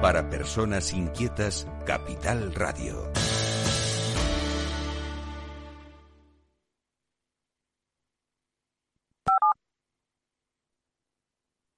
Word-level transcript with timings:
Para 0.00 0.30
personas 0.30 0.92
inquietas, 0.92 1.66
Capital 1.84 2.54
Radio. 2.54 3.10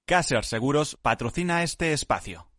Caser 0.07 0.45
Seguros 0.45 0.99
patrocina 1.01 1.63
este 1.63 1.95
espacio. 1.95 2.50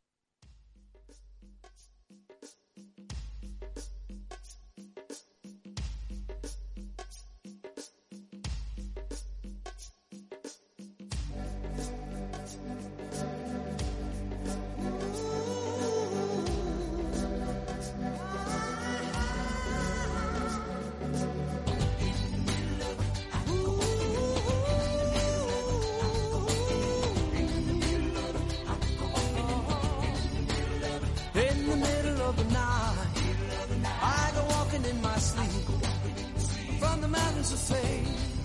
The 37.51 37.57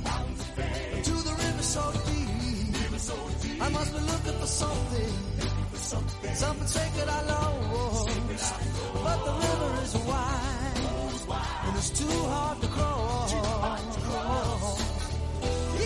mountains 0.02 0.42
to 1.06 1.12
the 1.12 1.30
river 1.30 1.62
so 1.62 1.92
deep. 2.06 3.62
I 3.62 3.68
must 3.68 3.92
be 3.94 4.00
looking 4.00 4.40
for 4.40 4.46
something, 4.46 5.12
something 6.34 6.66
sacred 6.66 7.08
I 7.08 7.22
lost. 7.22 8.08
But 9.04 9.18
the 9.24 9.32
river 9.46 9.82
is 9.84 9.94
wide, 10.10 10.80
and 11.66 11.76
it's 11.76 11.90
too 11.90 12.18
hard 12.34 12.60
to 12.62 12.66
cross. 12.66 13.32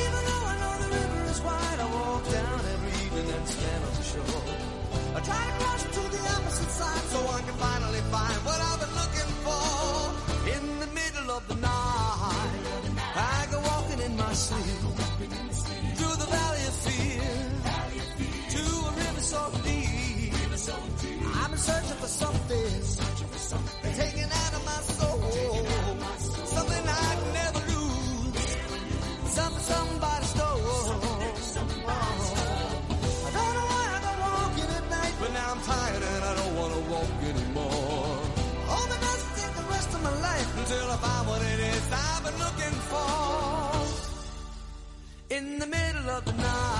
Even 0.00 0.22
though 0.28 0.44
I 0.52 0.54
know 0.60 0.74
the 0.80 0.88
river 0.96 1.22
is 1.30 1.40
wide, 1.42 1.78
I 1.78 1.86
walk 1.92 2.24
down 2.24 2.60
every 2.72 2.92
evening 3.04 3.28
and 3.36 3.48
stand 3.48 3.84
on 3.84 3.92
the 4.00 4.02
shore. 4.02 4.44
I 5.14 5.20
try 5.20 5.44
to 5.44 5.52
cross 5.60 5.82
to 5.82 6.02
the 6.08 6.22
opposite 6.36 6.70
side 6.70 7.04
so 7.12 7.18
I 7.28 7.40
can 7.42 7.56
finally 7.60 8.00
find 8.00 8.44
what 8.46 8.60
I've 8.60 8.80
been 8.80 8.99
In 45.40 45.58
the 45.58 45.66
middle 45.66 46.10
of 46.10 46.22
the 46.26 46.32
night, 46.32 46.79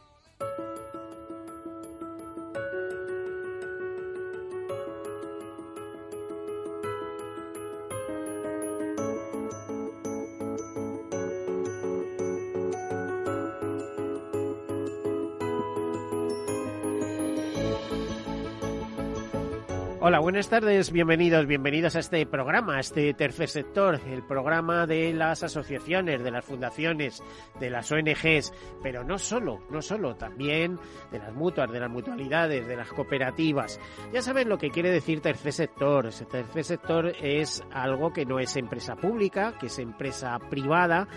Buenas 20.21 20.49
tardes, 20.49 20.91
bienvenidos, 20.91 21.47
bienvenidos 21.47 21.95
a 21.95 21.99
este 21.99 22.25
programa, 22.27 22.77
a 22.77 22.79
este 22.79 23.11
tercer 23.15 23.49
sector, 23.49 23.99
el 24.07 24.21
programa 24.21 24.85
de 24.85 25.13
las 25.13 25.41
asociaciones, 25.41 26.23
de 26.23 26.29
las 26.29 26.45
fundaciones, 26.45 27.23
de 27.59 27.69
las 27.71 27.91
ONGs, 27.91 28.53
pero 28.83 29.03
no 29.03 29.17
solo, 29.17 29.63
no 29.71 29.81
solo, 29.81 30.15
también 30.15 30.77
de 31.11 31.17
las 31.17 31.33
mutuas, 31.33 31.71
de 31.71 31.79
las 31.79 31.89
mutualidades, 31.89 32.67
de 32.67 32.75
las 32.75 32.89
cooperativas. 32.89 33.79
Ya 34.13 34.21
saben 34.21 34.47
lo 34.47 34.59
que 34.59 34.69
quiere 34.69 34.91
decir 34.91 35.21
tercer 35.21 35.53
sector. 35.53 36.07
Ese 36.07 36.25
tercer 36.25 36.63
sector 36.65 37.13
es 37.19 37.63
algo 37.71 38.13
que 38.13 38.25
no 38.25 38.39
es 38.39 38.55
empresa 38.57 38.95
pública, 38.95 39.55
que 39.59 39.67
es 39.67 39.79
empresa 39.79 40.37
privada 40.49 41.07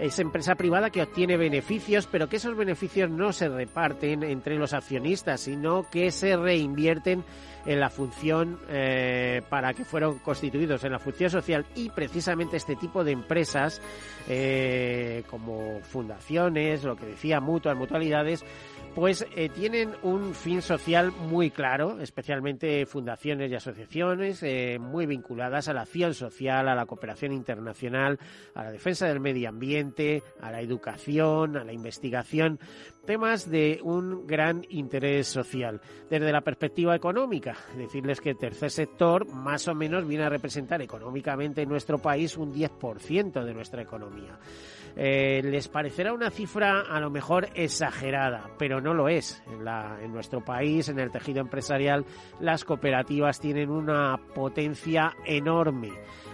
es 0.00 0.18
empresa 0.18 0.54
privada 0.54 0.90
que 0.90 1.02
obtiene 1.02 1.36
beneficios, 1.36 2.06
pero 2.06 2.28
que 2.28 2.36
esos 2.36 2.56
beneficios 2.56 3.10
no 3.10 3.32
se 3.32 3.48
reparten 3.48 4.22
entre 4.22 4.56
los 4.56 4.72
accionistas, 4.72 5.42
sino 5.42 5.88
que 5.90 6.10
se 6.10 6.36
reinvierten 6.36 7.22
en 7.66 7.80
la 7.80 7.90
función 7.90 8.58
eh, 8.70 9.42
para 9.50 9.74
que 9.74 9.84
fueron 9.84 10.18
constituidos, 10.18 10.82
en 10.84 10.92
la 10.92 10.98
función 10.98 11.28
social. 11.28 11.66
Y 11.74 11.90
precisamente 11.90 12.56
este 12.56 12.76
tipo 12.76 13.04
de 13.04 13.12
empresas 13.12 13.82
eh, 14.28 15.22
como 15.28 15.80
fundaciones, 15.80 16.82
lo 16.84 16.96
que 16.96 17.06
decía 17.06 17.40
mutuas, 17.40 17.76
mutualidades, 17.76 18.44
pues 18.94 19.24
eh, 19.36 19.48
tienen 19.48 19.94
un 20.02 20.34
fin 20.34 20.62
social 20.62 21.12
muy 21.12 21.50
claro, 21.50 22.00
especialmente 22.00 22.86
fundaciones 22.86 23.50
y 23.50 23.54
asociaciones 23.54 24.42
eh, 24.42 24.78
muy 24.80 25.06
vinculadas 25.06 25.68
a 25.68 25.72
la 25.72 25.82
acción 25.82 26.12
social, 26.14 26.68
a 26.68 26.74
la 26.74 26.86
cooperación 26.86 27.32
internacional, 27.32 28.18
a 28.54 28.64
la 28.64 28.72
defensa 28.72 29.06
del 29.06 29.20
medio 29.20 29.48
ambiente, 29.48 30.22
a 30.40 30.50
la 30.50 30.60
educación, 30.60 31.56
a 31.56 31.64
la 31.64 31.72
investigación, 31.72 32.58
temas 33.06 33.48
de 33.48 33.80
un 33.82 34.26
gran 34.26 34.66
interés 34.68 35.28
social. 35.28 35.80
Desde 36.08 36.32
la 36.32 36.40
perspectiva 36.40 36.94
económica, 36.94 37.56
decirles 37.76 38.20
que 38.20 38.30
el 38.30 38.38
tercer 38.38 38.70
sector 38.70 39.26
más 39.26 39.68
o 39.68 39.74
menos 39.74 40.06
viene 40.06 40.24
a 40.24 40.28
representar 40.28 40.82
económicamente 40.82 41.62
en 41.62 41.68
nuestro 41.68 41.98
país 41.98 42.36
un 42.36 42.52
10% 42.52 43.44
de 43.44 43.54
nuestra 43.54 43.82
economía. 43.82 44.38
Eh, 44.96 45.40
les 45.44 45.68
parecerá 45.68 46.12
una 46.12 46.30
cifra 46.30 46.82
a 46.82 47.00
lo 47.00 47.10
mejor 47.10 47.48
exagerada, 47.54 48.50
pero 48.58 48.80
no 48.80 48.92
lo 48.92 49.08
es. 49.08 49.42
En, 49.50 50.12
nuestro 50.12 50.44
país, 50.44 50.88
en 50.88 50.98
el 50.98 51.10
tejido 51.10 51.40
empresarial, 51.40 52.04
las 52.40 52.64
cooperativas 52.64 53.40
tienen 53.40 53.70
una 53.70 54.18
potencia 54.34 55.14
enorme. 55.24 55.90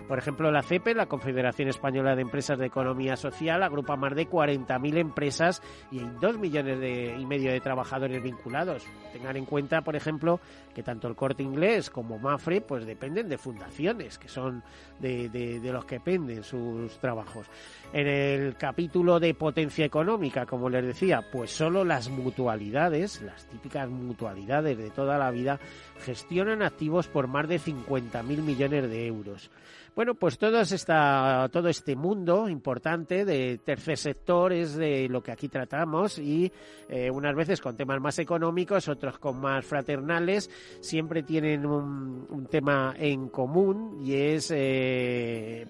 Por 0.08 0.18
ejemplo, 0.18 0.52
la 0.52 0.62
CEPE, 0.62 0.94
la 0.94 1.06
Confederación 1.06 1.68
Española 1.68 2.14
de 2.14 2.22
Empresas 2.22 2.58
de 2.58 2.66
Economía 2.66 3.16
Social, 3.16 3.62
agrupa 3.62 3.96
más 3.96 4.14
de 4.14 4.28
40.000 4.28 4.98
empresas 4.98 5.60
y 5.90 5.98
hay 5.98 6.08
2 6.20 6.38
millones 6.38 6.46
millones 6.46 6.78
de, 6.78 7.16
y 7.18 7.26
medio 7.26 7.52
de 7.52 7.60
trabajadores 7.60 8.22
vinculados. 8.22 8.84
Tengan 9.12 9.36
en 9.36 9.44
cuenta, 9.44 9.82
por 9.82 9.96
ejemplo, 9.96 10.40
que 10.74 10.82
tanto 10.82 11.08
el 11.08 11.16
corte 11.16 11.42
inglés 11.42 11.90
como 11.90 12.18
Mafre 12.18 12.60
pues 12.60 12.86
dependen 12.86 13.28
de 13.28 13.38
fundaciones, 13.38 14.18
que 14.18 14.28
son 14.28 14.62
de, 15.00 15.60
los 15.62 15.84
que 15.84 16.00
penden 16.00 16.42
sus 16.42 16.98
trabajos. 16.98 17.46
En 17.92 18.06
el 18.06 18.56
capítulo 18.56 19.20
de 19.20 19.34
potencia 19.34 19.84
económica, 19.84 20.46
como 20.46 20.68
les 20.68 20.84
decía, 20.84 21.24
pues 21.30 21.50
solo 21.50 21.84
las 21.84 22.08
mutualidades, 22.08 23.22
las 23.22 23.46
típicas 23.46 23.88
mutualidades 23.88 24.76
de 24.76 24.90
toda 24.90 25.18
la 25.18 25.30
vida, 25.30 25.60
gestionan 26.00 26.62
activos 26.62 27.08
por 27.08 27.28
más 27.28 27.48
de 27.48 27.60
50.000 27.60 28.22
millones 28.42 28.90
de 28.90 29.06
euros. 29.06 29.50
Bueno, 29.96 30.14
pues 30.14 30.36
todo, 30.36 30.60
esta, 30.60 31.48
todo 31.50 31.70
este 31.70 31.96
mundo 31.96 32.50
importante 32.50 33.24
de 33.24 33.56
tercer 33.64 33.96
sector 33.96 34.52
es 34.52 34.76
de 34.76 35.08
lo 35.08 35.22
que 35.22 35.32
aquí 35.32 35.48
tratamos 35.48 36.18
y 36.18 36.52
eh, 36.90 37.10
unas 37.10 37.34
veces 37.34 37.62
con 37.62 37.78
temas 37.78 37.98
más 37.98 38.18
económicos, 38.18 38.88
otros 38.88 39.18
con 39.18 39.40
más 39.40 39.64
fraternales, 39.64 40.50
siempre 40.80 41.22
tienen 41.22 41.64
un, 41.64 42.26
un 42.28 42.46
tema 42.46 42.94
en 42.98 43.30
común 43.30 43.98
y 44.04 44.16
es 44.16 44.50
eh, 44.50 44.85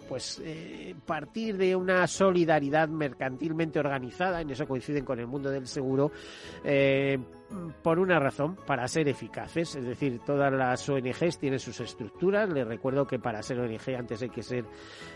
pues 0.08 0.40
eh, 0.44 0.94
partir 1.04 1.56
de 1.56 1.74
una 1.76 2.06
solidaridad 2.06 2.88
mercantilmente 2.88 3.78
organizada, 3.78 4.40
en 4.40 4.50
eso 4.50 4.66
coinciden 4.66 5.04
con 5.04 5.18
el 5.18 5.26
mundo 5.26 5.50
del 5.50 5.66
seguro, 5.66 6.10
eh, 6.64 7.18
por 7.82 7.98
una 7.98 8.18
razón, 8.18 8.56
para 8.66 8.88
ser 8.88 9.08
eficaces. 9.08 9.76
Es 9.76 9.84
decir, 9.84 10.20
todas 10.24 10.52
las 10.52 10.88
ONGs 10.88 11.38
tienen 11.38 11.58
sus 11.58 11.80
estructuras. 11.80 12.48
Les 12.50 12.66
recuerdo 12.66 13.06
que 13.06 13.18
para 13.18 13.42
ser 13.42 13.60
ONG 13.60 13.96
antes 13.96 14.22
hay 14.22 14.30
que 14.30 14.42
ser, 14.42 14.64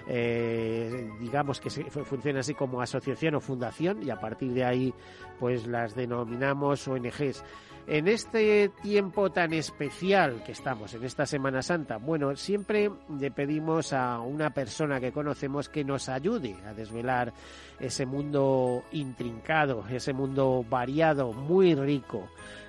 eh, 0.06 1.10
digamos 1.20 1.60
que 1.60 1.70
se, 1.70 1.84
funciona 1.84 2.40
así 2.40 2.54
como 2.54 2.80
asociación 2.80 3.34
o 3.34 3.40
fundación 3.40 4.02
y 4.02 4.10
a 4.10 4.16
partir 4.16 4.52
de 4.52 4.64
ahí 4.64 4.94
pues 5.40 5.66
las 5.66 5.96
denominamos 5.96 6.86
ONGs. 6.86 7.42
En 7.86 8.06
este 8.06 8.68
tiempo 8.82 9.30
tan 9.30 9.52
especial 9.52 10.44
que 10.44 10.52
estamos, 10.52 10.94
en 10.94 11.02
esta 11.02 11.26
Semana 11.26 11.62
Santa, 11.62 11.96
bueno, 11.96 12.36
siempre 12.36 12.88
le 13.18 13.32
pedimos 13.32 13.92
a 13.92 14.20
una 14.20 14.50
persona 14.50 15.00
que 15.00 15.10
conocemos 15.10 15.68
que 15.68 15.82
nos 15.82 16.08
ayude 16.08 16.54
a 16.66 16.74
desvelar 16.74 17.32
ese 17.80 18.06
mundo 18.06 18.84
intrincado, 18.92 19.84
ese 19.90 20.12
mundo 20.12 20.64
variado, 20.68 21.32
muy 21.32 21.74
rico 21.74 22.28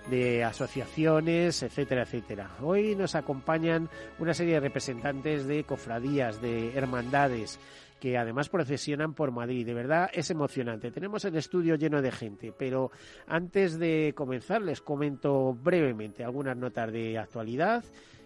de 0.10 0.44
asociaciones, 0.44 1.62
etcétera, 1.62 2.04
etcétera. 2.04 2.50
Hoy 2.62 2.96
nos 2.96 3.14
acompañan 3.14 3.90
una 4.18 4.34
serie 4.34 4.56
de 4.56 4.62
representantes 4.62 5.46
de 5.46 5.66
cofradías, 5.66 6.42
de 6.42 6.76
hermandades, 6.76 7.60
que 8.02 8.18
además 8.18 8.50
procesionan 8.50 9.14
por 9.14 9.32
Madrid. 9.32 9.64
De 9.64 9.76
verdad 9.76 10.10
es 10.12 10.32
emocionante. 10.32 10.90
Tenemos 10.90 11.24
el 11.24 11.36
estudio 11.36 11.76
lleno 11.76 12.02
de 12.02 12.12
gente, 12.12 12.52
pero 12.52 12.92
antes 13.28 13.78
de 13.78 14.14
comenzar 14.16 14.64
les 14.64 14.82
comento 14.82 15.54
brevemente 15.54 16.24
algunas 16.24 16.58
notas 16.58 16.92
de 16.92 17.20
actualidad 17.20 17.84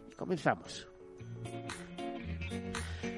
y 0.10 0.16
comenzamos. 0.16 0.88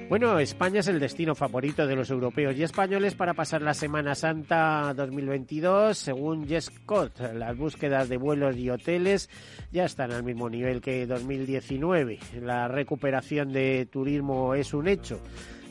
Bueno, 0.08 0.38
España 0.40 0.80
es 0.80 0.88
el 0.88 0.98
destino 0.98 1.34
favorito 1.34 1.86
de 1.86 1.94
los 1.94 2.10
europeos 2.10 2.56
y 2.56 2.62
españoles 2.62 3.14
para 3.14 3.34
pasar 3.34 3.62
la 3.62 3.74
Semana 3.74 4.16
Santa 4.16 4.94
2022. 4.96 5.96
Según 5.96 6.48
Jescot, 6.48 7.20
las 7.34 7.56
búsquedas 7.56 8.08
de 8.08 8.16
vuelos 8.16 8.56
y 8.56 8.70
hoteles 8.70 9.30
ya 9.70 9.84
están 9.84 10.10
al 10.10 10.24
mismo 10.24 10.48
nivel 10.50 10.80
que 10.80 11.06
2019. 11.06 12.18
La 12.40 12.66
recuperación 12.66 13.52
de 13.52 13.86
turismo 13.86 14.54
es 14.54 14.74
un 14.74 14.88
hecho. 14.88 15.20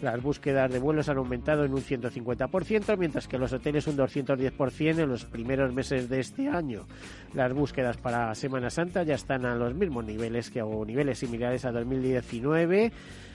Las 0.02 0.22
búsquedas 0.22 0.72
de 0.72 0.78
vuelos 0.78 1.10
han 1.10 1.18
aumentado 1.18 1.66
en 1.66 1.74
un 1.74 1.82
150%, 1.82 2.98
mientras 2.98 3.28
que 3.28 3.40
los 3.40 3.52
hoteles 3.52 3.88
un 3.88 3.98
210% 3.98 5.00
en 5.00 5.10
los 5.10 5.26
primeros 5.26 5.74
meses 5.74 6.08
de 6.08 6.20
este 6.20 6.48
año. 6.48 6.86
Las 7.34 7.52
búsquedas 7.52 7.98
para 7.98 8.34
Semana 8.36 8.70
Santa 8.70 9.02
ya 9.04 9.16
están 9.16 9.46
a 9.46 9.56
los 9.56 9.74
mismos 9.74 10.06
niveles 10.06 10.52
que 10.52 10.62
o 10.62 10.86
niveles 10.86 11.18
similares 11.18 11.66
a 11.66 11.72
2019. 11.72 12.92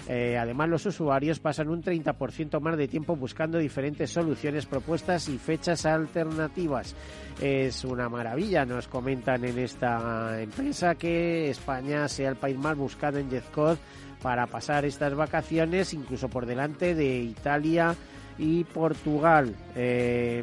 Eh, 0.08 0.36
además, 0.36 0.68
los 0.68 0.86
usuarios 0.86 1.40
pasan 1.40 1.68
un 1.68 1.82
30% 1.82 2.60
más 2.60 2.76
de 2.76 2.88
tiempo 2.88 3.16
buscando 3.16 3.58
diferentes 3.58 4.10
soluciones, 4.10 4.66
propuestas 4.66 5.28
y 5.28 5.38
fechas 5.38 5.84
alternativas. 5.84 6.94
Es 7.40 7.84
una 7.84 8.08
maravilla, 8.08 8.64
nos 8.64 8.86
comentan 8.88 9.44
en 9.44 9.58
esta 9.58 10.40
empresa 10.40 10.94
que 10.94 11.50
España 11.50 12.08
sea 12.08 12.30
el 12.30 12.36
país 12.36 12.58
más 12.58 12.76
buscado 12.76 13.18
en 13.18 13.30
JetCode 13.30 13.78
para 14.22 14.46
pasar 14.46 14.84
estas 14.84 15.14
vacaciones, 15.14 15.92
incluso 15.92 16.28
por 16.28 16.46
delante 16.46 16.94
de 16.94 17.18
Italia 17.18 17.96
y 18.38 18.64
Portugal. 18.64 19.54
Eh, 19.74 20.42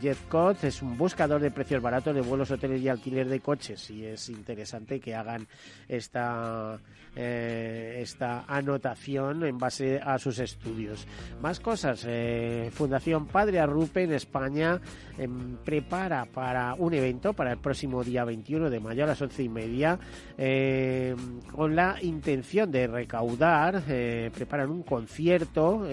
JetCode 0.00 0.68
es 0.68 0.82
un 0.82 0.96
buscador 0.96 1.40
de 1.40 1.50
precios 1.50 1.82
baratos 1.82 2.14
de 2.14 2.20
vuelos, 2.20 2.50
hoteles 2.50 2.80
y 2.82 2.88
alquiler 2.88 3.28
de 3.28 3.40
coches 3.40 3.90
y 3.90 4.04
es 4.04 4.28
interesante 4.28 5.00
que 5.00 5.14
hagan 5.14 5.46
esta 5.88 6.78
eh, 7.16 7.98
esta 8.00 8.44
anotación 8.46 9.44
en 9.44 9.58
base 9.58 10.00
a 10.02 10.18
sus 10.18 10.38
estudios. 10.38 11.06
Más 11.42 11.60
cosas. 11.60 12.04
Eh, 12.06 12.70
Fundación 12.72 13.26
Padre 13.26 13.58
Arrupe 13.58 14.04
en 14.04 14.12
España 14.12 14.80
eh, 15.18 15.28
prepara 15.64 16.24
para 16.26 16.74
un 16.74 16.94
evento 16.94 17.32
para 17.32 17.52
el 17.52 17.58
próximo 17.58 18.04
día 18.04 18.24
21 18.24 18.70
de 18.70 18.80
mayo 18.80 19.04
a 19.04 19.08
las 19.08 19.20
once 19.20 19.42
y 19.42 19.48
media 19.48 19.98
eh, 20.38 21.14
con 21.52 21.74
la 21.74 21.96
intención 22.00 22.70
de 22.70 22.86
recaudar. 22.86 23.82
eh, 23.88 24.30
preparan 24.32 24.70
un 24.70 24.82
concierto 24.82 25.86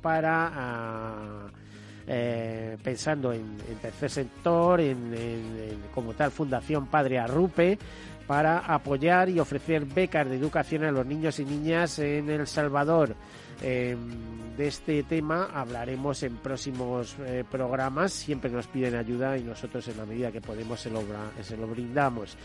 para. 0.00 0.75
Eh, 2.06 2.76
pensando 2.82 3.32
en, 3.32 3.56
tercer 3.80 4.10
sector, 4.10 4.80
en, 4.80 5.12
como 5.94 6.14
tal 6.14 6.30
Fundación 6.30 6.86
Padre 6.86 7.18
Arrupe, 7.18 7.78
para 8.26 8.58
apoyar 8.58 9.28
y 9.28 9.38
ofrecer 9.38 9.84
becas 9.84 10.28
de 10.28 10.36
educación 10.36 10.84
a 10.84 10.90
los 10.90 11.06
niños 11.06 11.38
y 11.38 11.44
niñas 11.44 11.98
en 11.98 12.28
El 12.30 12.46
Salvador. 12.46 13.14
Eh, 13.62 13.96
de 14.56 14.66
este 14.66 15.02
tema 15.02 15.50
hablaremos 15.52 16.22
en 16.22 16.36
próximos 16.36 17.16
eh, 17.20 17.44
programas. 17.50 18.12
Siempre 18.12 18.50
nos 18.50 18.66
piden 18.66 18.94
ayuda 18.96 19.36
y 19.36 19.42
nosotros 19.42 19.86
en 19.88 19.96
la 19.98 20.06
medida 20.06 20.32
que 20.32 20.40
podemos 20.40 20.80
se 20.80 20.90
lo, 20.90 21.02
se 21.42 21.56
lo 21.56 21.66
brindamos. 21.66 22.36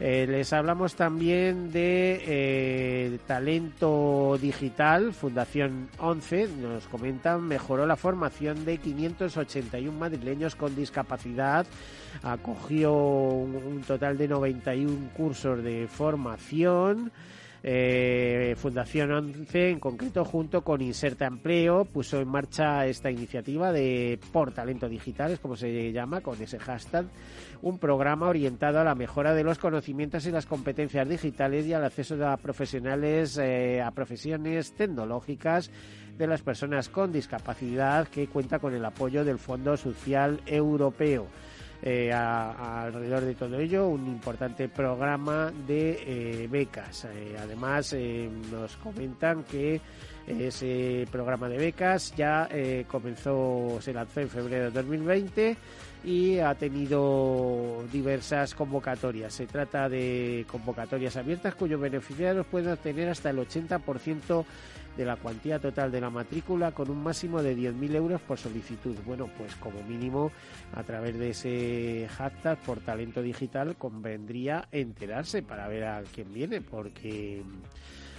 Eh, 0.00 0.26
les 0.28 0.52
hablamos 0.52 0.96
también 0.96 1.70
de 1.70 2.22
eh, 2.26 3.18
talento 3.26 4.36
digital. 4.40 5.12
Fundación 5.12 5.88
11 5.98 6.48
nos 6.60 6.86
comentan 6.88 7.42
mejoró 7.42 7.86
la 7.86 7.96
formación 7.96 8.64
de 8.64 8.78
581 8.78 9.96
madrileños 9.96 10.56
con 10.56 10.74
discapacidad. 10.74 11.66
Acogió 12.22 12.92
un, 12.92 13.54
un 13.54 13.82
total 13.82 14.18
de 14.18 14.28
91 14.28 15.10
cursos 15.16 15.62
de 15.62 15.86
formación. 15.88 17.12
Eh, 17.66 18.54
Fundación 18.58 19.10
11, 19.10 19.70
en 19.70 19.80
concreto, 19.80 20.22
junto 20.22 20.60
con 20.60 20.82
Inserta 20.82 21.24
Empleo, 21.24 21.86
puso 21.86 22.20
en 22.20 22.28
marcha 22.28 22.84
esta 22.84 23.10
iniciativa 23.10 23.72
de 23.72 24.20
Por 24.32 24.52
Talento 24.52 24.86
Digital, 24.86 25.32
es 25.32 25.40
como 25.40 25.56
se 25.56 25.90
llama, 25.90 26.20
con 26.20 26.40
ese 26.42 26.58
hashtag, 26.58 27.06
un 27.62 27.78
programa 27.78 28.28
orientado 28.28 28.80
a 28.80 28.84
la 28.84 28.94
mejora 28.94 29.32
de 29.32 29.44
los 29.44 29.58
conocimientos 29.58 30.26
y 30.26 30.30
las 30.30 30.44
competencias 30.44 31.08
digitales 31.08 31.64
y 31.66 31.72
al 31.72 31.86
acceso 31.86 32.22
a 32.28 32.36
profesionales, 32.36 33.38
eh, 33.38 33.80
a 33.80 33.90
profesiones 33.92 34.74
tecnológicas 34.74 35.70
de 36.18 36.26
las 36.26 36.42
personas 36.42 36.90
con 36.90 37.12
discapacidad 37.12 38.08
que 38.08 38.26
cuenta 38.26 38.58
con 38.58 38.74
el 38.74 38.84
apoyo 38.84 39.24
del 39.24 39.38
Fondo 39.38 39.78
Social 39.78 40.42
Europeo. 40.44 41.28
Eh, 41.86 42.10
alrededor 42.10 43.26
de 43.26 43.34
todo 43.34 43.58
ello, 43.58 43.88
un 43.88 44.06
importante 44.06 44.70
programa 44.70 45.52
de 45.66 45.98
eh, 46.06 46.48
becas. 46.50 47.04
Eh, 47.04 47.36
además, 47.38 47.94
nos 48.50 48.74
comentan 48.76 49.44
que 49.44 49.82
ese 50.26 51.06
programa 51.12 51.46
de 51.46 51.58
becas 51.58 52.14
ya 52.16 52.48
comenzó, 52.88 53.76
se 53.82 53.92
lanzó 53.92 54.20
en 54.20 54.30
febrero 54.30 54.64
de 54.64 54.70
2020 54.70 55.56
y 56.04 56.38
ha 56.38 56.54
tenido 56.54 57.84
diversas 57.92 58.54
convocatorias. 58.54 59.34
Se 59.34 59.46
trata 59.46 59.86
de 59.86 60.46
convocatorias 60.50 61.18
abiertas 61.18 61.54
cuyos 61.54 61.78
beneficiarios 61.78 62.46
pueden 62.46 62.72
obtener 62.72 63.10
hasta 63.10 63.28
el 63.28 63.36
80% 63.36 64.44
de 64.96 65.04
la 65.04 65.16
cuantía 65.16 65.58
total 65.58 65.90
de 65.90 66.00
la 66.00 66.10
matrícula 66.10 66.72
con 66.72 66.90
un 66.90 67.02
máximo 67.02 67.42
de 67.42 67.56
10.000 67.56 67.94
euros 67.94 68.20
por 68.22 68.38
solicitud. 68.38 68.96
Bueno, 69.04 69.28
pues 69.36 69.54
como 69.56 69.82
mínimo 69.82 70.30
a 70.74 70.82
través 70.82 71.18
de 71.18 71.30
ese 71.30 72.08
hashtag 72.16 72.58
por 72.60 72.80
talento 72.80 73.22
digital 73.22 73.76
convendría 73.76 74.68
enterarse 74.70 75.42
para 75.42 75.68
ver 75.68 75.84
a 75.84 76.02
quién 76.12 76.32
viene 76.32 76.60
porque 76.60 77.42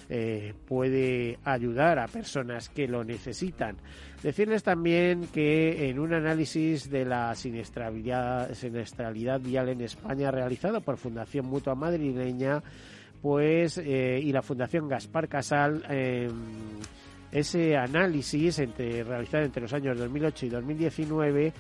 eh, 0.08 0.53
puede 0.67 1.39
ayudar 1.44 1.98
a 1.98 2.08
personas 2.08 2.70
que 2.70 2.88
lo 2.88 3.03
necesitan. 3.03 3.77
Decirles 4.22 4.62
también 4.63 5.27
que 5.34 5.89
en 5.89 6.00
un 6.00 6.13
análisis 6.13 6.89
de 6.89 7.05
la 7.05 7.34
siniestralidad, 7.36 8.53
siniestralidad 8.53 9.39
vial 9.39 9.70
en 9.70 9.82
España 9.82 10.29
realizado 10.29 10.82
por 10.82 10.98
Fundación 10.98 11.48
Mutua 11.48 11.74
Madrileña, 11.74 12.62
pues 13.25 13.79
y 13.79 14.32
la 14.32 14.44
Fundación 14.44 14.88
Gaspar 14.88 15.27
Casal 15.27 15.84
eh, 15.89 16.29
ese 17.32 17.75
análisis 17.75 18.60
entre, 18.60 19.03
realizado 19.03 19.46
entre 19.46 19.63
los 19.63 19.74
años 19.74 19.98
2008 19.98 20.46
y 20.46 20.50
2019 20.50 21.53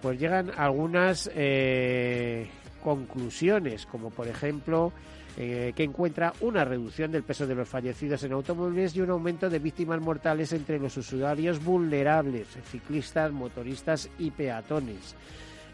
pues 0.00 0.18
llegan 0.18 0.50
algunas 0.56 1.30
eh, 1.34 2.48
conclusiones, 2.82 3.84
como 3.84 4.08
por 4.08 4.28
ejemplo 4.28 4.94
que 5.36 5.84
encuentra 5.84 6.32
una 6.40 6.64
reducción 6.64 7.12
del 7.12 7.22
peso 7.22 7.46
de 7.46 7.54
los 7.54 7.68
fallecidos 7.68 8.22
en 8.24 8.32
automóviles 8.32 8.96
y 8.96 9.00
un 9.00 9.10
aumento 9.10 9.48
de 9.48 9.58
víctimas 9.58 10.00
mortales 10.00 10.52
entre 10.52 10.78
los 10.78 10.96
usuarios 10.96 11.62
vulnerables, 11.62 12.48
ciclistas, 12.70 13.30
motoristas 13.30 14.10
y 14.18 14.30
peatones. 14.30 15.14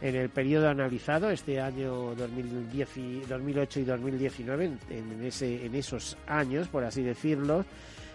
En 0.01 0.15
el 0.15 0.29
periodo 0.29 0.69
analizado, 0.69 1.31
este 1.31 1.61
año 1.61 2.15
2010 2.15 2.97
y 2.99 3.21
2008 3.21 3.81
y 3.81 3.85
2019, 3.85 4.65
en, 4.65 4.79
en, 4.91 5.25
ese, 5.25 5.65
en 5.65 5.75
esos 5.75 6.19
años, 6.27 6.69
por 6.69 6.85
así 6.85 7.03
decirlo, 7.03 7.65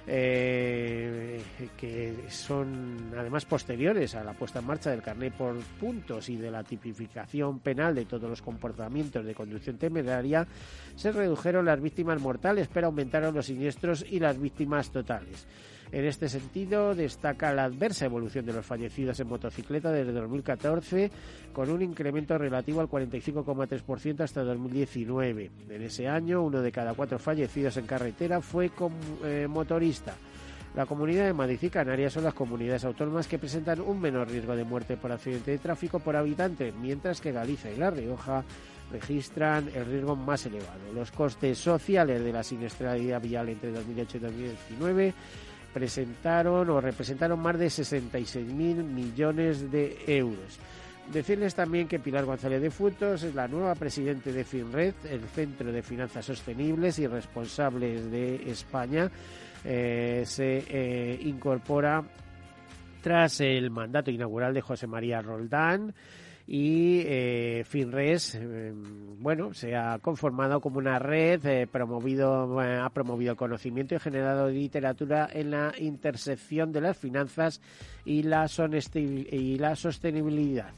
eh, 0.07 1.39
que 1.77 2.25
son 2.29 3.13
además 3.15 3.45
posteriores 3.45 4.15
a 4.15 4.23
la 4.23 4.33
puesta 4.33 4.59
en 4.59 4.65
marcha 4.65 4.89
del 4.89 5.03
carnet 5.03 5.33
por 5.33 5.55
puntos 5.79 6.27
y 6.29 6.37
de 6.37 6.49
la 6.49 6.63
tipificación 6.63 7.59
penal 7.59 7.93
de 7.93 8.05
todos 8.05 8.27
los 8.27 8.41
comportamientos 8.41 9.23
de 9.23 9.35
conducción 9.35 9.77
temeraria, 9.77 10.47
se 10.95 11.11
redujeron 11.11 11.65
las 11.65 11.79
víctimas 11.79 12.19
mortales, 12.19 12.67
pero 12.73 12.87
aumentaron 12.87 13.35
los 13.35 13.45
siniestros 13.45 14.03
y 14.09 14.19
las 14.19 14.39
víctimas 14.39 14.91
totales. 14.91 15.45
En 15.91 16.05
este 16.05 16.29
sentido, 16.29 16.95
destaca 16.95 17.53
la 17.53 17.65
adversa 17.65 18.05
evolución 18.05 18.45
de 18.45 18.53
los 18.53 18.65
fallecidos 18.65 19.19
en 19.19 19.27
motocicleta 19.27 19.91
desde 19.91 20.13
2014, 20.13 21.11
con 21.51 21.69
un 21.69 21.81
incremento 21.81 22.37
relativo 22.37 22.79
al 22.79 22.87
45,3% 22.87 24.21
hasta 24.21 24.43
2019. 24.43 25.51
En 25.69 25.81
ese 25.81 26.07
año, 26.07 26.43
uno 26.43 26.61
de 26.61 26.71
cada 26.71 26.93
cuatro 26.93 27.19
fallecidos 27.19 27.75
en 27.75 27.87
carretera 27.87 28.39
fue 28.39 28.69
con 28.69 28.93
eh, 29.25 29.47
motorista. 29.49 30.15
La 30.75 30.85
Comunidad 30.85 31.25
de 31.25 31.33
Madrid 31.33 31.59
y 31.61 31.69
Canarias 31.69 32.13
son 32.13 32.23
las 32.23 32.33
comunidades 32.33 32.85
autónomas 32.85 33.27
que 33.27 33.37
presentan 33.37 33.81
un 33.81 33.99
menor 33.99 34.29
riesgo 34.29 34.55
de 34.55 34.63
muerte 34.63 34.95
por 34.95 35.11
accidente 35.11 35.51
de 35.51 35.57
tráfico 35.57 35.99
por 35.99 36.15
habitante, 36.15 36.71
mientras 36.71 37.19
que 37.19 37.33
Galicia 37.33 37.69
y 37.69 37.75
La 37.75 37.89
Rioja 37.89 38.45
registran 38.89 39.69
el 39.75 39.85
riesgo 39.85 40.15
más 40.15 40.45
elevado. 40.45 40.93
Los 40.93 41.11
costes 41.11 41.57
sociales 41.57 42.23
de 42.23 42.31
la 42.31 42.43
siniestralidad 42.43 43.21
vial 43.21 43.49
entre 43.49 43.73
2008 43.73 44.17
y 44.17 44.19
2019 44.21 45.13
presentaron 45.73 46.69
o 46.69 46.81
representaron 46.81 47.39
más 47.39 47.57
de 47.57 47.67
66.000 47.67 48.53
millones 48.83 49.71
de 49.71 49.97
euros. 50.07 50.59
Decirles 51.11 51.55
también 51.55 51.87
que 51.87 51.99
Pilar 51.99 52.25
González 52.25 52.61
de 52.61 52.71
Futos 52.71 53.23
es 53.23 53.35
la 53.35 53.47
nueva 53.47 53.75
presidente 53.75 54.31
de 54.31 54.43
FinRed, 54.43 54.93
el 55.09 55.21
Centro 55.21 55.71
de 55.71 55.81
Finanzas 55.81 56.25
Sostenibles 56.25 56.99
y 56.99 57.07
Responsables 57.07 58.09
de 58.09 58.49
España. 58.49 59.11
Eh, 59.65 60.23
se 60.25 60.63
eh, 60.67 61.19
incorpora 61.23 62.03
tras 63.01 63.41
el 63.41 63.71
mandato 63.71 64.09
inaugural 64.09 64.53
de 64.53 64.61
José 64.61 64.87
María 64.87 65.21
Roldán 65.21 65.93
y 66.53 67.03
eh, 67.05 67.63
Finres, 67.65 68.35
eh, 68.35 68.73
bueno, 68.75 69.53
se 69.53 69.73
ha 69.73 69.99
conformado 69.99 70.59
como 70.59 70.79
una 70.79 70.99
red, 70.99 71.45
eh, 71.45 71.65
promovido, 71.65 72.61
eh, 72.61 72.77
ha 72.77 72.89
promovido 72.89 73.31
el 73.31 73.37
conocimiento 73.37 73.95
y 73.95 73.99
generado 73.99 74.49
literatura 74.49 75.29
en 75.31 75.51
la 75.51 75.71
intersección 75.77 76.73
de 76.73 76.81
las 76.81 76.97
finanzas 76.97 77.61
y 78.03 78.23
la, 78.23 78.47
y 79.05 79.57
la 79.59 79.77
sostenibilidad. 79.77 80.73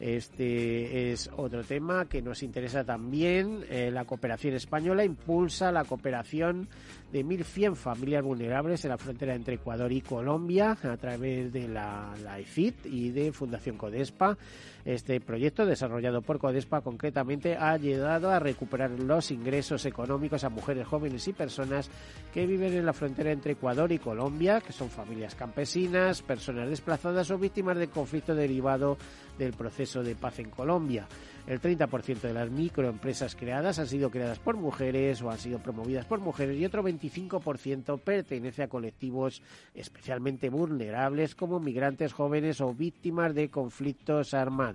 Este 0.00 1.12
es 1.12 1.28
otro 1.36 1.62
tema 1.62 2.06
que 2.06 2.22
nos 2.22 2.42
interesa 2.42 2.84
también. 2.84 3.64
Eh, 3.68 3.90
la 3.92 4.06
cooperación 4.06 4.54
española 4.54 5.04
impulsa 5.04 5.70
la 5.70 5.84
cooperación 5.84 6.68
de 7.12 7.22
1.100 7.22 7.74
familias 7.74 8.24
vulnerables 8.24 8.82
en 8.86 8.92
la 8.92 8.96
frontera 8.96 9.34
entre 9.34 9.56
Ecuador 9.56 9.92
y 9.92 10.00
Colombia 10.00 10.78
a 10.82 10.96
través 10.96 11.52
de 11.52 11.68
la, 11.68 12.14
la 12.24 12.38
EFIT 12.38 12.86
y 12.86 13.10
de 13.10 13.30
Fundación 13.30 13.76
Codespa. 13.76 14.38
Este 14.84 15.20
proyecto, 15.20 15.66
desarrollado 15.66 16.22
por 16.22 16.38
Codespa, 16.38 16.80
concretamente 16.80 17.56
ha 17.56 17.70
ayudado 17.70 18.30
a 18.30 18.38
recuperar 18.38 18.90
los 18.90 19.30
ingresos 19.30 19.84
económicos 19.84 20.44
a 20.44 20.48
mujeres 20.48 20.86
jóvenes 20.86 21.28
y 21.28 21.32
personas 21.32 21.90
que 22.32 22.46
viven 22.46 22.72
en 22.72 22.86
la 22.86 22.92
frontera 22.92 23.30
entre 23.30 23.52
Ecuador 23.52 23.92
y 23.92 23.98
Colombia, 23.98 24.60
que 24.60 24.72
son 24.72 24.88
familias 24.88 25.34
campesinas, 25.34 26.22
personas 26.22 26.70
desplazadas 26.70 27.30
o 27.30 27.38
víctimas 27.38 27.76
de 27.76 27.88
conflicto 27.88 28.34
derivado 28.34 28.96
del 29.38 29.52
proceso 29.52 30.02
de 30.02 30.14
paz 30.14 30.38
en 30.38 30.50
Colombia. 30.50 31.06
El 31.46 31.60
30% 31.60 32.20
de 32.20 32.34
las 32.34 32.50
microempresas 32.50 33.34
creadas 33.34 33.78
han 33.78 33.86
sido 33.86 34.10
creadas 34.10 34.38
por 34.38 34.56
mujeres 34.56 35.20
o 35.22 35.30
han 35.30 35.38
sido 35.38 35.58
promovidas 35.58 36.04
por 36.04 36.20
mujeres 36.20 36.58
y 36.58 36.64
otro 36.64 36.82
25% 36.82 37.98
pertenece 38.00 38.62
a 38.62 38.68
colectivos 38.68 39.42
especialmente 39.74 40.48
vulnerables 40.48 41.34
como 41.34 41.58
migrantes 41.58 42.12
jóvenes 42.12 42.60
o 42.60 42.72
víctimas 42.74 43.34
de 43.34 43.50
conflictos 43.50 44.34
armados. 44.34 44.69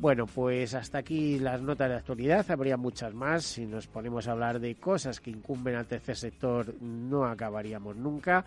Bueno, 0.00 0.26
pues 0.26 0.74
hasta 0.74 0.98
aquí 0.98 1.38
las 1.38 1.62
notas 1.62 1.88
de 1.88 1.96
actualidad. 1.96 2.50
Habría 2.50 2.76
muchas 2.76 3.14
más. 3.14 3.44
Si 3.44 3.64
nos 3.64 3.86
ponemos 3.86 4.26
a 4.26 4.32
hablar 4.32 4.58
de 4.58 4.74
cosas 4.74 5.20
que 5.20 5.30
incumben 5.30 5.76
al 5.76 5.86
tercer 5.86 6.16
sector, 6.16 6.74
no 6.80 7.24
acabaríamos 7.24 7.96
nunca. 7.96 8.44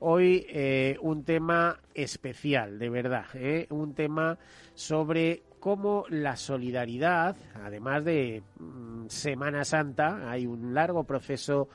Hoy 0.00 0.46
eh, 0.48 0.96
un 1.00 1.24
tema 1.24 1.78
especial, 1.94 2.78
de 2.78 2.90
verdad. 2.90 3.26
¿eh? 3.34 3.66
Un 3.70 3.94
tema 3.94 4.38
sobre 4.74 5.42
cómo 5.58 6.04
la 6.08 6.36
solidaridad, 6.36 7.36
además 7.62 8.04
de 8.04 8.42
mm, 8.58 9.08
Semana 9.08 9.64
Santa, 9.64 10.30
hay 10.30 10.46
un 10.46 10.74
largo 10.74 11.04
proceso 11.04 11.68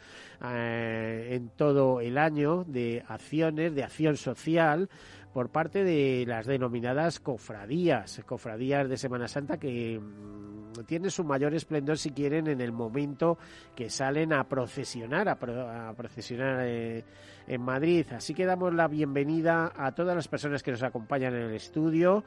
eh, 0.44 1.30
en 1.32 1.50
todo 1.50 2.02
el 2.02 2.18
año 2.18 2.64
de 2.64 3.04
acciones, 3.08 3.76
de 3.76 3.84
acción 3.84 4.18
social 4.18 4.90
por 5.36 5.50
parte 5.50 5.84
de 5.84 6.24
las 6.26 6.46
denominadas 6.46 7.20
cofradías, 7.20 8.22
cofradías 8.26 8.88
de 8.88 8.96
Semana 8.96 9.28
Santa 9.28 9.58
que 9.58 10.00
mm, 10.00 10.86
tienen 10.86 11.12
su 11.12 11.26
mayor 11.26 11.54
esplendor 11.54 11.98
si 11.98 12.12
quieren 12.12 12.48
en 12.48 12.62
el 12.62 12.72
momento 12.72 13.38
que 13.76 13.90
salen 13.90 14.32
a 14.32 14.46
procesionar, 14.48 15.28
a, 15.28 15.38
pro, 15.38 15.70
a 15.70 15.94
procesionar 15.94 16.62
eh, 16.64 17.04
en 17.48 17.62
Madrid. 17.62 18.06
Así 18.16 18.34
que 18.34 18.46
damos 18.46 18.74
la 18.74 18.88
bienvenida 18.88 19.74
a 19.76 19.92
todas 19.92 20.16
las 20.16 20.30
personas 20.30 20.64
que 20.64 20.72
nos 20.72 20.84
acompañan 20.84 21.36
en 21.36 21.42
el 21.42 21.54
estudio, 21.54 22.24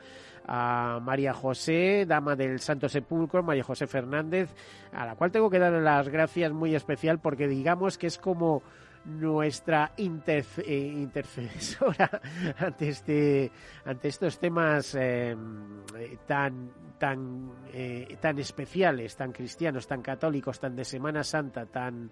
a 0.47 1.01
María 1.03 1.33
José, 1.33 2.05
dama 2.07 2.37
del 2.37 2.61
Santo 2.61 2.91
Sepulcro, 2.91 3.43
María 3.43 3.65
José 3.65 3.87
Fernández, 3.87 4.51
a 4.93 5.07
la 5.07 5.17
cual 5.17 5.33
tengo 5.33 5.49
que 5.49 5.59
dar 5.59 5.73
las 5.73 6.11
gracias 6.11 6.53
muy 6.53 6.75
especial 6.75 7.21
porque 7.21 7.49
digamos 7.49 7.97
que 7.97 8.09
es 8.09 8.19
como 8.19 8.63
nuestra 9.09 9.93
eh, 9.97 10.93
intercesora 10.95 12.21
ante 12.59 12.89
este 12.89 13.51
ante 13.85 14.09
estos 14.09 14.39
temas 14.39 14.95
eh, 14.95 15.35
tan 16.27 16.71
tan 16.99 17.53
eh, 17.73 18.17
tan 18.21 18.39
especiales 18.39 19.17
tan 19.17 19.33
cristianos 19.33 19.87
tan 19.87 20.03
católicos 20.03 20.61
tan 20.61 20.77
de 20.77 20.85
Semana 20.85 21.25
Santa 21.25 21.65
tan 21.67 22.11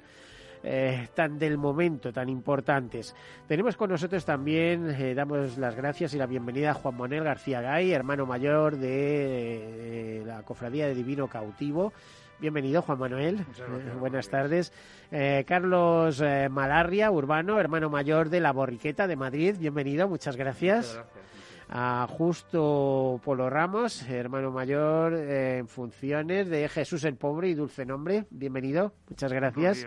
eh, 0.69 1.09
tan 1.15 1.39
del 1.39 1.59
momento, 1.59 2.13
tan 2.13 2.29
importantes. 2.29 3.15
Tenemos 3.47 3.77
con 3.77 3.91
nosotros 3.91 4.25
también, 4.25 5.15
damos 5.15 5.59
las 5.59 5.77
gracias 5.77 6.15
y 6.15 6.19
la 6.19 6.27
bienvenida 6.27 6.71
a 6.71 6.75
Juan 6.75 6.97
Manuel 6.97 7.23
García 7.23 7.61
Gay, 7.61 7.93
hermano 7.93 8.27
mayor 8.27 8.77
de, 8.77 8.89
de 8.89 10.25
la 10.27 10.43
Cofradía 10.43 10.89
de 10.89 10.95
Divino 10.95 11.29
Cautivo. 11.29 11.93
Bienvenido, 12.39 12.83
Juan 12.83 12.99
Manuel. 12.99 13.41
Eh, 13.59 13.93
buenas 13.99 14.29
tardes. 14.29 14.73
Eh, 15.11 15.45
Carlos 15.47 16.21
eh, 16.21 16.49
Malarria, 16.51 17.11
urbano, 17.11 17.59
hermano 17.59 17.89
mayor 17.89 18.29
de 18.29 18.41
la 18.41 18.53
Borriqueta 18.53 19.07
de 19.07 19.17
Madrid. 19.17 19.57
Bienvenido, 19.59 20.07
muchas 20.07 20.37
gracias. 20.37 20.87
Muchas 20.89 20.97
gracias. 20.97 21.27
A 21.69 22.07
Justo 22.09 23.21
Polo 23.25 23.51
Ramos, 23.51 24.09
hermano 24.09 24.53
mayor 24.53 25.15
eh, 25.15 25.59
en 25.59 25.67
funciones 25.67 26.49
de 26.49 26.69
Jesús 26.69 27.03
el 27.05 27.17
Pobre 27.17 27.49
y 27.49 27.55
Dulce 27.55 27.85
Nombre. 27.85 28.25
Bienvenido, 28.31 28.93
muchas 29.11 29.33
gracias. 29.33 29.85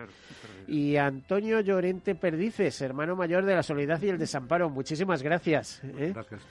Y 0.67 0.97
Antonio 0.97 1.61
Llorente 1.61 2.15
Perdices, 2.15 2.81
hermano 2.81 3.15
mayor 3.15 3.45
de 3.45 3.55
la 3.55 3.63
Soledad 3.63 4.01
y 4.01 4.09
el 4.09 4.17
Desamparo. 4.17 4.69
Muchísimas 4.69 5.23
gracias. 5.23 5.81
¿eh? 5.97 6.11
Gracias. 6.13 6.41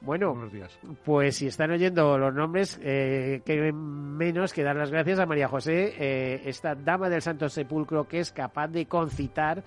Bueno, 0.00 0.32
Buenos 0.34 0.52
días. 0.52 0.76
pues 1.04 1.36
si 1.36 1.46
están 1.46 1.70
oyendo 1.70 2.18
los 2.18 2.34
nombres, 2.34 2.80
eh, 2.82 3.40
que 3.46 3.72
menos 3.72 4.52
que 4.52 4.64
dar 4.64 4.74
las 4.74 4.90
gracias 4.90 5.20
a 5.20 5.26
María 5.26 5.46
José, 5.46 5.94
eh, 5.96 6.42
esta 6.46 6.74
dama 6.74 7.08
del 7.08 7.22
Santo 7.22 7.48
Sepulcro 7.48 8.08
que 8.08 8.18
es 8.18 8.32
capaz 8.32 8.66
de 8.66 8.86
concitar 8.86 9.62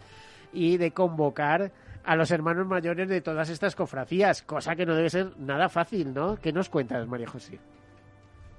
y 0.52 0.76
de 0.76 0.92
convocar 0.92 1.72
a 2.06 2.16
los 2.16 2.32
hermanos 2.32 2.68
mayores 2.68 3.10
de 3.10 3.22
todas 3.22 3.50
estas 3.50 3.76
cofradías, 3.76 4.42
cosa 4.44 4.76
que 4.76 4.86
no 4.86 4.96
debe 4.96 5.10
ser 5.10 5.38
nada 5.38 5.70
fácil, 5.70 6.14
¿no? 6.14 6.36
¿Qué 6.38 6.54
nos 6.54 6.70
cuentas, 6.70 7.08
María 7.08 7.28
José? 7.28 7.60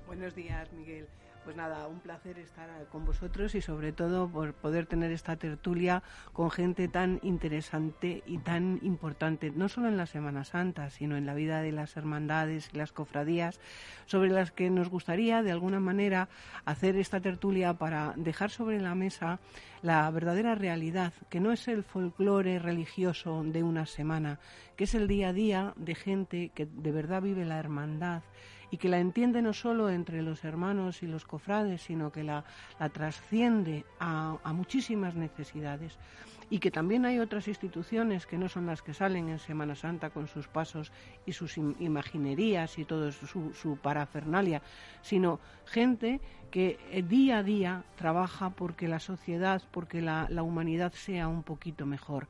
Buenos 0.06 0.34
días, 0.34 0.72
Miguel. 0.72 1.06
Pues 1.46 1.56
nada, 1.56 1.86
un 1.86 2.00
placer 2.00 2.40
estar 2.40 2.68
con 2.90 3.04
vosotros 3.04 3.54
y 3.54 3.60
sobre 3.60 3.92
todo 3.92 4.28
por 4.28 4.52
poder 4.52 4.86
tener 4.86 5.12
esta 5.12 5.36
tertulia 5.36 6.02
con 6.32 6.50
gente 6.50 6.88
tan 6.88 7.20
interesante 7.22 8.24
y 8.26 8.38
tan 8.38 8.80
importante, 8.82 9.52
no 9.52 9.68
solo 9.68 9.86
en 9.86 9.96
la 9.96 10.06
Semana 10.06 10.42
Santa, 10.42 10.90
sino 10.90 11.16
en 11.16 11.24
la 11.24 11.34
vida 11.34 11.62
de 11.62 11.70
las 11.70 11.96
hermandades 11.96 12.70
y 12.72 12.76
las 12.76 12.90
cofradías, 12.90 13.60
sobre 14.06 14.30
las 14.30 14.50
que 14.50 14.70
nos 14.70 14.88
gustaría 14.88 15.44
de 15.44 15.52
alguna 15.52 15.78
manera 15.78 16.28
hacer 16.64 16.96
esta 16.96 17.20
tertulia 17.20 17.74
para 17.74 18.14
dejar 18.16 18.50
sobre 18.50 18.80
la 18.80 18.96
mesa 18.96 19.38
la 19.82 20.10
verdadera 20.10 20.56
realidad, 20.56 21.12
que 21.30 21.38
no 21.38 21.52
es 21.52 21.68
el 21.68 21.84
folclore 21.84 22.58
religioso 22.58 23.44
de 23.44 23.62
una 23.62 23.86
semana, 23.86 24.40
que 24.74 24.82
es 24.82 24.96
el 24.96 25.06
día 25.06 25.28
a 25.28 25.32
día 25.32 25.74
de 25.76 25.94
gente 25.94 26.50
que 26.52 26.66
de 26.66 26.90
verdad 26.90 27.22
vive 27.22 27.44
la 27.44 27.60
hermandad 27.60 28.24
y 28.70 28.78
que 28.78 28.88
la 28.88 28.98
entiende 28.98 29.42
no 29.42 29.52
solo 29.52 29.90
entre 29.90 30.22
los 30.22 30.44
hermanos 30.44 31.02
y 31.02 31.06
los 31.06 31.24
cofrades, 31.24 31.82
sino 31.82 32.10
que 32.12 32.24
la, 32.24 32.44
la 32.78 32.88
trasciende 32.88 33.84
a, 34.00 34.38
a 34.42 34.52
muchísimas 34.52 35.14
necesidades 35.14 35.98
y 36.48 36.58
que 36.58 36.70
también 36.70 37.04
hay 37.04 37.18
otras 37.18 37.48
instituciones 37.48 38.26
que 38.26 38.38
no 38.38 38.48
son 38.48 38.66
las 38.66 38.82
que 38.82 38.94
salen 38.94 39.28
en 39.28 39.38
Semana 39.38 39.74
Santa 39.74 40.10
con 40.10 40.28
sus 40.28 40.46
pasos 40.46 40.92
y 41.24 41.32
sus 41.32 41.58
imaginerías 41.58 42.78
y 42.78 42.84
todo 42.84 43.10
su, 43.10 43.52
su 43.52 43.76
parafernalia, 43.78 44.62
sino 45.02 45.40
gente 45.64 46.20
que 46.50 46.78
eh, 46.90 47.02
día 47.02 47.38
a 47.38 47.42
día 47.42 47.84
trabaja 47.96 48.50
porque 48.50 48.86
la 48.88 49.00
sociedad, 49.00 49.62
porque 49.72 50.00
la, 50.00 50.26
la 50.30 50.42
humanidad 50.42 50.92
sea 50.92 51.28
un 51.28 51.42
poquito 51.42 51.84
mejor. 51.84 52.28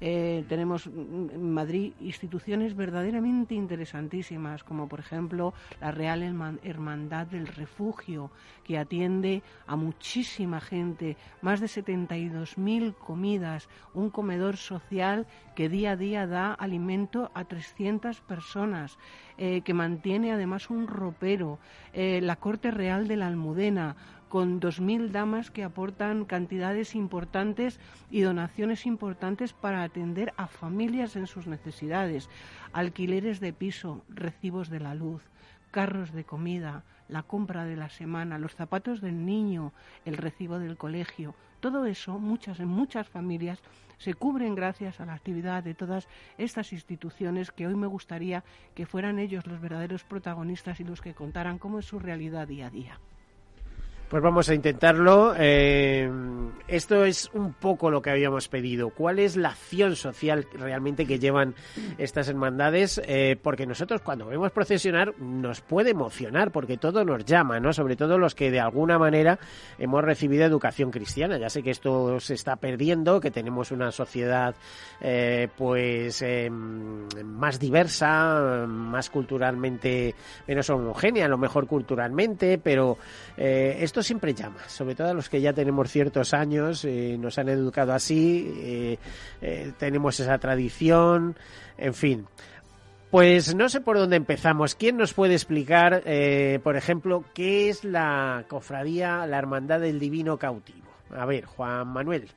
Eh, 0.00 0.44
tenemos 0.48 0.86
en 0.86 1.52
Madrid 1.52 1.92
instituciones 2.00 2.74
verdaderamente 2.74 3.54
interesantísimas, 3.54 4.64
como 4.64 4.88
por 4.88 5.00
ejemplo 5.00 5.54
la 5.80 5.92
Real 5.92 6.22
Hermandad 6.62 7.26
del 7.28 7.46
Refugio, 7.46 8.30
que 8.64 8.76
atiende 8.76 9.42
a 9.66 9.76
muchísima 9.76 10.60
gente, 10.60 11.16
más 11.42 11.60
de 11.60 11.66
72.000 11.66 12.94
comidas, 12.94 13.68
un 13.94 14.10
comedor 14.10 14.56
social 14.56 15.26
que 15.54 15.68
día 15.68 15.92
a 15.92 15.96
día 15.96 16.26
da 16.26 16.52
alimento 16.52 17.30
a 17.34 17.44
300 17.44 18.20
personas, 18.22 18.98
eh, 19.38 19.62
que 19.62 19.74
mantiene 19.74 20.32
además 20.32 20.70
un 20.70 20.86
ropero, 20.88 21.58
eh, 21.92 22.20
la 22.20 22.36
Corte 22.36 22.70
Real 22.70 23.06
de 23.06 23.16
la 23.16 23.28
Almudena, 23.28 23.96
con 24.34 24.60
2.000 24.60 25.12
damas 25.12 25.52
que 25.52 25.62
aportan 25.62 26.24
cantidades 26.24 26.96
importantes 26.96 27.78
y 28.10 28.22
donaciones 28.22 28.84
importantes 28.84 29.52
para 29.52 29.84
atender 29.84 30.34
a 30.36 30.48
familias 30.48 31.14
en 31.14 31.28
sus 31.28 31.46
necesidades, 31.46 32.28
alquileres 32.72 33.38
de 33.38 33.52
piso, 33.52 34.02
recibos 34.08 34.70
de 34.70 34.80
la 34.80 34.96
luz, 34.96 35.22
carros 35.70 36.12
de 36.12 36.24
comida, 36.24 36.82
la 37.06 37.22
compra 37.22 37.64
de 37.64 37.76
la 37.76 37.90
semana, 37.90 38.40
los 38.40 38.56
zapatos 38.56 39.00
del 39.00 39.24
niño, 39.24 39.72
el 40.04 40.16
recibo 40.16 40.58
del 40.58 40.76
colegio, 40.76 41.36
todo 41.60 41.86
eso, 41.86 42.18
muchas 42.18 42.58
en 42.58 42.66
muchas 42.66 43.08
familias 43.08 43.62
se 43.98 44.14
cubren 44.14 44.56
gracias 44.56 44.98
a 44.98 45.06
la 45.06 45.14
actividad 45.14 45.62
de 45.62 45.74
todas 45.74 46.08
estas 46.38 46.72
instituciones 46.72 47.52
que 47.52 47.68
hoy 47.68 47.76
me 47.76 47.86
gustaría 47.86 48.42
que 48.74 48.84
fueran 48.84 49.20
ellos 49.20 49.46
los 49.46 49.60
verdaderos 49.60 50.02
protagonistas 50.02 50.80
y 50.80 50.84
los 50.84 51.00
que 51.00 51.14
contaran 51.14 51.60
cómo 51.60 51.78
es 51.78 51.84
su 51.84 52.00
realidad 52.00 52.48
día 52.48 52.66
a 52.66 52.70
día. 52.70 52.98
Pues 54.14 54.22
vamos 54.22 54.48
a 54.48 54.54
intentarlo. 54.54 55.34
Eh, 55.36 56.08
esto 56.68 57.04
es 57.04 57.28
un 57.34 57.52
poco 57.52 57.90
lo 57.90 58.00
que 58.00 58.10
habíamos 58.10 58.46
pedido. 58.46 58.90
¿Cuál 58.90 59.18
es 59.18 59.36
la 59.36 59.48
acción 59.48 59.96
social 59.96 60.46
realmente 60.52 61.04
que 61.04 61.18
llevan 61.18 61.56
estas 61.98 62.28
hermandades? 62.28 63.02
Eh, 63.06 63.36
porque 63.42 63.66
nosotros 63.66 64.02
cuando 64.02 64.26
vemos 64.26 64.52
procesionar 64.52 65.18
nos 65.18 65.62
puede 65.62 65.90
emocionar 65.90 66.52
porque 66.52 66.76
todo 66.76 67.04
nos 67.04 67.24
llama, 67.24 67.58
¿no? 67.58 67.72
Sobre 67.72 67.96
todo 67.96 68.16
los 68.16 68.36
que 68.36 68.52
de 68.52 68.60
alguna 68.60 69.00
manera 69.00 69.40
hemos 69.80 70.04
recibido 70.04 70.44
educación 70.44 70.92
cristiana. 70.92 71.36
Ya 71.36 71.50
sé 71.50 71.64
que 71.64 71.72
esto 71.72 72.20
se 72.20 72.34
está 72.34 72.54
perdiendo, 72.54 73.18
que 73.18 73.32
tenemos 73.32 73.72
una 73.72 73.90
sociedad 73.90 74.54
eh, 75.00 75.48
pues 75.56 76.22
eh, 76.22 76.50
más 76.50 77.58
diversa, 77.58 78.64
más 78.68 79.10
culturalmente 79.10 80.14
menos 80.46 80.70
homogénea, 80.70 81.26
a 81.26 81.28
lo 81.28 81.36
mejor 81.36 81.66
culturalmente, 81.66 82.58
pero 82.58 82.96
esto 83.36 84.03
siempre 84.04 84.34
llama, 84.34 84.60
sobre 84.68 84.94
todo 84.94 85.08
a 85.08 85.14
los 85.14 85.28
que 85.28 85.40
ya 85.40 85.52
tenemos 85.52 85.90
ciertos 85.90 86.32
años, 86.32 86.84
eh, 86.84 87.16
nos 87.18 87.38
han 87.38 87.48
educado 87.48 87.92
así, 87.92 88.52
eh, 88.56 88.98
eh, 89.40 89.72
tenemos 89.78 90.20
esa 90.20 90.38
tradición, 90.38 91.36
en 91.76 91.94
fin. 91.94 92.26
Pues 93.10 93.54
no 93.54 93.68
sé 93.68 93.80
por 93.80 93.96
dónde 93.96 94.16
empezamos. 94.16 94.74
¿Quién 94.74 94.96
nos 94.96 95.14
puede 95.14 95.34
explicar, 95.34 96.02
por 96.64 96.76
ejemplo, 96.76 97.24
qué 97.32 97.68
es 97.68 97.84
la 97.84 98.44
cofradía, 98.48 99.24
la 99.26 99.38
hermandad 99.38 99.78
del 99.78 100.00
divino 100.00 100.36
cautivo? 100.36 100.88
A 101.10 101.24
ver, 101.24 101.44
Juan 101.44 101.86
Manuel. 101.86 102.28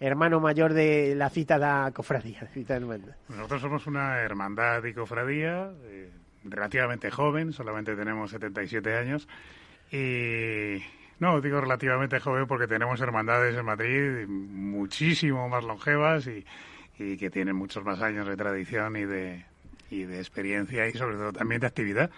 hermano 0.00 0.40
mayor 0.40 0.72
de 0.72 1.14
la 1.14 1.30
cita 1.30 1.56
da 1.56 1.92
cofradía, 1.92 2.48
cita 2.52 2.74
hermandad. 2.74 3.14
Nosotros 3.28 3.60
somos 3.60 3.86
una 3.86 4.18
hermandad 4.22 4.82
y 4.82 4.92
cofradía 4.92 5.70
relativamente 6.50 7.10
joven, 7.10 7.52
solamente 7.52 7.94
tenemos 7.94 8.30
77 8.30 8.96
años. 8.96 9.28
Y 9.92 10.82
no, 11.18 11.40
digo 11.40 11.60
relativamente 11.60 12.20
joven 12.20 12.46
porque 12.46 12.66
tenemos 12.66 13.00
hermandades 13.00 13.56
en 13.56 13.64
Madrid 13.64 14.26
muchísimo 14.28 15.48
más 15.48 15.64
longevas 15.64 16.26
y, 16.26 16.44
y 16.98 17.16
que 17.16 17.30
tienen 17.30 17.56
muchos 17.56 17.84
más 17.84 18.00
años 18.02 18.26
de 18.26 18.36
tradición 18.36 18.96
y 18.96 19.04
de, 19.04 19.44
y 19.90 20.04
de 20.04 20.18
experiencia 20.18 20.88
y 20.88 20.92
sobre 20.92 21.16
todo 21.16 21.32
también 21.32 21.60
de 21.60 21.66
actividad. 21.66 22.10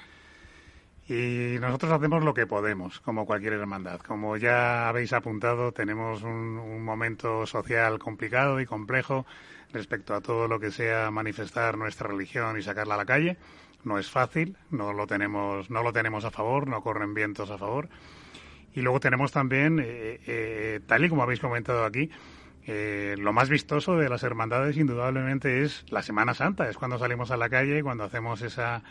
Y 1.08 1.56
nosotros 1.58 1.90
hacemos 1.92 2.22
lo 2.22 2.34
que 2.34 2.46
podemos, 2.46 3.00
como 3.00 3.24
cualquier 3.24 3.54
hermandad. 3.54 4.00
Como 4.00 4.36
ya 4.36 4.88
habéis 4.88 5.14
apuntado, 5.14 5.72
tenemos 5.72 6.22
un, 6.22 6.58
un, 6.58 6.84
momento 6.84 7.46
social 7.46 7.98
complicado 7.98 8.60
y 8.60 8.66
complejo 8.66 9.24
respecto 9.72 10.14
a 10.14 10.20
todo 10.20 10.48
lo 10.48 10.60
que 10.60 10.70
sea 10.70 11.10
manifestar 11.10 11.78
nuestra 11.78 12.08
religión 12.08 12.58
y 12.58 12.62
sacarla 12.62 12.94
a 12.94 12.98
la 12.98 13.06
calle. 13.06 13.38
No 13.84 13.98
es 13.98 14.10
fácil, 14.10 14.56
no 14.70 14.92
lo 14.92 15.06
tenemos, 15.06 15.70
no 15.70 15.82
lo 15.82 15.92
tenemos 15.92 16.24
a 16.24 16.30
favor, 16.30 16.68
no 16.68 16.82
corren 16.82 17.14
vientos 17.14 17.50
a 17.50 17.58
favor. 17.58 17.88
Y 18.74 18.80
luego 18.80 19.00
tenemos 19.00 19.32
también, 19.32 19.78
eh, 19.80 20.20
eh, 20.26 20.80
tal 20.86 21.04
y 21.04 21.08
como 21.08 21.22
habéis 21.22 21.40
comentado 21.40 21.84
aquí, 21.84 22.10
eh, 22.66 23.14
lo 23.18 23.32
más 23.32 23.48
vistoso 23.48 23.96
de 23.96 24.08
las 24.08 24.22
hermandades 24.22 24.76
indudablemente 24.76 25.62
es 25.62 25.84
la 25.90 26.02
Semana 26.02 26.34
Santa, 26.34 26.68
es 26.68 26.76
cuando 26.76 26.98
salimos 26.98 27.30
a 27.30 27.36
la 27.36 27.48
calle, 27.48 27.82
cuando 27.82 28.04
hacemos 28.04 28.42
esa, 28.42 28.82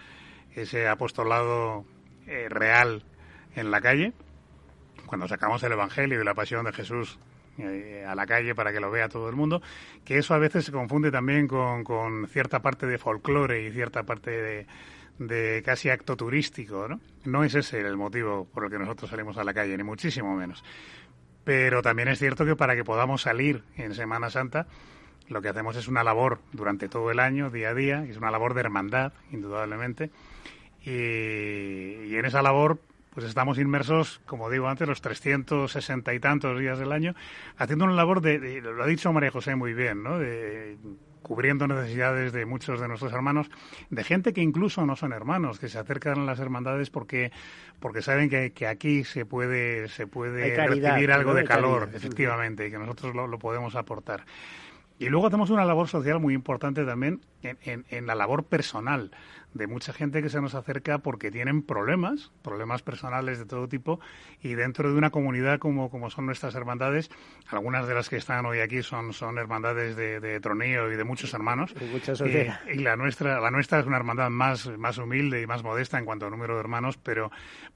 ese 0.55 0.87
apostolado 0.87 1.85
real 2.49 3.03
en 3.55 3.71
la 3.71 3.79
calle, 3.79 4.13
cuando 5.05 5.27
sacamos 5.27 5.63
el 5.63 5.71
Evangelio 5.71 6.21
y 6.21 6.25
la 6.25 6.33
pasión 6.33 6.65
de 6.65 6.73
Jesús 6.73 7.19
eh, 7.57 8.05
a 8.07 8.15
la 8.15 8.25
calle 8.25 8.55
para 8.55 8.71
que 8.71 8.79
lo 8.79 8.91
vea 8.91 9.09
todo 9.09 9.29
el 9.29 9.35
mundo, 9.35 9.61
que 10.05 10.17
eso 10.17 10.33
a 10.33 10.37
veces 10.37 10.65
se 10.65 10.71
confunde 10.71 11.11
también 11.11 11.47
con, 11.47 11.83
con 11.83 12.27
cierta 12.27 12.61
parte 12.61 12.85
de 12.85 12.97
folclore 12.97 13.65
y 13.65 13.71
cierta 13.71 14.03
parte 14.03 14.31
de, 14.31 14.67
de 15.19 15.63
casi 15.65 15.89
acto 15.89 16.15
turístico, 16.15 16.87
¿no? 16.87 16.99
No 17.25 17.43
es 17.43 17.55
ese 17.55 17.79
el 17.79 17.97
motivo 17.97 18.45
por 18.45 18.65
el 18.65 18.71
que 18.71 18.79
nosotros 18.79 19.09
salimos 19.09 19.37
a 19.37 19.43
la 19.43 19.53
calle, 19.53 19.75
ni 19.77 19.83
muchísimo 19.83 20.35
menos. 20.35 20.63
Pero 21.43 21.81
también 21.81 22.09
es 22.09 22.19
cierto 22.19 22.45
que 22.45 22.55
para 22.55 22.75
que 22.75 22.83
podamos 22.83 23.21
salir 23.21 23.63
en 23.77 23.93
Semana 23.93 24.29
Santa, 24.29 24.67
lo 25.29 25.41
que 25.41 25.49
hacemos 25.49 25.75
es 25.75 25.87
una 25.87 26.03
labor 26.03 26.39
durante 26.53 26.89
todo 26.89 27.11
el 27.11 27.19
año, 27.19 27.49
día 27.49 27.69
a 27.69 27.73
día, 27.73 28.03
es 28.03 28.17
una 28.17 28.31
labor 28.31 28.53
de 28.53 28.61
hermandad, 28.61 29.13
indudablemente. 29.31 30.11
Y 30.83 32.15
en 32.15 32.25
esa 32.25 32.41
labor, 32.41 32.79
pues 33.17 33.25
estamos 33.25 33.57
inmersos, 33.57 34.21
como 34.27 34.47
digo 34.47 34.67
antes, 34.67 34.87
los 34.87 35.01
360 35.01 36.13
y 36.13 36.19
tantos 36.19 36.59
días 36.59 36.77
del 36.77 36.91
año, 36.91 37.15
haciendo 37.57 37.85
una 37.85 37.95
labor 37.95 38.21
de, 38.21 38.37
de 38.37 38.61
lo 38.61 38.83
ha 38.83 38.85
dicho 38.85 39.11
María 39.11 39.31
José 39.31 39.55
muy 39.55 39.73
bien, 39.73 40.03
¿no? 40.03 40.19
De, 40.19 40.77
cubriendo 41.23 41.65
necesidades 41.67 42.31
de 42.31 42.45
muchos 42.45 42.79
de 42.79 42.87
nuestros 42.87 43.11
hermanos, 43.11 43.49
de 43.89 44.03
gente 44.03 44.33
que 44.33 44.41
incluso 44.41 44.85
no 44.85 44.95
son 44.95 45.13
hermanos, 45.13 45.57
que 45.57 45.67
se 45.67 45.79
acercan 45.79 46.19
a 46.19 46.25
las 46.25 46.39
hermandades 46.39 46.91
porque, 46.91 47.31
porque 47.79 48.03
saben 48.03 48.29
que, 48.29 48.51
que 48.51 48.67
aquí 48.67 49.03
se 49.03 49.25
puede, 49.25 49.87
se 49.87 50.05
puede 50.05 50.53
caridad, 50.53 50.91
recibir 50.91 51.11
algo 51.11 51.33
de 51.33 51.43
calor, 51.43 51.79
caridad, 51.85 51.95
efectivamente, 51.95 52.67
y 52.67 52.69
que 52.69 52.77
nosotros 52.77 53.15
lo, 53.15 53.25
lo, 53.25 53.39
podemos 53.39 53.73
aportar. 53.75 54.25
Y 54.99 55.09
luego 55.09 55.25
hacemos 55.25 55.49
una 55.49 55.65
labor 55.65 55.87
social 55.87 56.19
muy 56.19 56.35
importante 56.35 56.85
también 56.85 57.21
en, 57.41 57.57
en, 57.63 57.85
en 57.89 58.05
la 58.05 58.13
labor 58.13 58.43
personal 58.43 59.09
de 59.57 59.67
mucha 59.67 59.93
gente 59.93 60.21
que 60.21 60.29
se 60.29 60.41
nos 60.41 60.55
acerca 60.55 60.99
porque 60.99 61.31
tienen 61.31 61.61
problemas, 61.61 62.31
problemas 62.41 62.81
personales 62.81 63.39
de 63.39 63.45
todo 63.45 63.67
tipo, 63.67 63.99
y 64.41 64.53
dentro 64.53 64.91
de 64.91 64.97
una 64.97 65.09
comunidad 65.09 65.59
como, 65.59 65.89
como 65.89 66.09
son 66.09 66.25
nuestras 66.25 66.55
hermandades, 66.55 67.09
algunas 67.49 67.87
de 67.87 67.93
las 67.93 68.09
que 68.09 68.17
están 68.17 68.45
hoy 68.45 68.59
aquí 68.59 68.83
son, 68.83 69.13
son 69.13 69.37
hermandades 69.37 69.95
de, 69.95 70.19
de 70.19 70.39
tronío 70.39 70.91
y 70.91 70.95
de 70.95 71.03
muchos 71.03 71.33
hermanos. 71.33 71.73
Y, 72.67 72.73
y, 72.73 72.79
la 72.79 72.95
nuestra, 72.95 73.39
la 73.39 73.51
nuestra 73.51 73.79
es 73.79 73.85
una 73.85 73.97
hermandad 73.97 74.29
más, 74.29 74.67
más 74.77 74.97
humilde 74.97 75.41
y 75.41 75.47
más 75.47 75.63
modesta 75.63 75.97
en 75.97 76.05
cuanto 76.05 76.27
a 76.27 76.29
número 76.29 76.55
de 76.55 76.59
hermanos, 76.59 76.97
pero, 76.97 77.31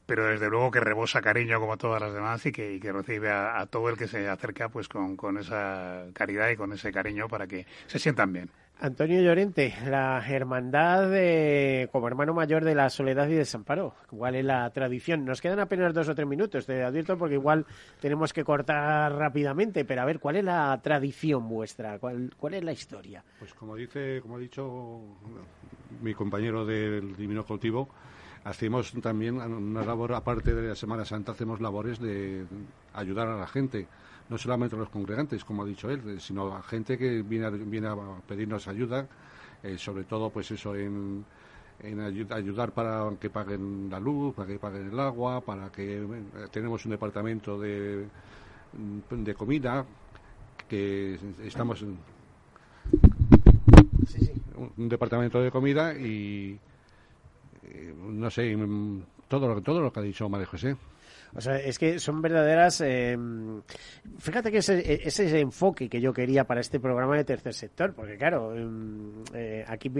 pero 0.05 0.25
desde 0.27 0.49
luego 0.49 0.71
que 0.71 0.79
rebosa 0.79 1.21
cariño 1.21 1.59
como 1.59 1.77
todas 1.77 2.01
las 2.01 2.13
demás 2.13 2.45
y 2.45 2.51
que, 2.51 2.73
y 2.73 2.79
que 2.79 2.91
recibe 2.91 3.29
a, 3.29 3.59
a, 3.59 3.65
todo 3.65 3.89
el 3.89 3.97
que 3.97 4.07
se 4.07 4.27
acerca 4.27 4.69
pues 4.69 4.87
con, 4.87 5.15
con 5.15 5.37
esa 5.37 6.05
caridad 6.13 6.49
y 6.49 6.55
con 6.55 6.71
ese 6.73 6.91
cariño 6.91 7.27
para 7.27 7.47
que 7.47 7.65
se 7.87 7.99
sientan 7.99 8.33
bien. 8.33 8.49
Antonio 8.83 9.21
Llorente, 9.21 9.75
la 9.85 10.25
hermandad 10.27 11.11
como 11.91 12.07
hermano 12.07 12.33
mayor 12.33 12.65
de 12.65 12.73
la 12.73 12.89
Soledad 12.89 13.27
y 13.27 13.35
Desamparo. 13.35 13.93
¿Cuál 14.09 14.33
es 14.33 14.43
la 14.43 14.67
tradición? 14.71 15.23
Nos 15.23 15.39
quedan 15.39 15.59
apenas 15.59 15.93
dos 15.93 16.09
o 16.09 16.15
tres 16.15 16.27
minutos, 16.27 16.65
te 16.65 16.81
advierto, 16.81 17.15
porque 17.15 17.35
igual 17.35 17.67
tenemos 17.99 18.33
que 18.33 18.43
cortar 18.43 19.13
rápidamente, 19.13 19.85
pero 19.85 20.01
a 20.01 20.05
ver, 20.05 20.19
¿cuál 20.19 20.37
es 20.37 20.45
la 20.45 20.79
tradición 20.81 21.47
vuestra? 21.47 21.99
¿Cuál, 21.99 22.33
cuál 22.35 22.55
es 22.55 22.63
la 22.63 22.71
historia? 22.71 23.23
Pues 23.37 23.53
como 23.53 23.75
dice, 23.75 24.19
como 24.19 24.37
ha 24.37 24.39
dicho 24.39 24.99
mi 26.01 26.15
compañero 26.15 26.65
del 26.65 27.15
Divino 27.15 27.45
Cautivo, 27.45 27.87
hacemos 28.45 28.93
también 28.99 29.35
una 29.35 29.85
labor, 29.85 30.15
aparte 30.15 30.55
de 30.55 30.69
la 30.69 30.75
Semana 30.75 31.05
Santa, 31.05 31.33
hacemos 31.33 31.61
labores 31.61 31.99
de 31.99 32.47
ayudar 32.95 33.27
a 33.27 33.37
la 33.37 33.45
gente 33.45 33.85
no 34.31 34.37
solamente 34.37 34.77
a 34.77 34.79
los 34.79 34.89
congregantes, 34.89 35.43
como 35.43 35.63
ha 35.63 35.65
dicho 35.65 35.89
él, 35.89 36.21
sino 36.21 36.55
a 36.55 36.63
gente 36.63 36.97
que 36.97 37.21
viene 37.21 37.45
a, 37.45 37.49
viene 37.49 37.87
a 37.87 37.95
pedirnos 38.25 38.65
ayuda, 38.69 39.05
eh, 39.61 39.77
sobre 39.77 40.05
todo 40.05 40.29
pues 40.29 40.49
eso 40.51 40.73
en, 40.73 41.25
en 41.81 41.99
ayudar 41.99 42.71
para 42.71 43.11
que 43.19 43.29
paguen 43.29 43.89
la 43.91 43.99
luz, 43.99 44.33
para 44.33 44.47
que 44.47 44.57
paguen 44.57 44.87
el 44.87 44.99
agua, 45.01 45.41
para 45.41 45.69
que 45.69 45.97
eh, 45.97 46.07
tenemos 46.49 46.85
un 46.85 46.91
departamento 46.91 47.59
de, 47.59 48.07
de 49.09 49.33
comida 49.35 49.85
que 50.69 51.19
estamos 51.43 51.81
en 51.81 51.97
un 54.77 54.87
departamento 54.87 55.41
de 55.41 55.51
comida 55.51 55.93
y 55.93 56.57
eh, 57.63 57.93
no 57.97 58.31
sé 58.31 58.57
todo 59.27 59.61
todo 59.61 59.81
lo 59.81 59.91
que 59.91 59.99
ha 59.99 60.03
dicho 60.03 60.29
María 60.29 60.47
José. 60.47 60.77
O 61.33 61.41
sea, 61.41 61.57
es 61.57 61.79
que 61.79 61.99
son 61.99 62.21
verdaderas. 62.21 62.81
Eh, 62.81 63.17
fíjate 64.19 64.51
que 64.51 64.57
ese, 64.57 65.07
ese 65.07 65.39
enfoque 65.39 65.89
que 65.89 66.01
yo 66.01 66.13
quería 66.13 66.45
para 66.45 66.61
este 66.61 66.79
programa 66.79 67.15
de 67.15 67.23
tercer 67.23 67.53
sector, 67.53 67.93
porque 67.93 68.17
claro, 68.17 68.55
em, 68.55 69.23
eh, 69.33 69.63
aquí 69.67 69.91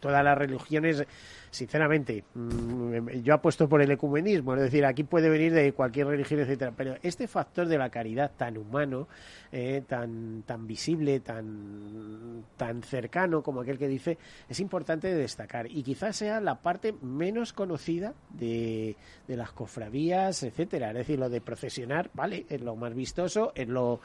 todas 0.00 0.24
las 0.24 0.36
religiones 0.36 1.04
sinceramente, 1.50 2.24
mm, 2.34 3.08
yo 3.22 3.34
apuesto 3.34 3.68
por 3.68 3.82
el 3.82 3.90
ecumenismo, 3.90 4.54
es 4.54 4.62
decir, 4.62 4.84
aquí 4.84 5.04
puede 5.04 5.28
venir 5.28 5.52
de 5.52 5.72
cualquier 5.72 6.06
religión, 6.06 6.40
etcétera, 6.40 6.72
pero 6.76 6.96
este 7.02 7.26
factor 7.26 7.66
de 7.66 7.78
la 7.78 7.90
caridad 7.90 8.30
tan 8.36 8.56
humano, 8.56 9.08
eh, 9.52 9.82
tan, 9.86 10.42
tan 10.46 10.66
visible, 10.66 11.20
tan, 11.20 12.44
tan 12.56 12.82
cercano 12.82 13.42
como 13.42 13.60
aquel 13.62 13.78
que 13.78 13.88
dice, 13.88 14.18
es 14.48 14.60
importante 14.60 15.12
destacar. 15.12 15.66
Y 15.70 15.82
quizás 15.82 16.16
sea 16.16 16.40
la 16.40 16.62
parte 16.62 16.94
menos 17.02 17.52
conocida 17.52 18.14
de, 18.30 18.96
de 19.26 19.36
las 19.36 19.52
cofradías, 19.52 20.42
etcétera, 20.42 20.90
es 20.90 20.98
decir, 20.98 21.18
lo 21.18 21.28
de 21.28 21.40
procesionar, 21.40 22.10
vale, 22.14 22.46
es 22.48 22.60
lo 22.60 22.76
más 22.76 22.94
vistoso, 22.94 23.52
es 23.54 23.68
lo, 23.68 24.00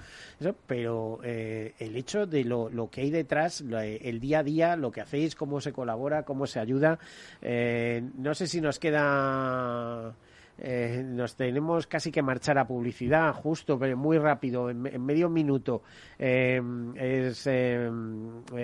pero 0.66 1.20
eh, 1.24 1.74
el 1.80 1.96
hecho 1.96 2.26
de 2.26 2.44
lo, 2.44 2.70
lo 2.70 2.90
que 2.90 3.02
hay 3.02 3.12
detrás, 3.12 3.62
el 3.62 4.20
día 4.20 4.40
a 4.40 4.44
día, 4.44 4.76
lo 4.76 4.92
que 4.92 5.02
hacéis, 5.02 5.36
cómo 5.36 5.62
se 5.62 5.74
colabora, 5.74 6.24
cómo 6.24 6.48
se 6.48 6.60
ayuda, 6.60 7.00
eh, 7.42 8.02
no 8.18 8.34
sé 8.34 8.48
si 8.48 8.62
nos 8.62 8.80
queda... 8.80 10.16
Eh, 10.58 11.04
nos 11.04 11.36
tenemos 11.36 11.86
casi 11.86 12.14
que 12.14 12.22
marchar 12.22 12.58
a 12.58 12.66
publicidad 12.66 13.34
justo, 13.34 13.78
pero 13.78 13.98
muy 13.98 14.18
rápido, 14.18 14.70
en, 14.70 14.82
medio 15.06 15.30
minuto. 15.30 15.82
Eh, 16.18 16.62
es 16.96 17.50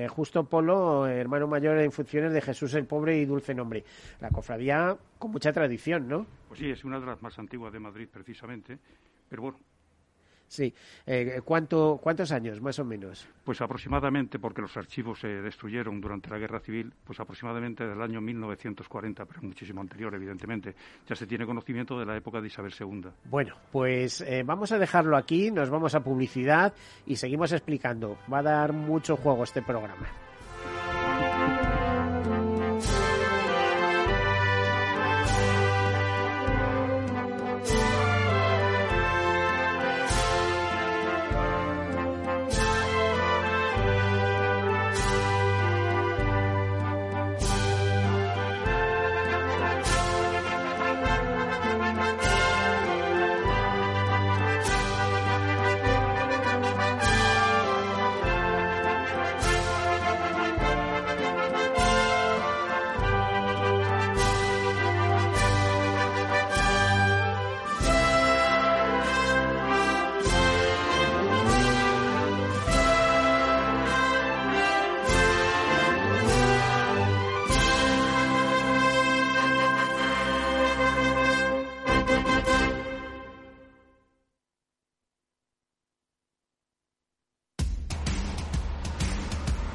justo 0.10 0.45
Polo, 0.45 1.05
hermano 1.05 1.47
mayor 1.47 1.79
en 1.79 1.91
funciones 1.91 2.31
de 2.31 2.41
Jesús 2.41 2.73
el 2.75 2.86
Pobre 2.86 3.17
y 3.17 3.25
Dulce 3.25 3.53
Nombre. 3.53 3.84
La 4.21 4.29
cofradía 4.29 4.95
con 5.19 5.31
mucha 5.31 5.51
tradición, 5.51 6.07
¿no? 6.07 6.25
Pues 6.47 6.62
sí, 6.62 6.69
es 6.69 6.86
una 6.86 6.97
de 6.97 7.07
las 7.07 7.21
más 7.21 7.38
antiguas 7.38 7.73
de 7.73 7.79
Madrid, 7.79 8.07
precisamente. 8.10 8.79
Pero 9.27 9.41
bueno, 9.41 9.60
Sí. 10.52 10.74
Eh, 11.06 11.40
¿cuánto, 11.46 11.98
¿Cuántos 12.04 12.30
años, 12.34 12.60
más 12.60 12.78
o 12.78 12.84
menos? 12.84 13.26
Pues 13.46 13.62
aproximadamente, 13.62 14.38
porque 14.38 14.62
los 14.62 14.76
archivos 14.76 15.22
se 15.22 15.30
destruyeron 15.30 16.02
durante 16.02 16.30
la 16.30 16.38
Guerra 16.38 16.60
Civil, 16.60 16.92
pues 17.06 17.22
aproximadamente 17.22 17.88
del 17.88 18.02
año 18.02 18.20
1940, 18.20 19.24
pero 19.24 19.44
muchísimo 19.44 19.80
anterior, 19.80 20.14
evidentemente. 20.14 20.76
Ya 21.08 21.16
se 21.16 21.26
tiene 21.26 21.46
conocimiento 21.46 21.98
de 21.98 22.06
la 22.06 22.18
época 22.18 22.42
de 22.42 22.48
Isabel 22.48 22.74
II. 22.78 23.12
Bueno, 23.30 23.56
pues 23.72 24.20
eh, 24.20 24.44
vamos 24.46 24.74
a 24.74 24.78
dejarlo 24.78 25.16
aquí, 25.16 25.52
nos 25.52 25.70
vamos 25.70 25.96
a 25.96 26.02
publicidad 26.02 26.74
y 27.06 27.16
seguimos 27.16 27.54
explicando. 27.54 28.18
Va 28.32 28.40
a 28.40 28.44
dar 28.44 28.74
mucho 28.74 29.16
juego 29.16 29.46
este 29.46 29.62
programa. 29.62 30.31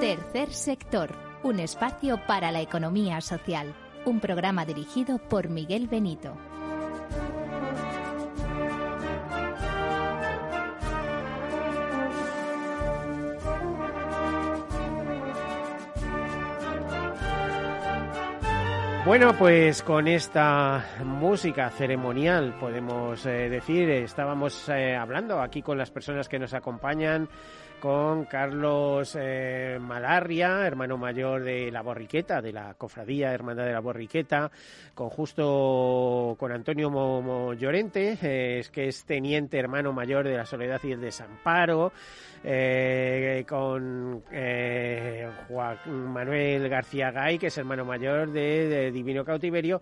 Tercer 0.00 0.52
sector, 0.52 1.10
un 1.42 1.58
espacio 1.58 2.20
para 2.24 2.52
la 2.52 2.60
economía 2.60 3.20
social. 3.20 3.74
Un 4.04 4.20
programa 4.20 4.64
dirigido 4.64 5.18
por 5.18 5.48
Miguel 5.48 5.88
Benito. 5.88 6.36
Bueno, 19.04 19.32
pues 19.38 19.82
con 19.82 20.06
esta 20.06 20.84
música 21.02 21.70
ceremonial, 21.70 22.54
podemos 22.60 23.24
eh, 23.24 23.48
decir, 23.48 23.88
estábamos 23.88 24.68
eh, 24.68 24.94
hablando 24.94 25.40
aquí 25.40 25.62
con 25.62 25.78
las 25.78 25.90
personas 25.90 26.28
que 26.28 26.38
nos 26.38 26.52
acompañan, 26.52 27.26
con 27.80 28.24
Carlos 28.24 29.16
eh, 29.18 29.78
Malarria, 29.80 30.66
hermano 30.66 30.96
mayor 30.98 31.44
de 31.44 31.70
la 31.70 31.82
Borriqueta, 31.82 32.42
de 32.42 32.52
la 32.52 32.74
Cofradía 32.74 33.32
Hermandad 33.32 33.66
de 33.66 33.72
la 33.72 33.80
Borriqueta, 33.80 34.50
con 34.94 35.08
justo 35.10 36.36
con 36.38 36.50
Antonio 36.52 36.90
Mo- 36.90 37.22
Mo 37.22 37.54
Llorente, 37.54 38.18
eh, 38.22 38.64
que 38.72 38.88
es 38.88 39.04
teniente 39.04 39.58
hermano 39.58 39.92
mayor 39.92 40.26
de 40.26 40.36
la 40.36 40.46
Soledad 40.46 40.80
y 40.82 40.92
el 40.92 41.00
Desamparo, 41.00 41.92
eh, 42.44 43.44
con 43.48 44.22
eh, 44.32 45.28
Juan 45.48 45.78
Manuel 46.12 46.68
García 46.68 47.10
Gay, 47.10 47.38
que 47.38 47.48
es 47.48 47.58
hermano 47.58 47.84
mayor 47.84 48.30
de, 48.30 48.68
de 48.68 48.90
Divino 48.90 49.24
Cautiverio, 49.24 49.80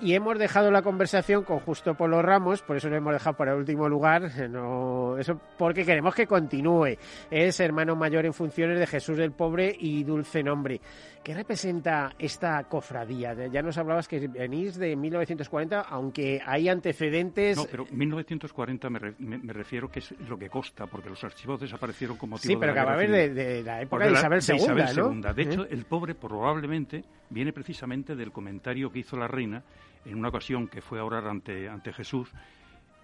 y 0.00 0.14
hemos 0.14 0.38
dejado 0.38 0.70
la 0.70 0.82
conversación 0.82 1.44
con 1.44 1.58
Justo 1.60 1.94
Polo 1.94 2.22
Ramos, 2.22 2.62
por 2.62 2.76
eso 2.76 2.88
lo 2.88 2.96
hemos 2.96 3.12
dejado 3.12 3.36
para 3.36 3.52
el 3.52 3.58
último 3.58 3.88
lugar, 3.88 4.30
no, 4.48 5.18
eso 5.18 5.40
porque 5.56 5.84
queremos 5.84 6.14
que 6.14 6.26
continúe. 6.26 6.96
Es 7.30 7.60
hermano 7.60 7.96
mayor 7.96 8.26
en 8.26 8.32
funciones 8.32 8.78
de 8.78 8.86
Jesús 8.86 9.16
del 9.16 9.32
Pobre 9.32 9.74
y 9.78 10.04
Dulce 10.04 10.42
Nombre. 10.42 10.80
¿Qué 11.28 11.34
representa 11.34 12.14
esta 12.18 12.64
cofradía? 12.64 13.34
Ya 13.48 13.60
nos 13.60 13.76
hablabas 13.76 14.08
que 14.08 14.28
venís 14.28 14.76
de 14.78 14.96
1940, 14.96 15.82
aunque 15.82 16.40
hay 16.42 16.70
antecedentes. 16.70 17.54
No, 17.54 17.66
pero 17.70 17.84
1940 17.90 18.88
me, 18.88 18.98
re- 18.98 19.14
me- 19.18 19.36
me 19.36 19.52
refiero 19.52 19.90
que 19.90 19.98
es 19.98 20.14
lo 20.26 20.38
que 20.38 20.48
consta, 20.48 20.86
porque 20.86 21.10
los 21.10 21.22
archivos 21.22 21.60
desaparecieron 21.60 22.16
como 22.16 22.38
Sí, 22.38 22.48
de 22.54 22.56
pero 22.56 22.72
la 22.72 22.80
que 22.80 22.86
va 22.86 22.92
a 22.94 22.96
guerra 22.96 23.12
haber 23.14 23.26
civil. 23.28 23.34
de, 23.34 23.52
de 23.56 23.62
la 23.62 23.82
época 23.82 24.06
de 24.06 24.12
Isabel 24.12 24.40
de 24.40 24.52
II, 24.54 24.58
Isabel 24.62 24.96
¿no? 24.96 25.28
II. 25.28 25.34
De 25.34 25.42
hecho, 25.42 25.66
el 25.68 25.84
pobre 25.84 26.14
probablemente 26.14 27.04
viene 27.28 27.52
precisamente 27.52 28.16
del 28.16 28.32
comentario 28.32 28.90
que 28.90 29.00
hizo 29.00 29.18
la 29.18 29.28
reina 29.28 29.62
en 30.06 30.16
una 30.18 30.28
ocasión 30.30 30.66
que 30.66 30.80
fue 30.80 30.98
a 30.98 31.04
orar 31.04 31.26
ante, 31.28 31.68
ante 31.68 31.92
Jesús 31.92 32.30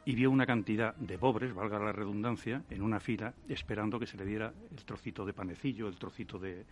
y 0.07 0.15
vio 0.15 0.31
una 0.31 0.47
cantidad 0.47 0.95
de 0.97 1.19
pobres, 1.19 1.53
valga 1.53 1.79
la 1.79 1.93
redundancia, 1.93 2.63
en 2.71 2.81
una 2.81 3.01
fila 3.01 3.35
esperando 3.51 3.99
que 4.01 4.07
se 4.07 4.17
le 4.17 4.25
diera 4.25 4.51
el 4.75 4.83
trocito 4.87 5.27
de 5.27 5.35
panecillo, 5.35 5.89
el 5.89 5.97
trocito 5.99 6.39
de, 6.39 6.65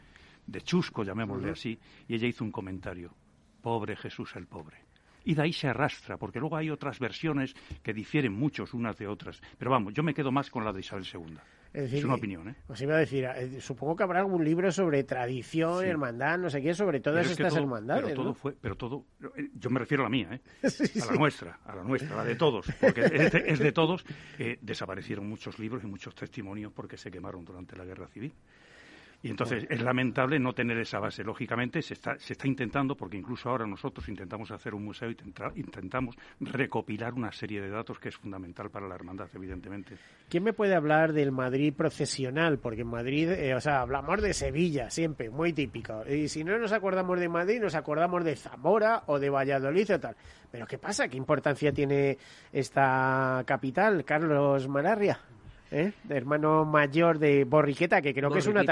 de 0.47 0.61
chusco, 0.61 1.05
llamémosle 1.05 1.51
así, 1.51 1.79
y 2.09 2.15
ella 2.15 2.27
hizo 2.29 2.45
un 2.45 2.53
comentario, 2.53 3.15
pobre 3.63 3.97
Jesús 3.97 4.35
el 4.37 4.47
pobre. 4.47 4.79
Y 5.25 5.35
de 5.35 5.43
ahí 5.43 5.53
se 5.53 5.69
arrastra, 5.69 6.17
porque 6.17 6.41
luego 6.41 6.57
hay 6.57 6.69
otras 6.71 6.99
versiones 6.99 7.55
que 7.83 7.93
difieren 7.95 8.33
muchos 8.33 8.75
unas 8.75 8.97
de 8.99 9.07
otras. 9.07 9.41
Pero 9.57 9.71
vamos, 9.71 9.95
yo 9.95 10.03
me 10.03 10.15
quedo 10.15 10.33
más 10.33 10.51
con 10.51 10.65
la 10.65 10.73
de 10.73 10.81
Isabel 10.81 11.07
II. 11.13 11.37
Es 11.73 12.05
una 12.05 12.17
opinión, 12.17 12.49
¿eh? 12.51 12.57
Os 12.69 12.83
iba 12.83 12.97
a 12.97 12.99
decir, 12.99 13.25
eh, 13.25 13.59
supongo 13.61 13.97
que 13.97 14.03
habrá 14.03 14.19
algún 14.19 14.45
libro 14.45 14.71
sobre 14.71 15.05
tradición, 15.05 15.81
Sí. 15.83 15.87
hermandad, 15.89 16.39
no 16.39 16.51
sé 16.51 16.61
qué, 16.61 16.75
sobre 16.75 17.01
todas 17.01 17.23
es 17.25 17.29
que 17.29 17.33
estas 17.45 17.55
todo- 17.55 17.63
hermandades. 17.63 18.03
Pero 18.05 18.15
todo 18.17 18.25
¿no? 18.27 18.35
fue, 18.35 18.53
pero 18.61 18.77
todo, 18.77 19.07
eh, 19.37 19.49
yo 19.55 19.71
me 19.71 19.79
refiero 19.79 20.03
a 20.03 20.07
la 20.07 20.11
mía, 20.11 20.29
¿eh? 20.33 20.41
Sí, 20.69 21.01
a 21.01 21.07
la 21.07 21.13
sí. 21.13 21.19
nuestra, 21.19 21.61
a 21.65 21.77
la 21.77 21.83
nuestra, 21.85 22.13
a 22.15 22.17
la 22.19 22.25
de 22.25 22.35
todos, 22.35 22.67
porque 22.79 23.01
es 23.03 23.33
de, 23.33 23.45
es 23.47 23.59
de 23.61 23.73
todos. 23.73 24.05
eh, 24.39 24.59
desaparecieron 24.61 25.27
muchos 25.27 25.59
libros 25.59 25.83
y 25.85 25.87
muchos 25.87 26.15
testimonios 26.15 26.73
porque 26.73 26.99
se 26.99 27.11
quemaron 27.11 27.43
durante 27.45 27.75
la 27.77 27.85
guerra 27.87 28.07
civil. 28.09 28.35
Y 29.25 29.31
entonces 29.31 29.67
es 29.71 29.81
lamentable 29.81 30.41
no 30.41 30.53
tener 30.53 30.77
esa 30.79 30.99
base. 30.99 31.23
Lógicamente 31.23 31.81
se 31.81 31.95
está, 31.95 32.19
se 32.19 32.33
está 32.33 32.49
intentando, 32.49 32.97
porque 32.97 33.17
incluso 33.17 33.49
ahora 33.49 33.67
nosotros 33.67 34.09
intentamos 34.09 34.51
hacer 34.51 34.75
un 34.75 34.85
museo 34.85 35.11
y 35.11 35.15
tentra- 35.15 35.53
intentamos 35.55 36.17
recopilar 36.41 37.15
una 37.15 37.31
serie 37.31 37.61
de 37.61 37.71
datos 37.71 38.01
que 38.01 38.09
es 38.09 38.17
fundamental 38.17 38.69
para 38.71 38.89
la 38.89 38.97
hermandad, 38.97 39.29
evidentemente. 39.35 39.97
¿Quién 40.29 40.43
me 40.43 40.53
puede 40.53 40.75
hablar 40.75 41.13
del 41.13 41.31
Madrid 41.31 41.73
procesional? 41.73 42.59
Porque 42.59 42.81
en 42.81 42.89
Madrid, 42.89 43.31
eh, 43.31 43.55
o 43.55 43.61
sea, 43.61 43.83
hablamos 43.83 44.21
de 44.21 44.35
Sevilla 44.35 44.91
siempre, 44.91 45.31
muy 45.31 45.53
típico. 45.53 46.03
Y 46.09 46.27
si 46.27 46.43
no 46.43 46.59
nos 46.59 46.73
acordamos 46.73 47.21
de 47.21 47.29
Madrid, 47.29 47.61
nos 47.61 47.77
acordamos 47.77 48.25
de 48.25 48.35
Zamora 48.35 49.05
o 49.07 49.21
de 49.21 49.31
Valladolid 49.31 49.95
o 49.95 50.01
tal. 50.01 50.17
Pero 50.51 50.67
¿qué 50.67 50.79
pasa? 50.79 51.07
¿Qué 51.07 51.17
importancia 51.17 51.73
tiene 51.73 52.19
esta 52.53 53.43
capital, 53.47 54.05
Carlos 54.05 54.67
Malarria? 54.69 55.21
¿Eh? 55.73 55.91
Hermano 56.11 56.67
mayor 56.67 57.19
de 57.19 57.45
Borriqueta, 57.45 58.03
que 58.03 58.13
creo 58.13 58.31
que 58.31 58.41
es 58.41 58.47
una 58.47 58.63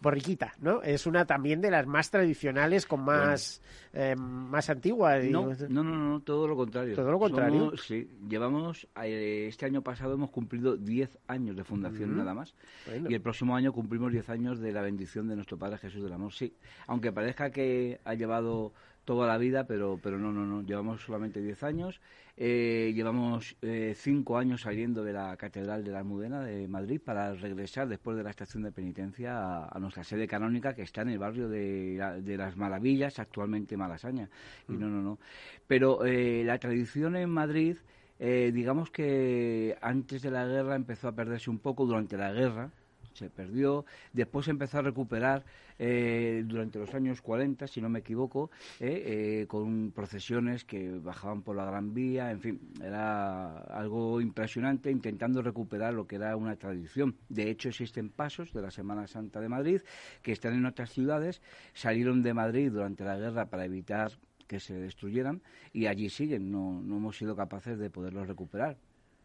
Borriquita, 0.00 0.52
¿no? 0.60 0.82
Es 0.82 1.06
una 1.06 1.24
también 1.24 1.62
de 1.62 1.70
las 1.70 1.86
más 1.86 2.10
tradicionales, 2.10 2.86
con 2.86 3.04
más 3.04 3.62
eh, 3.94 4.14
más 4.16 4.68
antigua. 4.68 5.16
No, 5.16 5.22
digamos. 5.22 5.70
no, 5.70 5.82
no, 5.82 5.96
no, 5.96 6.20
todo 6.20 6.46
lo 6.46 6.54
contrario. 6.54 6.94
Todo 6.94 7.10
lo 7.10 7.18
contrario. 7.18 7.70
Somos- 7.70 7.80
sí, 7.86 8.06
llevamos, 8.28 8.86
eh, 9.02 9.46
este 9.48 9.64
año 9.64 9.80
pasado 9.82 10.12
hemos 10.14 10.30
cumplido 10.30 10.76
10 10.76 11.18
años 11.26 11.56
de 11.56 11.64
fundación 11.64 12.16
nada 12.16 12.34
más. 12.34 12.54
Bueno. 12.86 13.10
Y 13.10 13.14
el 13.14 13.22
próximo 13.22 13.56
año 13.56 13.72
cumplimos 13.72 14.12
10 14.12 14.28
años 14.28 14.60
de 14.60 14.72
la 14.72 14.82
bendición 14.82 15.28
de 15.28 15.36
nuestro 15.36 15.58
Padre 15.58 15.78
Jesús 15.78 16.02
del 16.02 16.12
Amor. 16.12 16.32
Sí, 16.34 16.54
aunque 16.86 17.12
parezca 17.12 17.50
que 17.50 17.98
ha 18.04 18.12
llevado 18.12 18.74
toda 19.04 19.26
la 19.26 19.38
vida, 19.38 19.66
pero, 19.66 19.98
pero 20.02 20.18
no, 20.18 20.32
no, 20.32 20.46
no, 20.46 20.62
llevamos 20.62 21.02
solamente 21.02 21.40
10 21.40 21.62
años. 21.62 22.00
Eh, 22.36 22.92
llevamos 22.94 23.56
5 23.60 24.38
años 24.38 24.62
saliendo 24.62 25.04
de 25.04 25.12
la 25.12 25.36
Catedral 25.36 25.84
de 25.84 25.90
la 25.90 25.98
Almudena 25.98 26.42
de 26.42 26.66
Madrid 26.66 27.00
para 27.04 27.34
regresar 27.34 27.88
después 27.88 28.16
de 28.16 28.22
la 28.22 28.30
estación 28.30 28.62
de 28.62 28.72
penitencia 28.72 29.66
a, 29.66 29.78
nuestra 29.78 30.02
sede 30.02 30.26
canónica 30.26 30.74
que 30.74 30.82
está 30.82 31.02
en 31.02 31.10
el 31.10 31.18
barrio 31.18 31.48
de, 31.48 32.20
de 32.22 32.36
las 32.36 32.56
Maravillas, 32.56 33.18
actualmente 33.18 33.76
Malasaña. 33.76 34.30
Y 34.68 34.72
no, 34.72 34.88
no, 34.88 35.02
no. 35.02 35.18
Pero 35.66 36.04
eh, 36.04 36.42
la 36.44 36.58
tradición 36.58 37.16
en 37.16 37.30
Madrid, 37.30 37.76
eh, 38.18 38.50
digamos 38.54 38.90
que 38.90 39.76
antes 39.80 40.22
de 40.22 40.30
la 40.30 40.46
guerra 40.46 40.76
empezó 40.76 41.08
a 41.08 41.12
perderse 41.12 41.50
un 41.50 41.58
poco 41.58 41.86
durante 41.86 42.16
la 42.16 42.32
guerra. 42.32 42.70
Se 43.14 43.30
perdió. 43.30 43.84
Después 44.12 44.48
empezó 44.48 44.78
a 44.78 44.82
recuperar 44.82 45.44
eh, 45.78 46.42
durante 46.46 46.78
los 46.78 46.94
años 46.94 47.20
40, 47.22 47.66
si 47.66 47.80
no 47.80 47.88
me 47.88 48.00
equivoco, 48.00 48.50
eh, 48.80 49.42
eh, 49.42 49.46
con 49.46 49.92
procesiones 49.92 50.64
que 50.64 50.98
bajaban 50.98 51.42
por 51.42 51.56
la 51.56 51.64
Gran 51.64 51.94
Vía, 51.94 52.30
en 52.30 52.40
fin, 52.40 52.60
era 52.82 53.58
algo 53.58 54.20
impresionante 54.20 54.90
intentando 54.90 55.42
recuperar 55.42 55.94
lo 55.94 56.06
que 56.06 56.16
era 56.16 56.36
una 56.36 56.56
tradición. 56.56 57.16
De 57.28 57.50
hecho, 57.50 57.68
existen 57.68 58.10
pasos 58.10 58.52
de 58.52 58.62
la 58.62 58.70
Semana 58.70 59.06
Santa 59.06 59.40
de 59.40 59.48
Madrid 59.48 59.80
que 60.22 60.32
están 60.32 60.54
en 60.54 60.66
otras 60.66 60.90
ciudades, 60.90 61.42
salieron 61.74 62.22
de 62.22 62.34
Madrid 62.34 62.70
durante 62.70 63.04
la 63.04 63.16
guerra 63.16 63.46
para 63.46 63.64
evitar 63.64 64.12
que 64.46 64.60
se 64.60 64.74
destruyeran 64.74 65.40
y 65.72 65.86
allí 65.86 66.10
siguen, 66.10 66.50
no, 66.50 66.80
no 66.82 66.98
hemos 66.98 67.16
sido 67.16 67.34
capaces 67.34 67.78
de 67.78 67.90
poderlos 67.90 68.28
recuperar. 68.28 68.76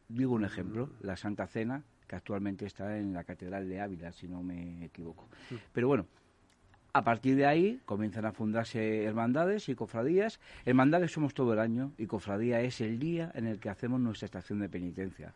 Digo 0.10 0.34
un 0.34 0.46
ejemplo, 0.46 0.90
la 1.02 1.18
Santa 1.18 1.48
Cena, 1.48 1.84
que 2.08 2.16
actualmente 2.16 2.66
está 2.66 2.98
en 2.98 3.14
la 3.14 3.24
Catedral 3.24 3.68
de 3.68 3.82
Ávila, 3.82 4.12
si 4.12 4.28
no 4.28 4.42
me 4.42 4.86
equivoco. 4.86 5.28
Pero 5.74 5.88
bueno, 5.88 6.06
a 6.98 7.04
partir 7.04 7.36
de 7.36 7.46
ahí 7.46 7.80
comienzan 7.86 8.26
a 8.26 8.32
fundarse 8.32 9.04
hermandades 9.04 9.70
y 9.70 9.76
cofradías. 9.76 10.40
Hermandades 10.66 11.12
somos 11.12 11.36
todo 11.36 11.54
el 11.54 11.60
año 11.60 11.92
y 11.98 12.08
cofradía 12.08 12.62
es 12.62 12.82
el 12.82 12.98
día 12.98 13.32
en 13.36 13.46
el 13.46 13.60
que 13.60 13.70
hacemos 13.70 14.00
nuestra 14.00 14.26
estación 14.26 14.60
de 14.62 14.68
penitencia. 14.68 15.32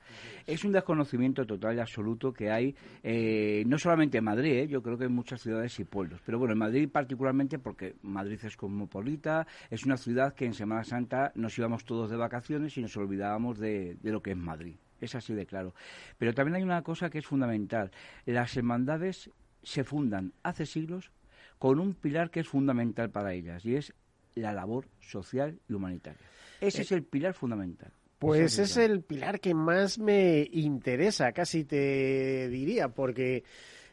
Es 0.47 0.65
un 0.65 0.71
desconocimiento 0.71 1.45
total 1.45 1.75
y 1.75 1.79
absoluto 1.79 2.33
que 2.33 2.49
hay, 2.49 2.75
eh, 3.03 3.63
no 3.67 3.77
solamente 3.77 4.17
en 4.17 4.23
Madrid, 4.23 4.53
eh, 4.53 4.67
yo 4.67 4.81
creo 4.81 4.97
que 4.97 5.05
en 5.05 5.13
muchas 5.13 5.39
ciudades 5.39 5.79
y 5.79 5.83
pueblos, 5.83 6.19
pero 6.25 6.39
bueno, 6.39 6.53
en 6.53 6.59
Madrid 6.59 6.89
particularmente 6.91 7.59
porque 7.59 7.93
Madrid 8.01 8.39
es 8.43 8.57
cosmopolita, 8.57 9.45
es 9.69 9.85
una 9.85 9.97
ciudad 9.97 10.33
que 10.33 10.45
en 10.45 10.55
Semana 10.55 10.83
Santa 10.83 11.31
nos 11.35 11.55
íbamos 11.59 11.85
todos 11.85 12.09
de 12.09 12.17
vacaciones 12.17 12.75
y 12.77 12.81
nos 12.81 12.97
olvidábamos 12.97 13.59
de, 13.59 13.97
de 14.01 14.11
lo 14.11 14.23
que 14.23 14.31
es 14.31 14.37
Madrid. 14.37 14.77
Es 15.01 15.15
así 15.15 15.33
de 15.33 15.45
claro. 15.45 15.73
Pero 16.17 16.33
también 16.33 16.55
hay 16.55 16.63
una 16.63 16.83
cosa 16.83 17.09
que 17.09 17.19
es 17.19 17.25
fundamental. 17.25 17.91
Las 18.25 18.55
hermandades 18.55 19.29
se 19.63 19.83
fundan 19.83 20.33
hace 20.43 20.65
siglos 20.65 21.11
con 21.57 21.79
un 21.79 21.93
pilar 21.93 22.31
que 22.31 22.39
es 22.39 22.47
fundamental 22.47 23.09
para 23.09 23.33
ellas 23.33 23.65
y 23.65 23.75
es 23.75 23.93
la 24.35 24.53
labor 24.53 24.87
social 24.99 25.59
y 25.67 25.73
humanitaria. 25.73 26.25
Ese 26.59 26.83
es 26.83 26.91
el 26.91 27.03
pilar 27.03 27.33
fundamental. 27.33 27.91
Pues 28.19 28.59
es 28.59 28.77
el 28.77 29.01
pilar 29.01 29.39
que 29.39 29.55
más 29.55 29.97
me 29.97 30.47
interesa, 30.51 31.31
casi 31.31 31.65
te 31.65 32.47
diría, 32.49 32.89
porque 32.89 33.43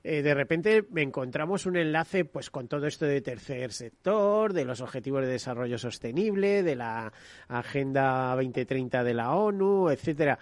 eh, 0.05 0.23
de 0.23 0.35
repente 0.35 0.87
encontramos 0.97 1.64
un 1.64 1.77
enlace 1.77 2.27
pues 2.27 2.51
con 2.51 2.68
todo 2.68 2.87
esto 2.87 3.07
de 3.07 3.23
tercer 3.23 3.73
sector, 3.73 4.53
de 4.53 4.66
los 4.66 4.83
objetivos 4.83 5.23
de 5.23 5.33
desarrollo 5.33 5.79
sostenible, 5.79 6.62
de 6.62 6.77
la 6.77 7.12
Agenda 7.49 8.35
2030 8.35 9.03
de 9.03 9.14
la 9.14 9.35
ONU, 9.35 9.88
etcétera. 9.88 10.38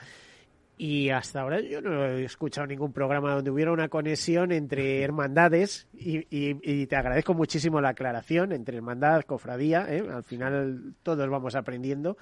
Y 0.79 1.09
hasta 1.09 1.41
ahora 1.41 1.61
yo 1.61 1.81
no 1.81 2.05
he 2.05 2.25
escuchado 2.25 2.67
ningún 2.67 2.93
programa 2.93 3.35
donde 3.35 3.51
hubiera 3.51 3.73
una 3.73 3.89
conexión 3.89 4.53
entre 4.53 5.01
hermandades 5.03 5.89
y, 5.95 6.19
y- 6.29 6.59
y 6.63 6.87
te 6.87 6.97
agradezco 6.97 7.33
muchísimo 7.33 7.81
la 7.81 7.91
aclaración 7.91 8.53
entre 8.53 8.77
hermandad, 8.77 9.23
cofradía, 9.23 9.87
¿eh? 9.89 10.05
al 10.07 10.23
final 10.23 10.95
todos 11.03 11.27
vamos 11.31 11.55
aprendiendo 11.55 12.19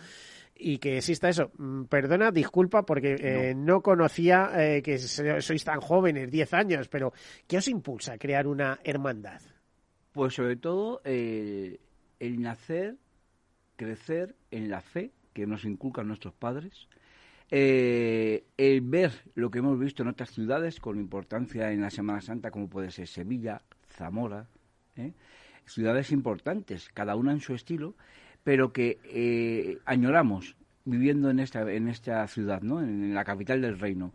y 0.54 0.78
que 0.78 0.98
exista 0.98 1.28
eso. 1.28 1.50
Mm, 1.58 1.86
Perdona, 1.86 2.30
disculpa 2.30 2.84
porque 2.86 3.16
eh, 3.18 3.54
no. 3.56 3.82
conocía 3.82 4.52
eh, 4.54 4.82
que 4.82 4.98
sois 4.98 5.64
tan 5.64 5.80
jóvenes, 5.80 6.30
10 6.30 6.54
años, 6.54 6.86
pero 6.88 7.12
¿qué 7.48 7.56
os 7.58 7.66
impulsa 7.66 8.12
a 8.12 8.18
crear 8.18 8.46
una 8.46 8.78
hermandad? 8.84 9.40
Pues 10.12 10.32
sobre 10.34 10.54
todo 10.54 11.00
eh, 11.04 11.80
el 12.20 12.40
nacer, 12.40 12.94
crecer 13.74 14.36
en 14.52 14.70
la 14.70 14.80
fe 14.80 15.10
que 15.32 15.44
nos 15.44 15.64
inculcan 15.64 16.06
nuestros 16.06 16.34
padres, 16.34 16.86
eh, 17.56 18.46
el 18.56 18.80
ver 18.80 19.12
lo 19.36 19.48
que 19.48 19.60
hemos 19.60 19.78
visto 19.78 20.02
en 20.02 20.08
otras 20.08 20.30
ciudades 20.30 20.80
con 20.80 20.98
importancia 20.98 21.70
en 21.70 21.82
la 21.82 21.90
Semana 21.90 22.20
Santa, 22.20 22.50
como 22.50 22.68
puede 22.68 22.90
ser 22.90 23.06
Sevilla, 23.06 23.62
Zamora, 23.88 24.48
¿eh? 24.96 25.12
ciudades 25.64 26.10
importantes, 26.10 26.88
cada 26.92 27.14
una 27.14 27.30
en 27.30 27.40
su 27.40 27.54
estilo, 27.54 27.94
pero 28.42 28.72
que 28.72 28.98
eh, 29.04 29.78
añoramos 29.84 30.56
viviendo 30.84 31.30
en 31.30 31.38
esta, 31.38 31.72
en 31.72 31.86
esta 31.86 32.26
ciudad, 32.26 32.60
¿no? 32.62 32.80
en 32.82 33.14
la 33.14 33.22
capital 33.22 33.62
del 33.62 33.78
reino. 33.78 34.12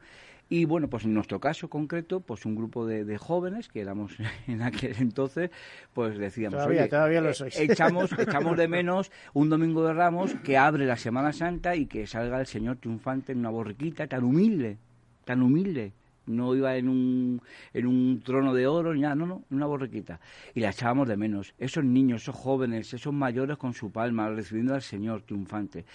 Y 0.51 0.65
bueno, 0.65 0.89
pues 0.89 1.05
en 1.05 1.13
nuestro 1.13 1.39
caso 1.39 1.69
concreto, 1.69 2.21
pues 2.21 2.43
un 2.45 2.55
grupo 2.55 2.85
de, 2.87 3.05
de 3.05 3.17
jóvenes 3.19 3.69
que 3.69 3.81
éramos 3.81 4.17
en 4.47 4.63
aquel 4.63 4.95
entonces, 4.99 5.51
pues 5.93 6.17
decíamos, 6.17 6.57
Todavía, 6.57 6.81
oye, 6.81 6.89
todavía 6.89 7.21
lo 7.21 7.29
eh, 7.29 7.33
sois. 7.35 7.59
echamos, 7.59 8.11
echamos 8.17 8.57
de 8.57 8.67
menos 8.67 9.11
un 9.33 9.49
domingo 9.49 9.85
de 9.85 9.93
Ramos 9.93 10.33
que 10.43 10.57
abre 10.57 10.85
la 10.87 10.97
Semana 10.97 11.33
Santa 11.33 11.75
y 11.75 11.85
que 11.85 12.07
salga 12.07 12.39
el 12.39 12.47
Señor 12.47 12.77
triunfante 12.77 13.31
en 13.31 13.39
una 13.39 13.49
borriquita 13.49 14.07
tan 14.07 14.23
humilde, 14.23 14.77
tan 15.23 15.41
humilde. 15.43 15.93
No 16.25 16.53
iba 16.53 16.75
en 16.75 16.89
un, 16.89 17.41
en 17.73 17.87
un 17.87 18.21
trono 18.23 18.53
de 18.53 18.67
oro 18.67 18.93
ni 18.93 19.01
nada, 19.01 19.15
no, 19.15 19.25
no, 19.25 19.43
en 19.49 19.57
una 19.57 19.65
borriquita. 19.65 20.19
Y 20.53 20.59
la 20.59 20.69
echábamos 20.69 21.07
de 21.07 21.17
menos. 21.17 21.55
Esos 21.57 21.83
niños, 21.83 22.21
esos 22.21 22.35
jóvenes, 22.35 22.93
esos 22.93 23.13
mayores 23.13 23.57
con 23.57 23.73
su 23.73 23.91
palma, 23.91 24.29
recibiendo 24.29 24.75
al 24.75 24.83
Señor 24.83 25.23
triunfante. 25.23 25.85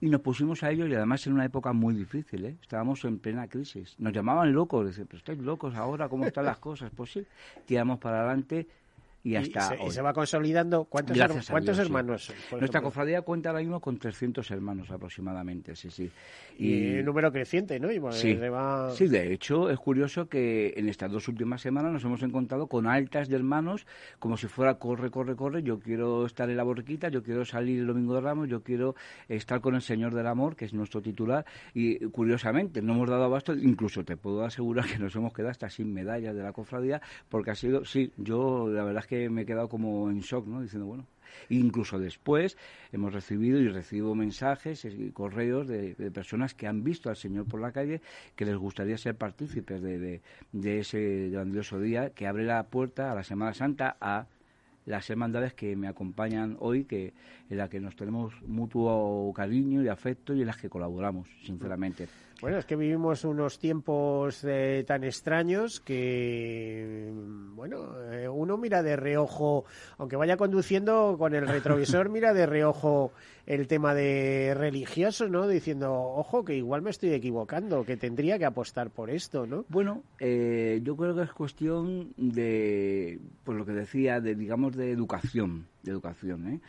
Y 0.00 0.08
nos 0.08 0.20
pusimos 0.20 0.62
a 0.62 0.70
ello 0.70 0.86
y 0.86 0.94
además 0.94 1.26
en 1.26 1.32
una 1.32 1.44
época 1.44 1.72
muy 1.72 1.94
difícil, 1.94 2.44
¿eh? 2.44 2.56
Estábamos 2.62 3.04
en 3.04 3.18
plena 3.18 3.48
crisis. 3.48 3.96
Nos 3.98 4.12
llamaban 4.12 4.52
locos, 4.52 4.86
decían, 4.86 5.06
pero 5.08 5.18
estáis 5.18 5.40
locos 5.40 5.74
ahora, 5.74 6.08
¿cómo 6.08 6.24
están 6.24 6.44
las 6.44 6.58
cosas? 6.58 6.90
Pues 6.94 7.12
sí, 7.12 7.26
tiramos 7.66 7.98
para 7.98 8.20
adelante 8.20 8.66
y 9.22 9.32
Y 9.32 9.36
hasta 9.36 9.68
se, 9.68 9.74
y 9.76 9.78
hoy. 9.86 9.90
se 9.90 10.00
va 10.02 10.12
consolidando. 10.12 10.84
¿Cuántos, 10.84 11.16
Gracias 11.16 11.50
cuántos 11.50 11.76
Dios, 11.76 11.86
hermanos 11.86 12.28
Nuestra 12.28 12.56
ejemplo? 12.56 12.82
cofradía 12.82 13.22
cuenta 13.22 13.50
ahora 13.50 13.60
mismo 13.60 13.80
con 13.80 13.98
300 13.98 14.50
hermanos 14.50 14.90
aproximadamente, 14.90 15.74
sí, 15.76 15.90
sí. 15.90 16.10
Y 16.58 16.96
el 16.98 17.04
número 17.04 17.30
creciente, 17.32 17.78
¿no? 17.80 17.90
Y 17.92 17.98
bueno, 17.98 18.16
Sí. 18.16 18.34
va- 18.34 18.90
Sí, 18.90 19.06
de 19.08 19.32
hecho, 19.32 19.70
es 19.70 19.78
curioso 19.78 20.28
que 20.28 20.72
en 20.76 20.88
estas 20.88 21.10
dos 21.10 21.28
últimas 21.28 21.60
semanas 21.60 21.92
nos 21.92 22.04
hemos 22.04 22.22
encontrado 22.22 22.66
con 22.68 22.86
altas 22.86 23.28
de 23.28 23.36
hermanos, 23.36 23.86
como 24.18 24.36
si 24.36 24.46
fuera 24.46 24.74
corre, 24.74 25.10
corre, 25.10 25.36
corre, 25.36 25.62
yo 25.62 25.78
quiero 25.78 26.24
estar 26.26 26.48
en 26.50 26.56
la 26.56 26.62
borriquita, 26.62 27.08
yo 27.08 27.22
quiero 27.22 27.44
salir 27.44 27.80
el 27.80 27.86
domingo 27.86 28.14
de 28.14 28.20
Ramos, 28.20 28.48
yo 28.48 28.62
quiero 28.62 28.94
estar 29.28 29.60
con 29.60 29.74
el 29.74 29.82
Señor 29.82 30.14
del 30.14 30.26
Amor, 30.26 30.56
que 30.56 30.64
es 30.64 30.72
nuestro 30.74 31.02
titular, 31.02 31.44
y 31.74 31.98
curiosamente 32.06 32.82
no 32.82 32.94
hemos 32.94 33.08
dado 33.10 33.24
abasto, 33.24 33.54
incluso 33.54 34.04
te 34.04 34.16
puedo 34.16 34.44
asegurar 34.44 34.86
que 34.86 34.98
nos 34.98 35.14
hemos 35.16 35.32
quedado 35.32 35.50
hasta 35.50 35.68
sin 35.70 35.92
medallas 35.92 36.34
de 36.34 36.42
la 36.42 36.52
cofradía, 36.52 37.00
porque 37.28 37.50
ha 37.50 37.54
sido, 37.54 37.84
sí, 37.84 38.12
yo 38.16 38.68
la 38.68 38.84
verdad 38.84 39.02
es 39.02 39.07
que 39.08 39.28
me 39.30 39.42
he 39.42 39.46
quedado 39.46 39.68
como 39.68 40.10
en 40.10 40.20
shock, 40.20 40.46
¿no? 40.46 40.60
Diciendo, 40.60 40.86
bueno, 40.86 41.06
Incluso 41.48 41.98
después 41.98 42.56
hemos 42.92 43.12
recibido 43.12 43.58
y 43.58 43.68
recibo 43.68 44.14
mensajes 44.14 44.84
y 44.84 45.10
correos 45.10 45.68
de, 45.68 45.94
personas 46.10 46.54
que 46.54 46.66
han 46.66 46.82
visto 46.84 47.10
al 47.10 47.16
Señor 47.16 47.46
por 47.46 47.60
la 47.60 47.72
calle 47.72 48.00
que 48.34 48.44
les 48.44 48.56
gustaría 48.56 48.98
ser 48.98 49.14
partícipes 49.14 49.82
de- 49.82 50.20
de 50.52 50.78
ese 50.78 51.28
grandioso 51.30 51.80
día 51.80 52.10
que 52.10 52.26
abre 52.26 52.44
la 52.44 52.66
puerta 52.68 53.12
a 53.12 53.14
la 53.14 53.24
Semana 53.24 53.54
Santa 53.54 53.96
a 54.00 54.26
las 54.88 55.08
hermandades 55.10 55.52
que 55.52 55.76
me 55.76 55.86
acompañan 55.86 56.56
hoy, 56.60 56.84
que 56.84 57.12
en 57.50 57.58
las 57.58 57.68
que 57.68 57.78
nos 57.78 57.94
tenemos 57.94 58.32
mutuo 58.46 59.32
cariño 59.34 59.82
y 59.82 59.88
afecto 59.88 60.34
y 60.34 60.40
en 60.40 60.46
las 60.46 60.56
que 60.56 60.70
colaboramos, 60.70 61.28
sinceramente. 61.44 62.08
Bueno, 62.40 62.58
es 62.58 62.64
que 62.64 62.76
vivimos 62.76 63.24
unos 63.24 63.58
tiempos 63.58 64.44
eh, 64.44 64.84
tan 64.86 65.04
extraños 65.04 65.80
que, 65.80 67.12
bueno, 67.54 68.00
eh, 68.12 68.28
uno 68.28 68.56
mira 68.56 68.82
de 68.82 68.96
reojo, 68.96 69.64
aunque 69.98 70.16
vaya 70.16 70.36
conduciendo 70.36 71.16
con 71.18 71.34
el 71.34 71.46
retrovisor, 71.46 72.08
mira 72.08 72.32
de 72.32 72.46
reojo 72.46 73.12
el 73.48 73.66
tema 73.66 73.94
de 73.94 74.52
religioso, 74.54 75.26
¿no? 75.26 75.48
Diciendo, 75.48 75.90
ojo, 75.94 76.44
que 76.44 76.54
igual 76.54 76.82
me 76.82 76.90
estoy 76.90 77.12
equivocando, 77.14 77.82
que 77.84 77.96
tendría 77.96 78.38
que 78.38 78.44
apostar 78.44 78.90
por 78.90 79.08
esto, 79.08 79.46
¿no? 79.46 79.64
Bueno, 79.70 80.02
eh, 80.20 80.80
yo 80.84 80.96
creo 80.96 81.16
que 81.16 81.22
es 81.22 81.32
cuestión 81.32 82.12
de, 82.18 83.18
pues 83.44 83.56
lo 83.56 83.64
que 83.64 83.72
decía, 83.72 84.20
de 84.20 84.34
digamos 84.34 84.76
de 84.76 84.90
educación, 84.92 85.66
de 85.82 85.90
educación, 85.92 86.46
¿eh? 86.54 86.60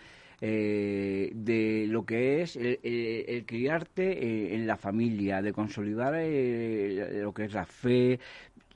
Eh, 0.42 1.32
de 1.36 1.86
lo 1.90 2.06
que 2.06 2.42
es 2.44 2.56
el, 2.56 2.80
el- 2.82 3.26
el 3.28 3.46
criarte 3.46 4.12
eh, 4.26 4.56
en 4.56 4.66
la 4.66 4.78
familia, 4.78 5.42
de 5.42 5.52
consolidar 5.52 6.14
eh, 6.18 7.20
lo 7.22 7.34
que 7.34 7.44
es 7.44 7.54
la 7.54 7.66
fe, 7.66 8.22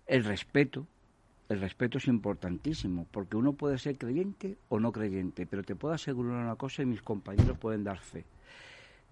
el 0.06 0.26
respeto. 0.26 0.86
El 1.54 1.62
respeto 1.62 2.00
es 2.00 2.08
importantísimo, 2.08 3.06
porque 3.12 3.38
uno 3.38 3.54
puede 3.54 3.78
ser 3.78 3.96
creyente 4.00 4.58
o 4.70 4.80
no 4.80 4.92
creyente, 4.92 5.46
pero 5.46 5.62
te 5.62 5.76
puedo 5.76 5.94
asegurar 5.94 6.44
una 6.44 6.56
cosa 6.56 6.82
y 6.82 6.88
mis 6.88 7.04
compañeros 7.04 7.60
pueden 7.60 7.84
dar 7.84 8.00
fe. 8.00 8.26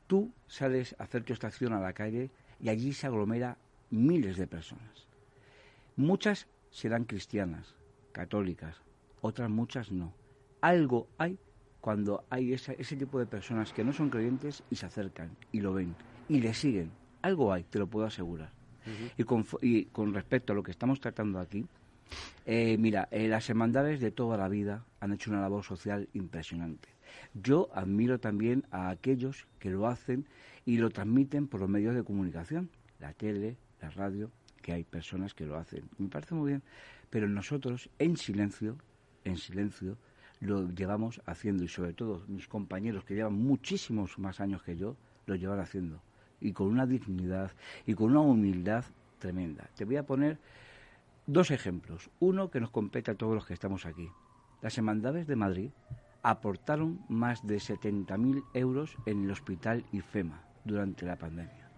Tú 0.08 0.32
sales 0.48 0.96
a 0.98 1.04
hacer 1.04 1.24
tu 1.24 1.34
estación 1.34 1.72
a 1.74 1.80
la 1.80 1.94
calle 1.94 2.32
y 2.60 2.70
allí 2.70 2.94
se 2.94 3.06
aglomera 3.06 3.58
miles 3.92 4.38
de 4.38 4.48
personas. 4.48 5.06
Muchas 5.96 6.48
serán 6.72 7.04
cristianas, 7.04 7.76
católicas, 8.12 8.76
otras 9.22 9.52
muchas 9.52 9.92
no. 9.92 10.12
Algo 10.62 11.08
hay 11.20 11.38
cuando 11.80 12.24
hay 12.32 12.54
esa- 12.54 12.74
ese 12.74 12.96
tipo 12.96 13.20
de 13.20 13.28
personas 13.28 13.72
que 13.72 13.84
no 13.84 13.94
son 13.94 14.10
creyentes 14.10 14.64
y 14.72 14.78
se 14.78 14.88
acercan 14.88 15.30
y 15.52 15.60
lo 15.62 15.74
ven 15.74 15.94
y 16.28 16.40
le 16.40 16.56
siguen. 16.56 16.90
Algo 17.22 17.54
hay, 17.54 17.66
te 17.66 17.78
lo 17.78 17.86
puedo 17.86 18.08
asegurar. 18.08 18.50
y, 19.16 19.24
con, 19.26 19.46
fo- 19.46 19.60
y 19.62 19.86
con 19.86 20.12
respecto 20.12 20.54
a 20.54 20.56
lo 20.56 20.64
que 20.64 20.72
estamos 20.72 21.00
tratando 21.00 21.38
aquí, 21.40 21.68
eh, 22.46 22.78
mira, 22.78 23.08
eh, 23.12 23.28
las 23.28 23.50
hermandades 23.50 24.00
de 24.00 24.12
toda 24.12 24.38
la 24.38 24.48
vida 24.48 24.86
han 25.00 25.14
hecho 25.14 25.32
una 25.32 25.42
labor 25.42 25.64
social 25.64 26.10
impresionante. 26.14 26.90
Yo 27.34 27.70
admiro 27.74 28.20
también 28.20 28.66
a 28.72 28.90
aquellos 28.90 29.48
que 29.60 29.70
lo 29.70 29.88
hacen 29.88 30.26
y 30.66 30.78
lo 30.78 30.90
transmiten 30.90 31.48
por 31.48 31.60
los 31.60 31.70
medios 31.70 31.96
de 31.96 32.04
comunicación, 32.04 32.70
la 33.00 33.14
tele, 33.14 33.58
la 33.82 33.90
radio, 33.90 34.32
que 34.62 34.74
hay 34.74 34.84
personas 34.84 35.34
que 35.34 35.46
lo 35.46 35.58
hacen. 35.58 35.84
Me 35.98 36.08
parece 36.08 36.36
muy 36.36 36.52
bien, 36.52 36.64
pero 37.10 37.28
nosotros 37.28 37.90
en 38.00 38.18
silencio, 38.18 38.78
en 39.24 39.38
silencio, 39.38 39.98
lo 40.40 40.70
llevamos 40.70 41.22
haciendo 41.26 41.64
y 41.64 41.68
sobre 41.68 41.94
todo 41.94 42.24
mis 42.28 42.48
compañeros 42.48 43.04
que 43.04 43.16
llevan 43.16 43.34
muchísimos 43.34 44.18
más 44.18 44.40
años 44.40 44.64
que 44.64 44.76
yo, 44.76 44.96
lo 45.26 45.36
llevan 45.36 45.60
haciendo 45.60 46.02
y 46.42 46.52
con 46.52 46.68
una 46.68 46.86
dignidad 46.86 47.52
y 47.86 47.94
con 47.94 48.12
una 48.12 48.22
humildad 48.22 48.84
tremenda. 49.20 49.70
Te 49.76 49.86
voy 49.86 49.98
a 49.98 50.04
poner 50.04 50.40
dos 51.28 51.52
ejemplos. 51.52 52.10
Uno 52.20 52.50
que 52.50 52.60
nos 52.60 52.72
compete 52.72 53.12
a 53.12 53.16
todos 53.16 53.36
los 53.36 53.46
que 53.46 53.54
estamos 53.54 53.86
aquí. 53.86 54.10
Las 54.62 54.78
hermandades 54.78 55.28
de 55.28 55.36
Madrid 55.36 55.72
aportaron 56.24 57.02
más 57.10 57.46
de 57.46 57.58
70.000 57.58 58.44
euros 58.54 58.96
en 59.06 59.24
el 59.24 59.32
hospital 59.32 59.86
IFEMA 59.92 60.44
durante 60.64 61.06
la 61.06 61.18
pandemia. 61.18 61.70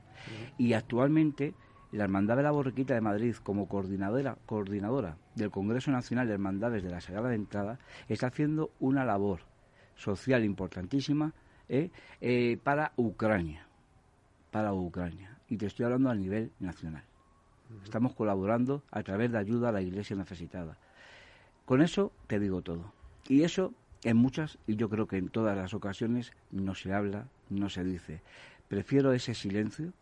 Y 0.57 0.73
actualmente 0.73 1.53
la 1.91 2.05
Hermandad 2.05 2.37
de 2.37 2.43
la 2.43 2.51
Borriquita 2.51 2.93
de 2.95 3.01
Madrid, 3.01 3.35
como 3.43 3.67
coordinadora, 3.67 4.37
coordinadora 4.45 5.17
del 5.35 5.51
Congreso 5.51 5.91
Nacional 5.91 6.27
de 6.27 6.33
Hermandades 6.33 6.83
de 6.83 6.89
la 6.89 7.01
Sagrada 7.01 7.29
de 7.29 7.35
Entrada, 7.35 7.79
está 8.07 8.27
haciendo 8.27 8.71
una 8.79 9.05
labor 9.05 9.41
social 9.95 10.43
importantísima 10.43 11.33
¿eh? 11.69 11.91
Eh, 12.19 12.57
para 12.63 12.93
Ucrania. 12.95 13.67
Para 14.51 14.73
Ucrania. 14.73 15.37
Y 15.47 15.57
te 15.57 15.67
estoy 15.67 15.85
hablando 15.85 16.09
a 16.09 16.15
nivel 16.15 16.51
nacional. 16.59 17.03
Estamos 17.83 18.13
colaborando 18.13 18.83
a 18.91 19.03
través 19.03 19.31
de 19.31 19.37
ayuda 19.37 19.69
a 19.69 19.71
la 19.71 19.81
iglesia 19.81 20.15
necesitada. 20.15 20.77
Con 21.65 21.81
eso 21.81 22.11
te 22.27 22.39
digo 22.39 22.61
todo. 22.61 22.93
Y 23.27 23.43
eso 23.43 23.73
en 24.03 24.17
muchas, 24.17 24.57
y 24.67 24.75
yo 24.75 24.89
creo 24.89 25.07
que 25.07 25.17
en 25.17 25.29
todas 25.29 25.55
las 25.55 25.73
ocasiones, 25.73 26.33
no 26.51 26.75
se 26.75 26.93
habla, 26.93 27.27
no 27.49 27.69
se 27.69 27.83
dice. 27.83 28.21
Prefiero 28.67 29.13
ese 29.13 29.33
silencio 29.33 29.93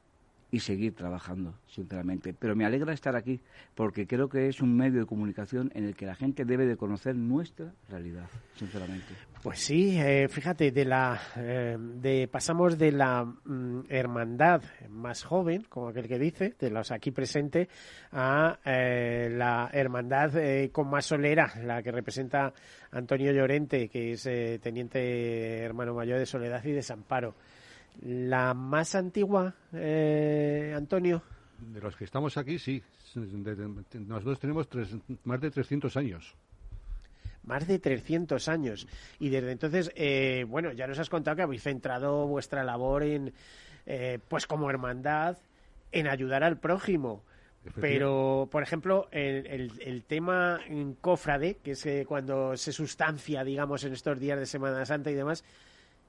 y 0.52 0.60
seguir 0.60 0.94
trabajando, 0.94 1.56
sinceramente. 1.66 2.34
Pero 2.34 2.56
me 2.56 2.66
alegra 2.66 2.94
estar 2.94 3.16
aquí 3.16 3.40
porque 3.74 4.06
creo 4.06 4.28
que 4.28 4.50
es 4.50 4.62
un 4.62 4.76
medio 4.76 5.00
de 5.00 5.06
comunicación 5.06 5.72
en 5.74 5.86
el 5.86 5.96
que 5.96 6.06
la 6.06 6.14
gente 6.14 6.44
debe 6.44 6.66
de 6.66 6.76
conocer 6.76 7.16
nuestra 7.16 7.74
realidad, 7.90 8.28
sinceramente. 8.56 9.14
Pues 9.42 9.60
sí, 9.60 9.98
eh, 9.98 10.28
fíjate, 10.28 10.72
de 10.72 10.86
la, 10.86 11.20
eh, 11.38 12.28
pasamos 12.30 12.78
de 12.78 12.92
la 12.92 13.24
mm, 13.24 13.86
hermandad 13.90 14.62
más 14.90 15.24
joven, 15.24 15.66
como 15.70 15.88
aquel 15.88 16.08
que 16.08 16.20
dice, 16.20 16.54
de 16.60 16.70
los 16.70 16.92
aquí 16.92 17.12
presentes, 17.12 17.70
a 18.12 18.60
eh, 18.66 19.30
la 19.32 19.70
hermandad 19.72 20.34
con 20.72 20.90
más 20.90 21.06
solera, 21.06 21.54
la 21.64 21.82
que 21.82 21.92
representa 21.92 22.54
Antonio 22.92 23.32
Llorente, 23.32 23.88
que 23.88 24.12
es 24.12 24.24
teniente 24.62 25.60
hermano 25.64 25.94
mayor 25.94 26.20
de 26.20 26.26
Soledad 26.26 26.64
y 26.66 26.74
Desamparo. 26.74 27.34
La 28.00 28.54
más 28.54 28.96
antigua, 28.96 29.54
eh, 29.74 30.74
Antonio. 30.76 31.22
De 31.60 31.80
los 31.80 31.96
que 31.96 32.06
estamos 32.06 32.38
aquí, 32.38 32.58
sí. 32.58 32.82
Nosotros 33.16 34.40
tenemos 34.40 34.68
más 35.24 35.42
de 35.42 35.52
300 35.52 35.98
años. 35.98 36.36
Más 37.44 37.68
de 37.68 37.80
300 37.80 38.48
años. 38.48 38.88
Y 39.20 39.30
desde 39.30 39.52
entonces, 39.52 39.92
eh, 39.96 40.46
bueno, 40.48 40.72
ya 40.72 40.88
nos 40.88 41.00
has 41.00 41.10
contado 41.10 41.36
que 41.36 41.44
habéis 41.44 41.64
centrado 41.64 42.28
vuestra 42.28 42.64
labor 42.64 43.04
en, 43.04 43.34
eh, 43.86 44.20
pues 44.28 44.48
como 44.48 44.70
hermandad, 44.70 45.38
en 45.92 46.08
ayudar 46.08 46.44
al 46.44 46.60
prójimo. 46.60 47.24
Pero, 47.80 48.50
por 48.52 48.64
ejemplo, 48.64 49.08
el, 49.12 49.72
el, 49.80 50.04
tema 50.06 50.62
en 50.68 50.96
cofrade, 50.96 51.58
que 51.64 51.72
es 51.72 51.88
cuando 52.08 52.58
se 52.58 52.72
sustancia, 52.72 53.44
digamos, 53.44 53.84
en 53.84 53.94
estos 53.94 54.20
días 54.20 54.40
de 54.40 54.48
Semana 54.48 54.84
Santa 54.84 55.12
y 55.12 55.14
demás, 55.14 55.44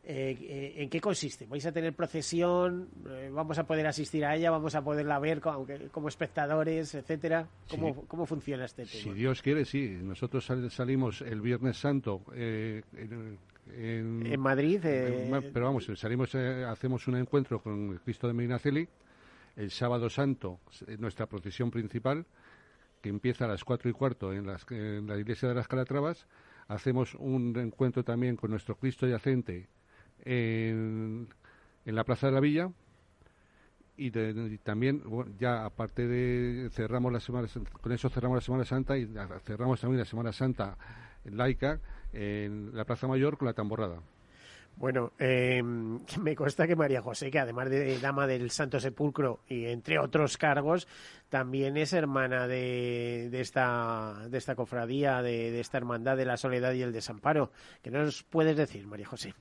eh, 0.05 0.37
eh, 0.41 0.75
¿En 0.79 0.91
qué 0.91 1.01
consiste? 1.01 1.47
¿Vais 1.47 1.65
a 1.65 1.71
tener 1.71 1.95
procesión? 1.95 2.89
Eh, 3.09 3.31
¿Vamos 3.33 3.57
a 3.59 3.65
poder 3.65 3.87
asistir 3.87 4.25
a 4.25 4.35
ella? 4.35 4.51
¿Vamos 4.51 4.75
a 4.75 4.83
poderla 4.83 5.21
ver 5.21 5.41
como, 5.41 6.09
espectadores, 6.09 6.97
etcétera? 6.97 7.47
¿Cómo, 7.71 8.05
¿Cómo, 8.09 8.27
funciona 8.27 8.65
este 8.65 8.85
tema? 8.85 9.01
Si 9.01 9.13
Dios 9.13 9.41
quiere, 9.43 9.65
sí. 9.65 9.97
Nosotros 10.03 10.51
salimos 10.71 11.21
el 11.21 11.41
Viernes 11.41 11.77
Santo 11.77 12.25
en, 12.35 13.39
Madrid. 14.41 14.81
pero 14.83 15.67
vamos, 15.67 15.89
salimos, 15.95 16.35
hacemos 16.35 17.07
un 17.07 17.19
encuentro 17.19 17.63
con 17.63 17.97
Cristo 17.99 18.27
de 18.27 18.33
Medinaceli. 18.33 18.89
El 19.55 19.71
Sábado 19.71 20.11
Santo, 20.11 20.59
nuestra 20.99 21.27
procesión 21.27 21.71
principal, 21.71 22.27
que 23.01 23.09
empieza 23.09 23.45
a 23.45 23.49
las 23.49 23.63
cuatro 23.63 23.89
y 23.89 23.93
cuarto 23.93 24.33
en, 24.33 24.49
en 24.71 25.07
la 25.07 25.17
iglesia 25.17 25.49
de 25.49 25.55
las 25.55 25.69
Calatravas. 25.69 26.27
Hacemos 26.67 27.15
un 27.15 27.57
encuentro 27.57 28.03
también 28.03 28.35
con 28.35 28.51
nuestro 28.51 28.75
Cristo 28.77 29.07
yacente 29.07 29.69
en, 30.25 31.29
la 31.85 32.05
Plaza 32.05 32.29
de 32.29 32.33
la 32.33 32.41
Villa 32.41 32.71
y, 33.97 34.11
también 34.59 35.03
ya 35.39 35.65
aparte 35.65 36.07
de 36.07 36.71
cerramos 36.71 37.13
la 37.13 37.21
semana 37.21 37.49
con 37.81 37.93
eso 37.93 38.09
cerramos 38.09 38.37
la 38.37 38.41
Semana 38.41 38.65
Santa 38.65 38.97
y 38.97 39.09
cerramos 39.45 39.81
también 39.81 39.99
la 39.99 40.05
Semana 40.05 40.33
Santa 40.33 40.77
laica 41.25 41.81
en 42.13 42.75
la 42.75 42.85
Plaza 42.85 43.07
Mayor 43.07 43.37
con 43.37 43.47
la 43.47 43.53
tamborrada. 43.53 44.01
Bueno, 44.77 45.13
eh, 45.19 45.63
me 46.21 46.35
consta 46.35 46.67
que 46.67 46.77
María 46.77 47.03
José, 47.03 47.31
que 47.31 47.39
además 47.39 47.71
de 47.71 47.99
dama 47.99 48.27
del 48.27 48.51
Santo 48.51 48.81
Sepulcro 48.81 49.41
y 49.49 49.67
entre 49.67 49.99
otros 49.99 50.37
cargos, 50.39 50.89
también 51.29 51.77
es 51.77 51.93
hermana 51.93 52.47
de, 52.47 53.29
de 53.31 53.41
esta, 53.41 54.27
de 54.29 54.39
esta 54.39 54.55
cofradía, 54.55 55.23
de, 55.23 55.51
de 55.51 55.61
esta 55.61 55.79
hermandad 55.79 56.17
de 56.17 56.25
la 56.25 56.37
soledad 56.37 56.73
y 56.73 56.83
el 56.83 56.93
desamparo. 56.93 57.53
¿Qué 57.83 57.91
nos 57.91 58.23
puedes 58.23 58.57
decir, 58.57 58.87
María 58.87 59.07
José? 59.07 59.35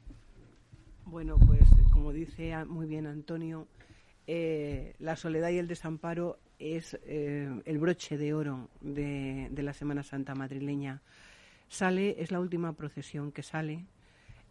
Bueno, 1.12 1.38
pues 1.45 1.59
como 1.91 2.14
dice 2.14 2.55
muy 2.64 2.88
bien 2.88 3.05
Antonio, 3.05 3.68
eh, 4.28 4.95
la 4.99 5.18
soledad 5.18 5.49
y 5.49 5.57
el 5.57 5.68
desamparo 5.68 6.39
es 6.57 6.97
eh, 7.03 7.49
el 7.66 7.80
broche 7.80 8.18
de 8.18 8.34
oro 8.34 8.70
de, 8.80 9.51
la 9.57 9.74
Semana 9.74 10.03
Santa 10.03 10.36
madrileña. 10.36 11.01
Sale, 11.68 12.16
es 12.18 12.32
la 12.32 12.39
última 12.39 12.72
procesión 12.78 13.34
que 13.34 13.43
sale 13.43 13.88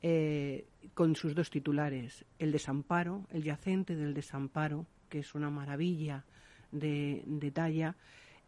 eh, 0.02 0.66
con 0.92 1.16
sus 1.16 1.34
dos 1.34 1.48
titulares, 1.48 2.26
el 2.38 2.52
desamparo, 2.52 3.26
el 3.30 3.42
yacente 3.42 3.96
del 3.96 4.12
desamparo, 4.12 4.84
que 5.08 5.20
es 5.20 5.34
una 5.34 5.48
maravilla 5.48 6.26
de, 6.72 7.22
de 7.24 7.50
talla, 7.52 7.96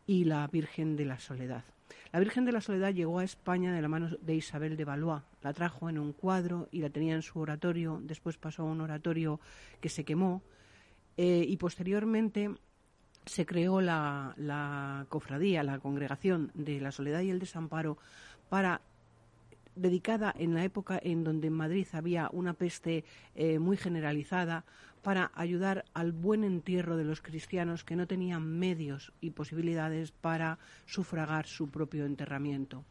y 0.06 0.24
la 0.24 0.46
Virgen 0.48 0.96
de 0.96 1.06
la 1.06 1.18
Soledad. 1.18 1.64
La 2.12 2.20
Virgen 2.20 2.44
de 2.44 2.52
la 2.52 2.60
Soledad 2.60 2.92
llegó 2.92 3.18
a 3.18 3.24
España 3.24 3.72
de 3.72 3.82
la 3.82 3.88
mano 3.88 4.08
de 4.20 4.34
Isabel 4.34 4.76
de 4.76 4.84
Valois. 4.84 5.22
La 5.42 5.52
trajo 5.52 5.88
en 5.88 5.98
un 5.98 6.12
cuadro 6.12 6.68
y 6.70 6.80
la 6.80 6.90
tenía 6.90 7.14
en 7.14 7.22
su 7.22 7.38
oratorio. 7.38 8.00
Después 8.02 8.36
pasó 8.36 8.62
a 8.62 8.66
un 8.66 8.80
oratorio 8.80 9.40
que 9.80 9.88
se 9.88 10.04
quemó. 10.04 10.42
Eh, 11.16 11.44
y 11.46 11.56
posteriormente 11.56 12.50
se 13.26 13.46
creó 13.46 13.80
la, 13.80 15.06
cofradía, 15.08 15.62
la 15.62 15.78
congregación 15.78 16.50
de 16.54 16.80
la 16.80 16.92
Soledad 16.92 17.20
y 17.20 17.30
el 17.30 17.38
Desamparo 17.38 17.98
para 18.48 18.80
dedicada 19.74 20.34
en 20.36 20.54
la 20.54 20.64
época 20.64 21.00
en 21.02 21.24
donde 21.24 21.46
en 21.46 21.54
Madrid 21.54 21.86
había 21.92 22.28
una 22.32 22.52
peste 22.52 23.04
eh, 23.34 23.58
muy 23.58 23.76
generalizada 23.76 24.64
para 25.02 25.30
ayudar 25.34 25.84
al 25.94 26.12
buen 26.12 26.44
entierro 26.44 26.96
de 26.96 27.04
los 27.04 27.20
cristianos 27.20 27.84
que 27.84 27.96
no 27.96 28.06
tenían 28.06 28.46
medios 28.46 29.12
y 29.20 29.30
posibilidades 29.30 30.12
para 30.12 30.58
sufragar 30.86 31.46
su 31.46 31.68
propio 31.68 32.06
enterramiento. 32.06 32.84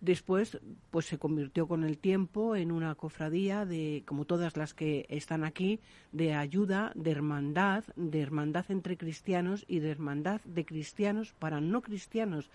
Después, 0.00 0.60
pues 0.92 1.06
se 1.06 1.18
convirtió 1.18 1.66
con 1.66 1.82
el 1.82 1.98
tiempo 1.98 2.54
en 2.54 2.70
una 2.70 2.94
cofradía 2.94 3.66
de, 3.66 4.04
como 4.06 4.26
todas 4.26 4.56
las 4.56 4.72
que 4.72 5.06
están 5.08 5.42
aquí, 5.42 5.80
de 6.12 6.34
ayuda, 6.34 6.92
de 6.94 7.10
hermandad, 7.10 7.82
de 7.96 8.20
hermandad 8.20 8.64
entre 8.68 8.96
cristianos 8.96 9.64
y 9.66 9.80
de 9.80 9.90
hermandad 9.90 10.40
de 10.42 10.64
cristianos 10.64 11.32
para 11.32 11.60
no 11.60 11.82
cristianos. 11.82 12.48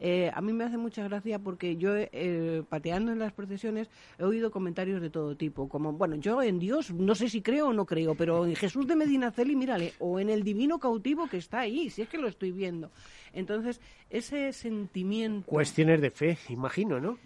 Eh, 0.00 0.30
a 0.32 0.40
mí 0.40 0.52
me 0.52 0.64
hace 0.64 0.76
mucha 0.76 1.02
gracia 1.04 1.38
porque 1.38 1.76
yo, 1.76 1.92
eh, 1.96 2.62
pateando 2.68 3.10
en 3.12 3.18
las 3.18 3.32
procesiones, 3.32 3.90
he 4.18 4.24
oído 4.24 4.50
comentarios 4.50 5.00
de 5.00 5.10
todo 5.10 5.36
tipo, 5.36 5.68
como, 5.68 5.92
bueno, 5.92 6.16
yo 6.16 6.42
en 6.42 6.58
Dios 6.58 6.92
no 6.92 7.14
sé 7.14 7.28
si 7.28 7.42
creo 7.42 7.68
o 7.68 7.72
no 7.72 7.84
creo, 7.84 8.14
pero 8.14 8.46
en 8.46 8.54
Jesús 8.54 8.86
de 8.86 8.96
Medinaceli, 8.96 9.56
mírale, 9.56 9.94
o 9.98 10.20
en 10.20 10.30
el 10.30 10.44
divino 10.44 10.78
cautivo 10.78 11.28
que 11.28 11.38
está 11.38 11.60
ahí, 11.60 11.90
si 11.90 12.02
es 12.02 12.08
que 12.08 12.18
lo 12.18 12.28
estoy 12.28 12.52
viendo. 12.52 12.90
Entonces, 13.32 13.80
ese 14.10 14.52
sentimiento... 14.52 15.46
Cuestiones 15.46 16.00
de 16.00 16.10
fe, 16.10 16.38
imagino, 16.48 17.00
¿no? 17.00 17.18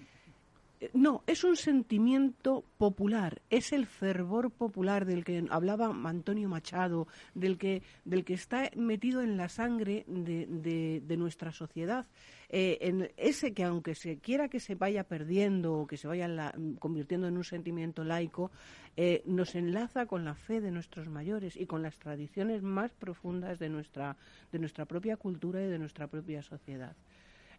No, 0.95 1.23
es 1.27 1.45
un 1.45 1.57
sentimiento 1.57 2.65
popular, 2.77 3.41
es 3.51 3.73
el 3.73 3.87
fervor 3.87 4.51
popular 4.51 5.05
del 5.05 5.25
que 5.25 5.45
hablaba 5.51 5.87
Antonio 5.87 6.49
Machado, 6.49 7.07
del 7.35 7.57
que, 7.57 7.83
del 8.05 8.25
que 8.25 8.35
está 8.35 8.69
metido 8.75 9.23
en 9.23 9.37
la 9.37 9.49
sangre 9.49 10.05
de, 10.09 11.01
de, 11.01 11.17
nuestra 11.17 11.53
sociedad. 11.53 12.07
Eh, 12.49 12.79
en 12.81 13.11
ese 13.17 13.55
que 13.55 13.65
aunque 13.65 13.95
se 13.95 14.19
quiera 14.19 14.49
que 14.49 14.61
se 14.61 14.75
vaya 14.75 15.05
perdiendo 15.05 15.75
o 15.75 15.87
que 15.87 15.97
se 15.97 16.09
vaya 16.09 16.53
convirtiendo 16.81 17.29
en 17.29 17.37
un 17.37 17.45
sentimiento 17.45 18.03
laico, 18.03 18.51
eh, 18.97 19.23
nos 19.25 19.55
enlaza 19.55 20.07
con 20.07 20.25
la 20.25 20.35
fe 20.35 20.61
de 20.61 20.71
nuestros 20.71 21.09
mayores 21.09 21.57
y 21.57 21.67
con 21.67 21.83
las 21.83 21.99
tradiciones 21.99 22.63
más 22.63 22.93
profundas 22.93 23.59
de 23.59 23.69
nuestra, 23.69 24.17
de 24.51 24.59
nuestra 24.59 24.85
propia 24.85 25.17
cultura 25.17 25.63
y 25.63 25.69
de 25.69 25.79
nuestra 25.79 26.09
propia 26.09 26.43
sociedad. 26.43 26.97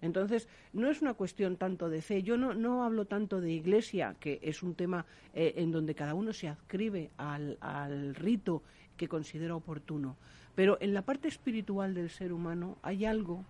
Entonces, 0.04 0.50
no 0.74 0.90
es 0.90 1.02
una 1.02 1.14
cuestión 1.14 1.56
tanto 1.56 1.90
de 1.90 2.02
fe. 2.02 2.24
Yo 2.24 2.36
no, 2.36 2.54
no 2.54 2.84
hablo 2.84 3.06
tanto 3.06 3.40
de 3.40 3.54
iglesia, 3.54 4.18
que 4.20 4.38
es 4.44 4.62
un 4.62 4.76
tema 4.76 5.06
eh, 5.34 5.54
en 5.56 5.72
donde 5.72 5.96
cada 5.96 6.14
uno 6.14 6.34
se 6.34 6.50
adscribe 6.50 7.12
al, 7.16 8.14
rito 8.16 8.64
que 8.98 9.08
considera 9.08 9.56
oportuno. 9.56 10.18
Pero 10.56 10.78
en 10.82 10.94
la 10.94 11.04
parte 11.04 11.30
espiritual 11.30 11.94
del 11.94 12.10
ser 12.10 12.34
humano 12.34 12.78
hay 12.82 13.06
algo 13.06 13.46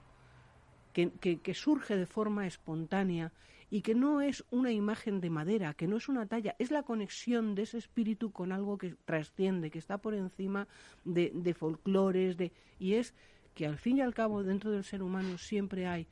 que, 0.93 1.09
que, 1.19 1.39
que 1.39 1.55
surge 1.55 1.97
de 1.97 2.05
forma 2.05 2.45
espontánea 2.45 3.31
y 3.71 3.81
que 3.81 3.95
no 3.95 4.21
es 4.21 4.45
una 4.51 4.71
imagen 4.71 5.21
de 5.21 5.31
madera, 5.31 5.73
que 5.73 5.87
no 5.87 5.97
es 5.97 6.07
una 6.07 6.27
talla, 6.27 6.55
es 6.59 6.69
la 6.69 6.83
conexión 6.83 7.55
de 7.55 7.63
ese 7.63 7.79
espíritu 7.79 8.31
con 8.31 8.51
algo 8.51 8.77
que 8.77 8.93
trasciende, 9.05 9.71
que 9.71 9.79
está 9.79 9.97
por 9.97 10.13
encima 10.13 10.67
de, 11.03 11.31
de 11.33 11.55
folclores, 11.55 12.37
de, 12.37 12.51
y 12.77 12.93
es 12.93 13.15
que 13.55 13.65
al 13.65 13.79
fin 13.79 13.97
y 13.97 14.01
al 14.01 14.13
cabo 14.13 14.43
dentro 14.43 14.69
del 14.69 14.83
ser 14.83 15.01
humano 15.01 15.39
siempre 15.39 15.87
hay 15.87 16.07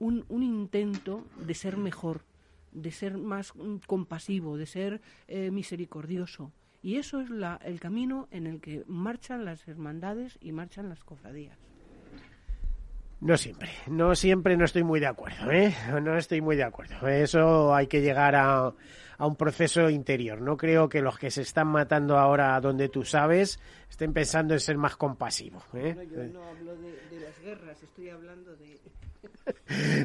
un, 0.00 0.24
un 0.28 0.42
intento 0.42 1.24
de 1.36 1.54
ser 1.54 1.76
mejor, 1.76 2.22
de 2.72 2.90
ser 2.90 3.16
más 3.16 3.54
mm, 3.54 3.76
compasivo, 3.86 4.56
de 4.56 4.66
ser 4.66 5.00
eh, 5.28 5.52
misericordioso. 5.52 6.50
Y 6.82 6.96
eso 6.96 7.20
es 7.20 7.30
la, 7.30 7.60
el 7.64 7.78
camino 7.78 8.26
en 8.32 8.46
el 8.46 8.60
que 8.60 8.82
marchan 8.88 9.44
las 9.44 9.68
hermandades 9.68 10.38
y 10.40 10.50
marchan 10.50 10.88
las 10.88 11.04
cofradías. 11.04 11.56
No 13.20 13.36
siempre, 13.36 13.68
no 13.86 14.14
siempre 14.14 14.56
no 14.56 14.64
estoy 14.64 14.82
muy 14.82 14.98
de 14.98 15.06
acuerdo, 15.06 15.52
¿eh? 15.52 15.74
No 16.02 16.16
estoy 16.16 16.40
muy 16.40 16.56
de 16.56 16.64
acuerdo. 16.64 17.06
Eso 17.06 17.74
hay 17.74 17.86
que 17.86 18.00
llegar 18.00 18.34
a, 18.34 18.72
a 19.18 19.26
un 19.26 19.36
proceso 19.36 19.90
interior. 19.90 20.40
No 20.40 20.56
creo 20.56 20.88
que 20.88 21.02
los 21.02 21.18
que 21.18 21.30
se 21.30 21.42
están 21.42 21.68
matando 21.68 22.16
ahora 22.16 22.58
donde 22.62 22.88
tú 22.88 23.04
sabes 23.04 23.60
estén 23.90 24.14
pensando 24.14 24.54
en 24.54 24.60
ser 24.60 24.78
más 24.78 24.96
compasivos. 24.96 25.62
¿eh? 25.74 25.94
No, 25.94 26.02
yo 26.02 26.24
no 26.32 26.42
hablo 26.44 26.74
de, 26.76 26.92
de 27.10 27.20
las 27.20 27.38
guerras, 27.40 27.82
estoy 27.82 28.08
hablando 28.08 28.56
de... 28.56 28.80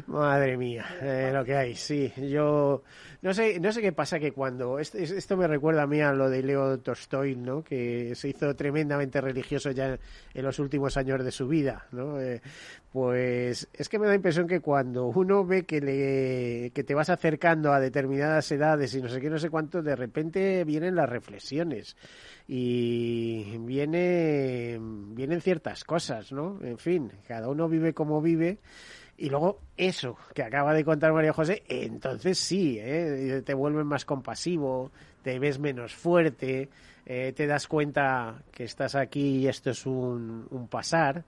Madre 0.06 0.56
mía, 0.56 0.86
eh, 1.00 1.30
lo 1.32 1.44
que 1.44 1.56
hay, 1.56 1.74
sí. 1.74 2.12
Yo 2.16 2.82
no 3.22 3.34
sé, 3.34 3.58
no 3.58 3.72
sé 3.72 3.80
qué 3.80 3.92
pasa 3.92 4.18
que 4.18 4.32
cuando 4.32 4.78
esto, 4.78 4.98
esto 4.98 5.36
me 5.36 5.46
recuerda 5.46 5.82
a 5.82 5.86
mí 5.86 6.00
a 6.00 6.12
lo 6.12 6.30
de 6.30 6.42
Leo 6.42 6.78
Tolstoy, 6.78 7.34
¿no? 7.36 7.62
Que 7.62 8.14
se 8.14 8.28
hizo 8.28 8.54
tremendamente 8.54 9.20
religioso 9.20 9.70
ya 9.70 9.98
en 10.34 10.44
los 10.44 10.58
últimos 10.58 10.96
años 10.96 11.24
de 11.24 11.32
su 11.32 11.48
vida, 11.48 11.86
¿no? 11.92 12.20
Eh, 12.20 12.40
pues 12.92 13.68
es 13.72 13.88
que 13.88 13.98
me 13.98 14.06
da 14.06 14.12
la 14.12 14.16
impresión 14.16 14.46
que 14.46 14.60
cuando 14.60 15.06
uno 15.06 15.44
ve 15.44 15.64
que 15.64 15.80
le 15.80 16.70
que 16.70 16.84
te 16.84 16.94
vas 16.94 17.10
acercando 17.10 17.72
a 17.72 17.80
determinadas 17.80 18.50
edades 18.52 18.94
y 18.94 19.02
no 19.02 19.08
sé 19.08 19.20
qué, 19.20 19.28
no 19.28 19.38
sé 19.38 19.50
cuánto, 19.50 19.82
de 19.82 19.96
repente 19.96 20.64
vienen 20.64 20.94
las 20.94 21.08
reflexiones 21.08 21.96
y 22.48 23.58
viene 23.58 24.78
vienen 24.80 25.40
ciertas 25.40 25.84
cosas, 25.84 26.32
¿no? 26.32 26.58
En 26.62 26.78
fin, 26.78 27.12
cada 27.26 27.48
uno 27.48 27.68
vive 27.68 27.92
como 27.92 28.20
vive 28.22 28.58
y 29.18 29.30
luego 29.30 29.60
eso 29.76 30.16
que 30.34 30.42
acaba 30.42 30.74
de 30.74 30.84
contar 30.84 31.12
María 31.12 31.32
José, 31.32 31.62
entonces 31.68 32.38
sí, 32.38 32.78
¿eh? 32.78 33.42
te 33.44 33.54
vuelves 33.54 33.84
más 33.84 34.04
compasivo, 34.04 34.92
te 35.22 35.38
ves 35.38 35.58
menos 35.58 35.94
fuerte, 35.94 36.68
eh, 37.06 37.32
te 37.34 37.46
das 37.46 37.66
cuenta 37.66 38.42
que 38.52 38.64
estás 38.64 38.94
aquí 38.94 39.38
y 39.38 39.48
esto 39.48 39.70
es 39.70 39.86
un, 39.86 40.46
un 40.50 40.68
pasar, 40.68 41.24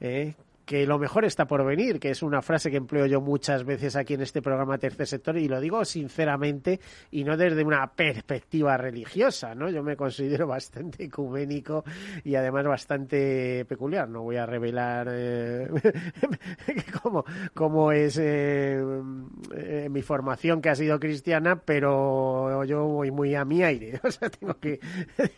¿eh? 0.00 0.34
Que 0.66 0.84
lo 0.84 0.98
mejor 0.98 1.24
está 1.24 1.46
por 1.46 1.64
venir, 1.64 2.00
que 2.00 2.10
es 2.10 2.24
una 2.24 2.42
frase 2.42 2.72
que 2.72 2.76
empleo 2.76 3.06
yo 3.06 3.20
muchas 3.20 3.64
veces 3.64 3.94
aquí 3.94 4.14
en 4.14 4.22
este 4.22 4.42
programa 4.42 4.78
Tercer 4.78 5.06
Sector 5.06 5.38
y 5.38 5.46
lo 5.46 5.60
digo 5.60 5.84
sinceramente 5.84 6.80
y 7.12 7.22
no 7.22 7.36
desde 7.36 7.62
una 7.62 7.86
perspectiva 7.86 8.76
religiosa, 8.76 9.54
¿no? 9.54 9.70
Yo 9.70 9.84
me 9.84 9.96
considero 9.96 10.46
bastante 10.48 11.04
ecuménico 11.04 11.84
y 12.24 12.34
además 12.34 12.66
bastante 12.66 13.64
peculiar. 13.66 14.08
No 14.08 14.22
voy 14.22 14.36
a 14.36 14.44
revelar 14.44 15.08
eh, 15.10 15.68
cómo, 17.02 17.24
cómo 17.54 17.92
es 17.92 18.18
eh, 18.18 18.82
eh, 19.54 19.88
mi 19.88 20.02
formación 20.02 20.60
que 20.60 20.70
ha 20.70 20.74
sido 20.74 20.98
cristiana, 20.98 21.60
pero 21.64 22.64
yo 22.64 22.84
voy 22.86 23.12
muy 23.12 23.36
a 23.36 23.44
mi 23.44 23.62
aire, 23.62 24.00
o 24.02 24.10
sea, 24.10 24.30
tengo 24.30 24.54
que 24.54 24.80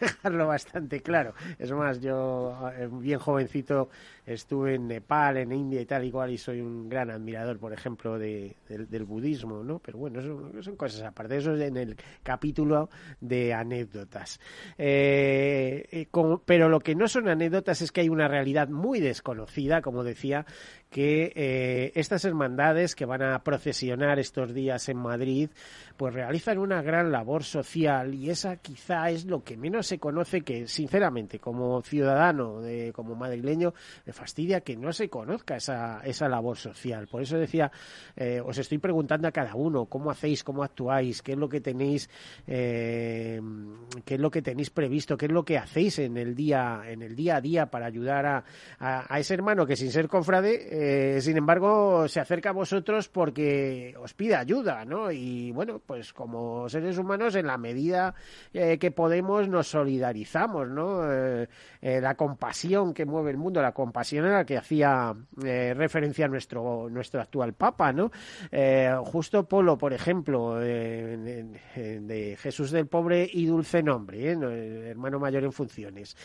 dejarlo 0.01 0.47
bastante 0.47 1.01
claro. 1.01 1.35
Es 1.59 1.71
más, 1.71 2.01
yo 2.01 2.71
bien 2.93 3.19
jovencito 3.19 3.91
estuve 4.25 4.75
en 4.75 4.89
Nepal, 4.89 5.18
en 5.37 5.53
India 5.53 5.81
y 5.81 5.87
tal, 5.87 6.05
igual, 6.05 6.31
y 6.31 6.39
soy 6.39 6.61
un 6.61 6.89
gran 6.89 7.11
admirador, 7.11 7.59
por 7.59 7.73
ejemplo, 7.73 8.19
de, 8.19 8.57
del, 8.69 9.05
budismo, 9.05 9.63
¿no? 9.63 9.79
Pero 9.79 9.99
bueno, 9.99 10.21
eso, 10.21 10.63
son 10.63 10.77
cosas 10.77 11.03
aparte. 11.03 11.37
Eso 11.37 11.55
es 11.55 11.61
en 11.63 11.77
el 11.77 11.97
capítulo 12.23 12.89
de 13.21 13.53
anécdotas. 13.53 14.41
Eh, 14.77 15.87
eh, 15.91 16.09
pero 16.45 16.69
lo 16.69 16.81
que 16.81 16.95
no 16.95 17.09
son 17.09 17.29
anécdotas 17.29 17.83
es 17.83 17.93
que 17.93 18.03
hay 18.03 18.09
una 18.09 18.29
realidad 18.29 18.69
muy 18.69 19.01
desconocida, 19.01 19.83
como 19.83 20.05
decía, 20.05 20.47
que 20.91 21.33
eh, 21.35 21.93
estas 21.95 22.25
hermandades 22.25 22.95
que 22.95 23.05
van 23.05 23.23
a 23.23 23.43
procesionar 23.45 24.19
estos 24.19 24.55
días 24.55 24.89
en 24.89 24.97
Madrid, 24.97 25.51
pues 25.97 26.15
realizan 26.15 26.59
una 26.59 26.83
gran 26.83 27.13
labor 27.13 27.45
social 27.45 28.15
y 28.15 28.31
esa 28.31 28.57
quizá 28.57 29.11
es 29.11 29.27
lo 29.27 29.43
que 29.45 29.57
menos 29.57 29.87
se 29.87 29.99
conoce 29.99 30.43
que, 30.43 30.67
sinceramente, 30.67 31.39
como 31.39 31.83
ciudadano, 31.83 32.61
de, 32.61 32.93
como 32.93 33.15
madrileño, 33.15 33.75
me 34.07 34.13
fastidia 34.13 34.61
que 34.61 34.77
no 34.77 34.93
se 34.93 35.08
conozca 35.09 35.57
esa, 35.57 36.01
esa 36.05 36.29
labor 36.29 36.57
social. 36.57 37.07
Por 37.07 37.23
eso 37.23 37.39
decía, 37.39 37.71
eh, 38.17 38.41
os 38.45 38.59
estoy 38.59 38.79
preguntando 38.79 39.29
a 39.29 39.33
cada 39.33 39.55
uno 39.55 39.87
cómo 39.87 40.11
hacéis, 40.11 40.45
cómo 40.45 40.63
actuáis, 40.63 41.23
qué 41.23 41.33
es 41.33 41.39
lo 41.39 41.49
que 41.49 41.61
tenéis, 41.61 42.09
eh, 42.47 43.41
qué 44.05 44.15
es 44.15 44.21
lo 44.21 44.31
que 44.31 44.43
tenéis 44.43 44.71
previsto, 44.71 45.17
qué 45.17 45.27
es 45.27 45.33
lo 45.33 45.45
que 45.45 45.59
hacéis 45.59 45.99
en 45.99 46.17
el 46.17 46.35
día, 46.35 46.83
en 46.87 47.03
el 47.03 47.15
día 47.15 47.37
a 47.37 47.41
día 47.41 47.67
para 47.67 47.87
ayudar 47.87 48.27
a, 48.27 48.45
a, 48.79 49.19
ese 49.19 49.35
hermano 49.35 49.67
que 49.67 49.77
sin 49.77 49.91
ser 49.91 50.09
confrade, 50.09 51.17
eh, 51.17 51.21
sin 51.21 51.37
embargo, 51.37 52.09
se 52.09 52.21
acerca 52.21 52.51
a 52.51 52.53
vosotros 52.53 53.09
porque 53.09 53.95
os 54.01 54.15
pide 54.15 54.37
ayuda, 54.37 54.85
¿no? 54.85 55.11
Y 55.11 55.53
bueno, 55.53 55.81
pues 55.85 56.13
como 56.13 56.69
seres 56.69 56.99
humanos, 56.99 57.35
en 57.37 57.47
la 57.47 57.59
medida 57.59 58.15
que 58.53 58.91
podemos, 58.91 59.49
nos 59.49 59.69
solidarizamos, 59.69 60.69
¿no? 60.69 61.03
La 61.81 62.15
compasión 62.15 62.95
que 62.95 63.05
mueve 63.05 63.31
el 63.31 63.37
mundo, 63.37 63.63
la 63.63 63.73
compasión 63.73 64.25
a 64.27 64.33
la 64.33 64.45
que 64.45 64.57
hacía 64.57 64.98
eh, 65.45 65.75
referencia 65.75 66.27
nuestro, 66.29 66.89
nuestro 66.91 67.21
actual 67.21 67.55
Papa, 67.55 67.93
¿no? 67.93 68.11
Eh, 68.51 68.93
justo 69.05 69.45
Polo, 69.49 69.77
por 69.79 69.93
ejemplo, 69.93 70.59
eh, 70.63 71.47
de 72.01 72.37
Jesús 72.41 72.71
del 72.71 72.87
Pobre 72.87 73.29
y 73.33 73.47
Dulce 73.47 73.83
Nombre, 73.83 74.31
¿eh? 74.33 74.37
No, 74.37 74.51
el 74.51 74.85
hermano 74.87 75.19
mayor 75.19 75.45
en 75.45 75.53
funciones. 75.53 76.17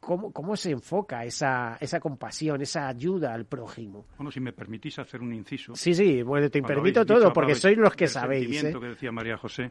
¿cómo, 0.00 0.32
¿Cómo 0.32 0.56
se 0.56 0.70
enfoca 0.70 1.24
esa, 1.24 1.76
esa 1.80 2.00
compasión, 2.00 2.60
esa 2.62 2.88
ayuda 2.88 3.32
al 3.34 3.46
prójimo? 3.46 4.06
Bueno, 4.16 4.30
si 4.30 4.40
me 4.40 4.52
permitís 4.52 4.98
hacer 4.98 5.20
un 5.20 5.32
inciso. 5.34 5.74
Sí, 5.76 5.94
sí, 5.94 6.22
bueno, 6.22 6.50
te 6.50 6.62
permito 6.62 7.04
todo, 7.04 7.32
porque 7.32 7.54
sois 7.54 7.76
los 7.76 7.94
que 7.94 8.04
del 8.04 8.12
sabéis. 8.12 8.44
sentimiento 8.44 8.80
que 8.80 8.88
decía 8.88 9.12
María 9.12 9.36
José. 9.36 9.70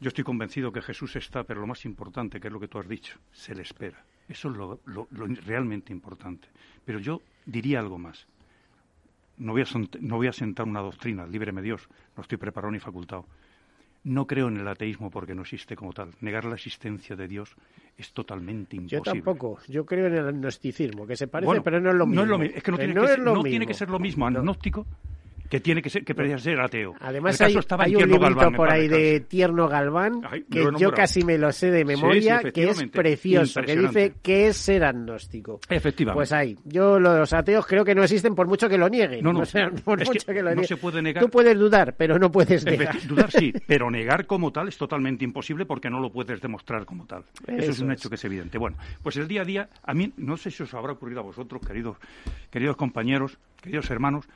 Yo 0.00 0.08
estoy 0.08 0.24
convencido 0.24 0.72
que 0.72 0.82
Jesús 0.82 1.14
está, 1.14 1.44
pero 1.44 1.60
lo 1.60 1.66
más 1.68 1.84
importante, 1.84 2.40
que 2.40 2.48
es 2.48 2.52
lo 2.52 2.58
que 2.58 2.66
tú 2.66 2.78
has 2.78 2.88
dicho, 2.88 3.18
se 3.30 3.54
le 3.54 3.62
espera. 3.62 4.04
Eso 4.28 4.48
es 4.50 4.56
lo, 4.56 4.80
lo- 4.86 5.06
lo 5.10 5.26
realmente 5.46 5.92
importante. 5.92 6.48
Pero 6.84 6.98
yo 6.98 7.20
diría 7.46 7.80
algo 7.80 7.98
más. 7.98 8.26
No 9.38 9.52
voy, 9.52 9.62
a, 9.62 9.66
no 10.00 10.16
voy 10.16 10.26
a 10.28 10.32
sentar 10.32 10.66
una 10.66 10.80
doctrina, 10.80 11.26
líbreme 11.26 11.62
Dios, 11.62 11.88
no 12.16 12.22
estoy 12.22 12.38
preparado 12.38 12.70
ni 12.70 12.78
facultado. 12.78 13.26
No 14.04 14.26
creo 14.26 14.48
en 14.48 14.56
el 14.56 14.66
ateísmo 14.66 15.10
porque 15.10 15.34
no 15.34 15.42
existe 15.42 15.76
como 15.76 15.92
tal. 15.92 16.10
Negar 16.20 16.44
la 16.44 16.54
existencia 16.56 17.14
de 17.14 17.28
Dios 17.28 17.54
es 17.96 18.12
totalmente 18.12 18.76
Yo 18.76 18.82
imposible. 18.98 19.22
tampoco, 19.22 19.58
yo 19.68 19.86
creo 19.86 20.06
en 20.08 20.14
el 20.14 20.26
agnosticismo, 20.28 21.06
que 21.06 21.16
se 21.16 21.28
parece, 21.28 21.46
Bueno, 21.46 21.62
pero 21.62 21.80
no 21.80 21.90
es 21.90 21.96
lo 21.96 22.06
mismo. 22.06 22.26
No 22.26 22.34
es, 22.34 22.50
lo 22.50 22.56
es 22.56 22.62
que 22.62 22.70
no, 22.72 22.76
Eh, 22.78 22.80
tiene, 22.80 22.94
no 22.94 23.00
que, 23.02 23.06
es 23.06 23.10
ser, 23.14 23.20
lo 23.20 23.34
no 23.34 23.42
tiene 23.42 23.58
mismo. 23.60 23.68
que 23.68 23.74
ser 23.74 23.90
lo 23.90 23.98
mismo 24.00 24.26
agnóstico 24.26 24.86
que 25.52 25.60
tiene 25.60 25.82
que 25.82 25.90
ser 25.90 26.02
que 26.02 26.14
podría 26.14 26.38
ser 26.38 26.58
ateo. 26.58 26.94
Además 26.98 27.38
hay, 27.42 27.54
un 27.54 27.62
librito 28.08 28.20
Galván, 28.20 28.54
por 28.54 28.70
ahí 28.72 28.88
de 28.88 29.20
Tierno 29.20 29.68
Galván 29.68 30.22
Ay, 30.24 30.44
que 30.50 30.66
yo 30.78 30.90
casi 30.92 31.24
me 31.24 31.36
lo 31.36 31.52
sé 31.52 31.70
de 31.70 31.84
memoria, 31.84 32.40
sí, 32.42 32.52
que 32.52 32.70
es 32.70 32.82
precioso, 32.84 33.60
que 33.60 33.76
dice 33.76 34.14
qué 34.22 34.46
es 34.46 34.56
ser 34.56 34.82
agnóstico. 34.82 35.60
Efectivamente. 35.68 36.16
Pues 36.16 36.32
ahí, 36.32 36.56
yo 36.64 36.98
los 36.98 37.34
ateos 37.34 37.66
creo 37.66 37.84
que 37.84 37.94
no 37.94 38.02
existen 38.02 38.34
por 38.34 38.46
mucho 38.46 38.66
que 38.66 38.78
lo 38.78 38.88
nieguen. 38.88 39.22
No, 39.22 39.30
no, 39.34 39.40
O 39.42 39.44
sea, 39.44 39.70
por 39.84 40.00
es 40.00 40.08
que 40.08 40.14
mucho 40.14 40.32
que, 40.32 40.42
lo 40.42 40.54
no 40.54 40.64
se 40.64 40.78
puede 40.78 41.02
negar. 41.02 41.22
Tú 41.22 41.28
puedes 41.28 41.58
dudar, 41.58 41.96
pero 41.98 42.18
no 42.18 42.32
puedes 42.32 42.64
negar. 42.64 42.96
Dudar 43.06 43.30
sí, 43.30 43.52
pero 43.66 43.90
negar 43.90 44.24
como 44.24 44.52
tal 44.52 44.68
es 44.68 44.78
totalmente 44.78 45.22
imposible 45.22 45.66
porque 45.66 45.90
no 45.90 46.00
lo 46.00 46.10
puedes 46.10 46.40
demostrar 46.40 46.86
como 46.86 47.04
tal. 47.04 47.24
Eso, 47.46 47.72
es 47.72 47.80
un 47.80 47.92
es. 47.92 47.98
hecho 47.98 48.08
que 48.08 48.14
es 48.14 48.24
evidente. 48.24 48.56
Bueno, 48.56 48.78
pues 49.02 49.18
el 49.18 49.28
día 49.28 49.42
a 49.42 49.44
día, 49.44 49.68
a 49.82 49.92
mí 49.92 50.14
no 50.16 50.38
sé 50.38 50.50
si 50.50 50.62
os 50.62 50.72
habrá 50.72 50.92
ocurrido 50.92 51.20
a 51.20 51.24
vosotros, 51.24 51.60
queridos, 51.60 51.98
queridos 52.50 52.76
compañeros, 52.76 53.36
queridos 53.60 53.90
hermanos, 53.90 54.26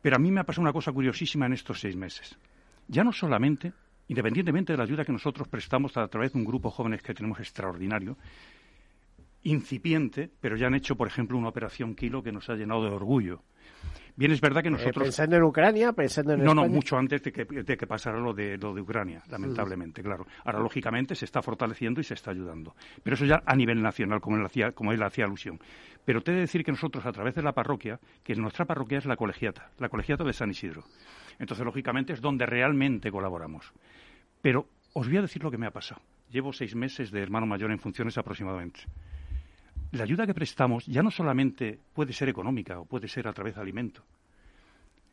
pero 0.00 0.16
a 0.16 0.18
mí 0.18 0.30
me 0.30 0.40
ha 0.40 0.44
pasado 0.44 0.62
una 0.62 0.72
cosa 0.72 0.92
curiosísima 0.92 1.46
en 1.46 1.52
estos 1.52 1.80
seis 1.80 1.96
meses. 1.96 2.38
Ya 2.86 3.04
no 3.04 3.12
solamente, 3.12 3.72
independientemente 4.08 4.72
de 4.72 4.78
la 4.78 4.84
ayuda 4.84 5.04
que 5.04 5.12
nosotros 5.12 5.48
prestamos 5.48 5.96
a 5.96 6.08
través 6.08 6.32
de 6.32 6.38
un 6.38 6.44
grupo 6.44 6.68
de 6.68 6.74
jóvenes 6.74 7.02
que 7.02 7.14
tenemos 7.14 7.38
extraordinario, 7.40 8.16
incipiente, 9.42 10.30
pero 10.40 10.56
ya 10.56 10.66
han 10.66 10.74
hecho, 10.74 10.96
por 10.96 11.08
ejemplo, 11.08 11.38
una 11.38 11.48
operación 11.48 11.94
Kilo 11.94 12.22
que 12.22 12.32
nos 12.32 12.48
ha 12.48 12.54
llenado 12.54 12.84
de 12.84 12.90
orgullo. 12.90 13.42
Bien, 14.16 14.32
es 14.32 14.40
verdad 14.40 14.62
que 14.62 14.68
Eh, 14.68 14.72
nosotros... 14.72 15.04
pensando 15.04 15.36
en 15.36 15.44
Ucrania, 15.44 15.92
pensando 15.92 16.32
en 16.32 16.42
No, 16.42 16.52
no, 16.52 16.66
mucho 16.68 16.96
antes 16.96 17.22
de 17.22 17.30
que, 17.30 17.44
de 17.44 17.76
que 17.76 17.86
pasara 17.86 18.18
lo 18.18 18.34
de, 18.34 18.58
lo 18.58 18.74
de 18.74 18.80
Ucrania, 18.80 19.22
lamentablemente, 19.30 20.02
claro. 20.02 20.26
Ahora, 20.44 20.58
lógicamente, 20.58 21.14
se 21.14 21.24
está 21.24 21.40
fortaleciendo 21.40 22.00
y 22.00 22.04
se 22.04 22.14
está 22.14 22.32
ayudando. 22.32 22.74
Pero 23.02 23.14
eso 23.14 23.24
ya 23.24 23.42
a 23.46 23.54
nivel 23.54 23.80
nacional, 23.80 24.20
como 24.20 24.36
él 24.36 24.44
hacía, 24.44 24.72
como 24.72 24.92
él 24.92 25.00
hacía 25.04 25.24
alusión. 25.24 25.60
Pero 26.04 26.20
te 26.20 26.32
he 26.32 26.34
de 26.34 26.40
decir 26.40 26.64
que 26.64 26.72
nosotros, 26.72 27.06
a 27.06 27.12
través 27.12 27.36
de 27.36 27.42
la 27.42 27.52
parroquia, 27.52 28.00
que 28.24 28.34
nuestra 28.34 28.64
parroquia 28.64 28.98
es 28.98 29.06
la 29.06 29.14
colegiata, 29.14 29.70
la 29.78 29.88
colegiata 29.88 30.24
de 30.24 30.32
San 30.32 30.50
Isidro. 30.50 30.82
Entonces, 31.38 31.64
lógicamente, 31.64 32.12
es 32.12 32.20
donde 32.20 32.44
realmente 32.44 33.12
colaboramos. 33.12 33.72
Pero 34.42 34.66
os 34.94 35.06
voy 35.06 35.18
a 35.18 35.22
decir 35.22 35.44
lo 35.44 35.50
que 35.52 35.58
me 35.58 35.66
ha 35.66 35.70
pasado. 35.70 36.00
Llevo 36.30 36.52
seis 36.52 36.74
meses 36.74 37.12
de 37.12 37.22
hermano 37.22 37.46
mayor 37.46 37.70
en 37.70 37.78
funciones 37.78 38.18
aproximadamente. 38.18 38.80
La 39.92 40.04
ayuda 40.04 40.26
que 40.26 40.34
prestamos 40.34 40.86
ya 40.86 41.02
no 41.02 41.10
solamente 41.10 41.78
puede 41.92 42.12
ser 42.12 42.28
económica 42.28 42.78
o 42.78 42.84
puede 42.84 43.08
ser 43.08 43.28
a 43.28 43.32
través 43.32 43.54
de 43.54 43.60
alimento. 43.62 44.02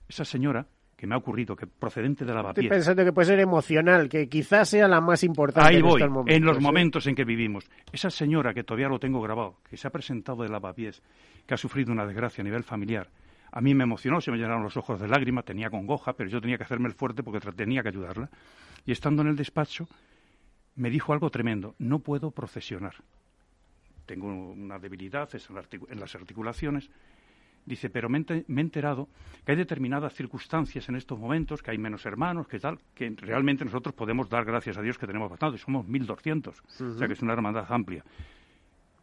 Esa 0.08 0.26
señora 0.26 0.66
que 0.96 1.08
me 1.08 1.16
ha 1.16 1.18
ocurrido, 1.18 1.56
que 1.56 1.68
procedente 1.68 2.24
de 2.24 2.32
Estoy 2.32 2.42
lavapiés, 2.42 2.70
pensando 2.70 3.04
que 3.04 3.12
puede 3.12 3.28
ser 3.28 3.40
emocional, 3.40 4.08
que 4.08 4.30
quizás 4.30 4.70
sea 4.70 4.88
la 4.88 5.02
más 5.02 5.24
importante 5.24 5.70
Ahí 5.70 5.76
en 5.78 5.82
voy, 5.82 6.02
estos 6.02 6.10
momentos. 6.14 6.36
en 6.38 6.46
los 6.46 6.58
¿eh? 6.58 6.62
momentos 6.62 7.08
en 7.08 7.16
que 7.16 7.26
vivimos. 7.26 7.66
Esa 7.92 8.10
señora 8.10 8.54
que 8.54 8.64
todavía 8.64 8.88
lo 8.88 9.00
tengo 9.00 9.22
grabado, 9.22 9.58
que 9.70 9.76
se 9.76 9.88
ha 9.88 9.92
presentado 9.92 10.44
de 10.44 10.50
lavapiés, 10.50 11.02
que 11.46 11.54
ha 11.54 11.58
sufrido 11.58 11.92
una 11.92 12.06
desgracia 12.06 12.42
a 12.42 12.46
nivel 12.46 12.64
familiar, 12.64 13.10
a 13.52 13.62
mí 13.62 13.74
me 13.74 13.84
emocionó, 13.84 14.22
se 14.22 14.32
me 14.32 14.38
llenaron 14.38 14.64
los 14.64 14.78
ojos 14.78 15.00
de 15.00 15.08
lágrimas, 15.08 15.46
tenía 15.46 15.70
congoja, 15.70 16.14
pero 16.14 16.30
yo 16.30 16.42
tenía 16.42 16.58
que 16.58 16.64
hacerme 16.64 16.88
el 16.88 16.94
fuerte 16.94 17.24
porque 17.24 17.40
tenía 17.52 17.82
que 17.84 17.90
ayudarla. 17.90 18.30
Y 18.86 18.92
estando 18.92 19.22
en 19.22 19.30
el 19.30 19.36
despacho, 19.36 19.88
me 20.76 20.90
dijo 20.90 21.14
algo 21.14 21.30
tremendo, 21.30 21.76
no 21.80 22.00
puedo 22.00 22.32
procesionar. 22.32 22.96
Tengo 24.06 24.28
una 24.28 24.80
debilidad 24.80 25.30
en, 25.34 26.00
las 26.00 26.16
articulaciones. 26.16 26.90
Dice, 27.66 27.90
pero 27.90 28.10
me, 28.10 28.20
he 28.20 28.44
enterado 28.48 29.10
que 29.44 29.52
hay 29.52 29.58
determinadas 29.58 30.14
circunstancias 30.14 30.88
en 30.88 30.96
estos 30.96 31.18
momentos, 31.18 31.64
que 31.64 31.72
hay 31.72 31.80
menos 31.80 32.06
hermanos, 32.06 32.48
que 32.48 32.60
tal, 32.60 32.80
que 32.94 33.10
realmente 33.18 33.66
nosotros 33.66 33.96
podemos 33.96 34.30
dar 34.30 34.46
gracias 34.46 34.78
a 34.78 34.82
Dios 34.82 35.00
que 35.00 35.08
tenemos 35.08 35.30
bastante, 35.32 35.58
somos 35.58 35.86
1.200, 35.88 36.50
o 36.50 36.98
sea 36.98 37.08
que 37.08 37.14
es 37.14 37.22
una 37.22 37.34
hermandad 37.34 37.66
amplia. 37.70 38.04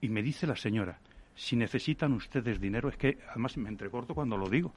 Y 0.01 0.09
me 0.09 0.23
dice 0.23 0.47
la 0.47 0.55
señora, 0.55 1.01
si 1.35 1.57
necesitan 1.57 2.13
ustedes 2.13 2.61
dinero, 2.61 2.89
es 2.89 2.97
que 2.97 3.19
además 3.31 3.57
me 3.57 3.69
entrecorto 3.69 4.15
cuando 4.15 4.37
lo 4.37 4.49
digo, 4.49 4.73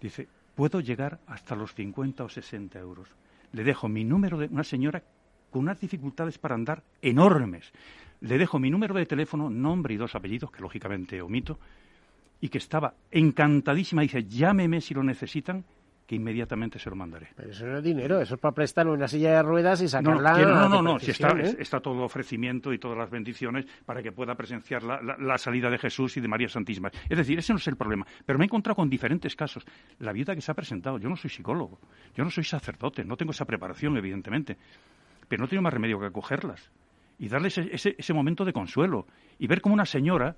dice, 0.00 0.28
puedo 0.54 0.80
llegar 0.80 1.20
hasta 1.26 1.54
los 1.54 1.74
50 1.74 2.24
o 2.24 2.28
60 2.28 2.78
euros. 2.78 3.08
Le 3.52 3.64
dejo 3.64 3.88
mi 3.88 4.04
número 4.04 4.38
de 4.38 4.46
una 4.46 4.64
señora 4.64 5.02
con 5.50 5.62
unas 5.62 5.80
dificultades 5.80 6.38
para 6.38 6.54
andar 6.54 6.82
enormes. 7.00 7.72
Le 8.20 8.38
dejo 8.38 8.58
mi 8.58 8.70
número 8.70 8.94
de 8.94 9.06
teléfono, 9.06 9.50
nombre 9.50 9.94
y 9.94 9.96
dos 9.96 10.14
apellidos, 10.14 10.50
que 10.50 10.60
lógicamente 10.62 11.20
omito, 11.20 11.58
y 12.40 12.48
que 12.48 12.58
estaba 12.58 12.94
encantadísima. 13.10 14.02
Dice, 14.02 14.24
llámeme 14.24 14.80
si 14.80 14.94
lo 14.94 15.02
necesitan, 15.02 15.64
que 16.06 16.14
inmediatamente 16.14 16.78
se 16.78 16.88
lo 16.88 16.94
mandaré. 16.94 17.28
Pero 17.34 17.50
eso 17.50 17.66
no 17.66 17.78
es 17.78 17.82
dinero, 17.82 18.20
eso 18.20 18.36
es 18.36 18.40
para 18.40 18.54
prestar 18.54 18.86
una 18.86 19.08
silla 19.08 19.32
de 19.32 19.42
ruedas 19.42 19.80
y 19.80 19.84
No, 19.84 19.88
sacarla. 19.88 20.34
que 20.36 20.42
no, 20.44 20.54
no, 20.54 20.68
no, 20.68 20.82
no, 20.82 20.98
si 21.00 21.10
está, 21.10 21.30
¿eh? 21.30 21.56
está 21.58 21.80
todo 21.80 22.04
ofrecimiento 22.04 22.72
y 22.72 22.78
todas 22.78 22.96
las 22.96 23.10
bendiciones 23.10 23.66
para 23.84 24.00
que 24.04 24.12
pueda 24.12 24.36
presenciar 24.36 24.84
la, 24.84 25.02
la- 25.02 25.16
la 25.18 25.36
salida 25.36 25.68
de 25.68 25.78
Jesús 25.78 26.16
y 26.16 26.20
de 26.20 26.28
María 26.28 26.48
Santísima. 26.48 26.92
Es 27.08 27.18
decir, 27.18 27.36
ese 27.40 27.52
no 27.52 27.58
es 27.58 27.66
el 27.66 27.76
problema. 27.76 28.06
Pero 28.24 28.38
me 28.38 28.44
he 28.44 28.46
encontrado 28.46 28.76
con 28.76 28.88
diferentes 28.88 29.34
casos. 29.34 29.66
La 29.98 30.12
viuda 30.12 30.36
que 30.36 30.40
se 30.40 30.52
ha 30.52 30.54
presentado, 30.54 30.98
yo 30.98 31.08
no 31.08 31.16
soy 31.16 31.28
psicólogo, 31.28 31.80
yo 32.14 32.22
no 32.22 32.30
soy 32.30 32.44
sacerdote, 32.44 33.04
no 33.04 33.16
tengo 33.16 33.32
esa 33.32 33.44
preparación, 33.44 33.96
evidentemente, 33.96 34.56
pero 35.26 35.42
no 35.42 35.48
tengo 35.48 35.62
más 35.62 35.74
remedio 35.74 35.98
que 35.98 36.06
acogerlas 36.06 36.70
y 37.18 37.28
darles 37.28 37.58
ese, 37.58 37.94
ese, 37.98 38.12
momento 38.12 38.44
de 38.44 38.52
consuelo 38.52 39.06
y 39.38 39.46
ver 39.46 39.60
cómo 39.60 39.74
una 39.74 39.86
señora 39.86 40.36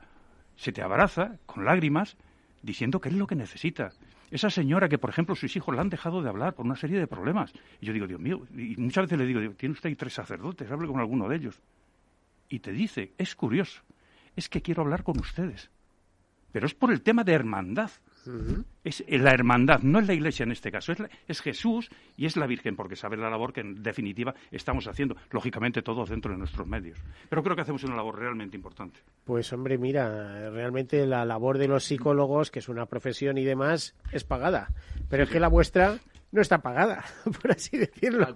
se 0.57 0.73
te 0.73 0.83
abraza 0.83 1.39
con 1.47 1.65
lágrimas 1.65 2.17
diciendo 2.63 3.01
que 3.01 3.09
es 3.09 3.15
lo 3.15 3.27
que 3.27 3.35
necesita. 3.35 3.91
Esa 4.31 4.51
señora 4.51 4.89
que, 4.89 4.99
por 4.99 5.11
ejemplo, 5.11 5.35
sus 5.35 5.57
hijos 5.57 5.75
la 5.75 5.81
han 5.81 5.89
dejado 5.89 6.23
de 6.23 6.29
hablar 6.29 6.55
por 6.55 6.67
una 6.67 6.77
serie 6.77 6.99
de 6.99 7.07
problemas. 7.07 7.53
Y 7.81 7.87
yo 7.87 7.93
digo, 7.93 8.07
Dios 8.07 8.21
mío, 8.21 8.47
y 8.55 8.77
muchas 8.77 9.05
veces 9.05 9.19
le 9.19 9.27
digo, 9.27 9.41
digo, 9.41 9.55
tiene 9.55 9.73
usted 9.73 9.89
ahí 9.89 9.97
tres 9.97 10.13
sacerdotes, 10.13 10.71
hable 10.71 10.87
con 10.87 11.01
alguno 11.01 11.29
de 11.29 11.37
ellos. 11.37 11.61
Y 12.49 12.59
te 12.59 12.73
dice, 12.73 13.13
es 13.17 13.35
curioso, 13.35 13.83
es 14.37 14.49
que 14.49 14.61
quiero 14.61 14.83
hablar 14.83 15.03
con 15.03 15.19
ustedes. 15.19 15.71
Pero 16.53 16.67
es 16.67 16.75
por 16.75 16.93
el 16.93 17.03
tema 17.03 17.25
de 17.25 17.33
hermandad. 17.33 17.91
Es 18.85 19.05
la 19.09 19.33
hermandad, 19.33 19.81
no 19.83 19.99
es 19.99 20.07
la 20.07 20.15
iglesia 20.15 20.45
en 20.45 20.53
este 20.53 20.71
caso, 20.71 20.93
es, 20.93 20.99
la- 21.01 21.11
es 21.27 21.41
Jesús 21.43 21.91
y 22.17 22.27
es 22.27 22.37
la 22.37 22.47
Virgen, 22.47 22.75
porque 22.77 22.97
sabe 22.97 23.17
la 23.17 23.29
labor 23.29 23.53
que 23.53 23.61
en 23.61 23.83
definitiva 23.83 24.35
estamos 24.51 24.87
haciendo, 24.87 25.17
lógicamente 25.31 25.83
todos 25.83 26.09
dentro 26.09 26.33
de 26.33 26.39
nuestros 26.39 26.67
medios. 26.67 26.99
Pero 27.29 27.43
creo 27.43 27.55
que 27.57 27.63
hacemos 27.63 27.85
una 27.85 27.97
labor 27.97 28.19
realmente 28.19 28.57
importante. 28.57 29.01
Pues 29.25 29.53
hombre, 29.53 29.77
mira, 29.79 30.49
realmente 30.51 31.07
la 31.07 31.25
labor 31.25 31.59
de 31.59 31.69
los 31.69 31.85
psicólogos, 31.85 32.51
que 32.51 32.61
es 32.61 32.69
una 32.69 32.87
profesión 32.87 33.37
y 33.39 33.45
demás, 33.45 33.95
es 34.13 34.25
pagada. 34.25 34.71
Pero 35.11 35.25
es 35.25 35.31
que 35.31 35.41
la 35.41 35.49
vuestra 35.49 35.99
no 36.33 36.41
está 36.41 36.59
pagada, 36.59 37.05
por 37.43 37.51
así 37.53 37.77
decirlo. 37.77 38.27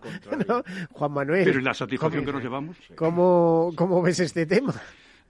¿no? 0.48 0.62
Juan 0.92 1.12
Manuel. 1.12 1.44
Pero 1.44 1.60
¿y 1.60 1.62
la 1.62 1.74
satisfacción 1.74 2.24
¿cómo- 2.24 2.26
que 2.26 2.32
nos 2.32 2.42
llevamos? 2.42 2.76
¿Cómo, 2.96 3.72
cómo 3.76 4.02
ves 4.02 4.20
este 4.20 4.46
tema? 4.46 4.74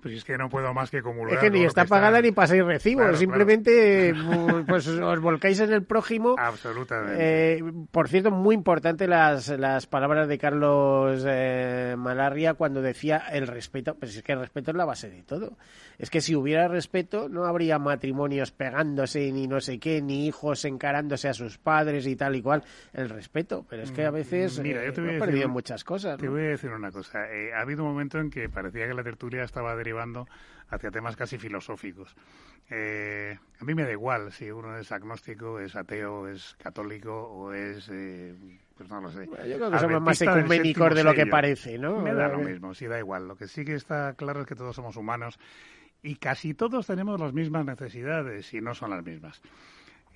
Pues 0.03 0.15
es 0.15 0.25
que 0.25 0.37
no 0.37 0.49
puedo 0.49 0.75
más 0.75 0.91
que 0.91 1.01
comulgar. 1.01 1.35
Es 1.35 1.41
que 1.41 1.51
ni 1.51 1.65
está 1.65 1.85
que 1.85 1.89
pagada 1.89 2.21
ni 2.21 2.33
pasáis 2.33 2.65
recibos, 2.65 3.05
Claro, 3.05 3.17
simplemente 3.17 4.13
pues 4.67 4.89
os 4.89 5.21
volcáis 5.21 5.61
en 5.61 5.73
el 5.73 5.85
prójimo. 5.85 6.35
Absolutamente. 6.37 7.17
Eh, 7.19 7.63
por 7.93 8.09
cierto, 8.09 8.33
muy 8.33 8.57
importante 8.57 9.07
las, 9.07 9.49
las 9.49 9.87
palabras 9.87 10.27
de 10.27 10.39
Carlos 10.39 11.25
eh, 11.25 11.95
Malarria 11.97 12.55
cuando 12.55 12.83
decía 12.83 13.23
el 13.31 13.47
respeto, 13.47 13.95
pues 13.95 14.17
es 14.17 14.25
que 14.25 14.33
el 14.33 14.41
respeto 14.41 14.73
es 14.73 14.77
la 14.77 14.85
base 14.85 15.09
de 15.09 15.23
todo. 15.23 15.57
Es 15.99 16.11
que 16.11 16.21
si 16.21 16.35
hubiera 16.35 16.67
respeto 16.67 17.29
no 17.29 17.45
habría 17.45 17.79
matrimonios 17.79 18.51
pegándose 18.51 19.31
ni 19.31 19.47
no 19.47 19.61
sé 19.61 19.79
qué, 19.79 20.03
ni 20.03 20.27
hijos 20.27 20.65
encarándose 20.65 21.29
a 21.29 21.35
sus 21.35 21.59
padres 21.59 22.09
y 22.09 22.17
tal 22.17 22.35
y 22.35 22.43
cual. 22.43 22.65
El 22.93 23.09
respeto, 23.09 23.65
pero 23.69 23.83
es 23.85 23.93
que 23.93 24.05
a 24.05 24.11
veces 24.11 24.59
Mira, 24.59 24.83
eh, 24.83 24.87
yo 24.87 24.93
te 24.95 25.01
voy 25.01 25.11
a 25.11 25.13
decir 25.15 25.27
perdido 25.27 25.49
muchas 25.49 25.85
cosas. 25.85 26.19
Te 26.19 26.27
¿no? 26.27 26.33
voy 26.33 26.43
a 26.43 26.49
decir 26.49 26.71
una 26.71 26.91
cosa. 26.91 27.31
Eh, 27.33 27.53
ha 27.55 27.61
habido 27.61 27.85
un 27.85 27.91
momento 27.91 28.19
en 28.19 28.31
que 28.31 28.49
parecía 28.49 28.89
que 28.89 28.95
la 28.95 29.05
tertulia 29.05 29.45
estaba 29.45 29.77
derivando 29.93 30.27
hacia 30.71 30.91
temas 30.91 31.17
casi 31.17 31.37
filosóficos. 31.39 32.15
Eh, 32.71 33.37
a 33.61 33.65
mí 33.65 33.75
me 33.75 33.83
da 33.85 33.93
igual 33.93 34.33
si 34.33 34.51
uno 34.51 34.77
es 34.79 34.91
agnóstico, 34.91 35.61
es 35.61 35.77
ateo, 35.77 36.29
es 36.29 36.57
católico 36.63 37.13
o 37.29 37.53
es... 37.53 37.89
eh, 37.93 38.35
pues 38.77 38.89
no 38.89 39.03
lo 39.03 39.11
sé. 39.11 39.27
yo 39.27 39.57
creo 39.59 39.71
que 39.71 39.77
somos 39.79 40.01
más 40.01 40.19
ecuménicos 40.41 40.95
de 40.95 41.05
lo 41.05 41.11
que 41.15 41.27
parece, 41.31 41.79
¿no? 41.79 41.99
Me 42.01 42.15
da 42.15 42.29
lo 42.29 42.39
mismo, 42.39 42.75
sí 42.75 42.87
da 42.87 42.99
igual. 42.99 43.29
Lo 43.29 43.37
que 43.37 43.47
sí 43.49 43.65
que 43.67 43.75
está 43.75 44.15
claro 44.15 44.41
es 44.41 44.47
que 44.47 44.55
todos 44.55 44.75
somos 44.75 44.97
humanos 44.97 45.39
y 46.03 46.17
casi 46.17 46.55
todos 46.55 46.87
tenemos 46.87 47.21
las 47.21 47.35
mismas 47.35 47.67
necesidades 47.67 48.53
y 48.55 48.61
no 48.63 48.75
son 48.75 48.91
las 48.91 49.05
mismas. 49.05 49.43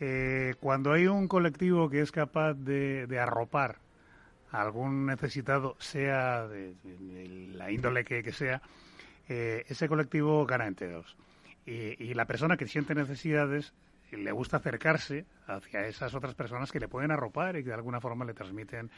Eh, 0.00 0.54
cuando 0.58 0.92
hay 0.92 1.06
un 1.06 1.28
colectivo 1.28 1.90
que 1.90 2.00
es 2.00 2.10
capaz 2.12 2.54
de, 2.54 3.06
de 3.06 3.18
arropar 3.20 3.76
a 4.50 4.62
algún 4.62 5.04
necesitado, 5.06 5.76
sea 5.78 6.46
de, 6.48 6.74
de- 6.82 6.96
de 6.96 7.48
la 7.54 7.70
índole 7.70 8.04
que, 8.04 8.22
que 8.22 8.32
sea, 8.32 8.62
eh, 9.28 9.64
ese 9.68 9.88
colectivo 9.88 10.44
gana 10.46 10.66
entre 10.66 10.90
dos. 10.90 11.16
Y, 11.64 12.02
y 12.02 12.14
la 12.14 12.26
persona 12.26 12.56
que 12.56 12.66
siente 12.66 12.94
necesidades 12.94 13.72
le 14.12 14.30
gusta 14.30 14.58
acercarse 14.58 15.26
hacia 15.48 15.86
esas 15.88 16.14
otras 16.14 16.34
personas 16.34 16.70
que 16.70 16.78
le 16.78 16.86
pueden 16.88 17.10
arropar 17.10 17.56
y 17.56 17.62
que 17.64 17.70
de 17.70 17.74
alguna 17.74 18.00
forma 18.00 18.24
le 18.24 18.34
transmiten 18.34 18.88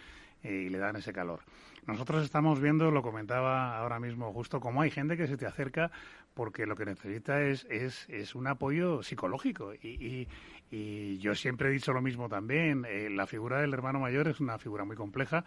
eh, 0.42 0.64
y 0.66 0.68
le 0.68 0.76
dan 0.76 0.96
ese 0.96 1.14
calor. 1.14 1.40
Nosotros 1.86 2.22
estamos 2.22 2.60
viendo, 2.60 2.90
lo 2.90 3.00
comentaba 3.00 3.78
ahora 3.78 3.98
mismo 3.98 4.30
justo, 4.34 4.60
cómo 4.60 4.82
hay 4.82 4.90
gente 4.90 5.16
que 5.16 5.26
se 5.26 5.38
te 5.38 5.46
acerca 5.46 5.90
porque 6.34 6.66
lo 6.66 6.76
que 6.76 6.84
necesita 6.84 7.40
es, 7.42 7.66
es, 7.70 8.06
es 8.10 8.34
un 8.34 8.46
apoyo 8.48 9.02
psicológico. 9.02 9.72
Y, 9.74 9.88
y- 9.88 10.28
y 10.70 11.16
yo 11.16 11.34
siempre 11.34 11.70
he 11.70 11.72
dicho 11.72 11.94
lo 11.94 12.02
mismo 12.02 12.28
también, 12.28 12.84
eh, 12.86 13.08
la 13.08 13.26
figura 13.26 13.62
del 13.62 13.72
hermano 13.72 14.00
mayor 14.00 14.28
es 14.28 14.38
una 14.40 14.58
figura 14.58 14.84
muy 14.84 14.96
compleja. 14.96 15.42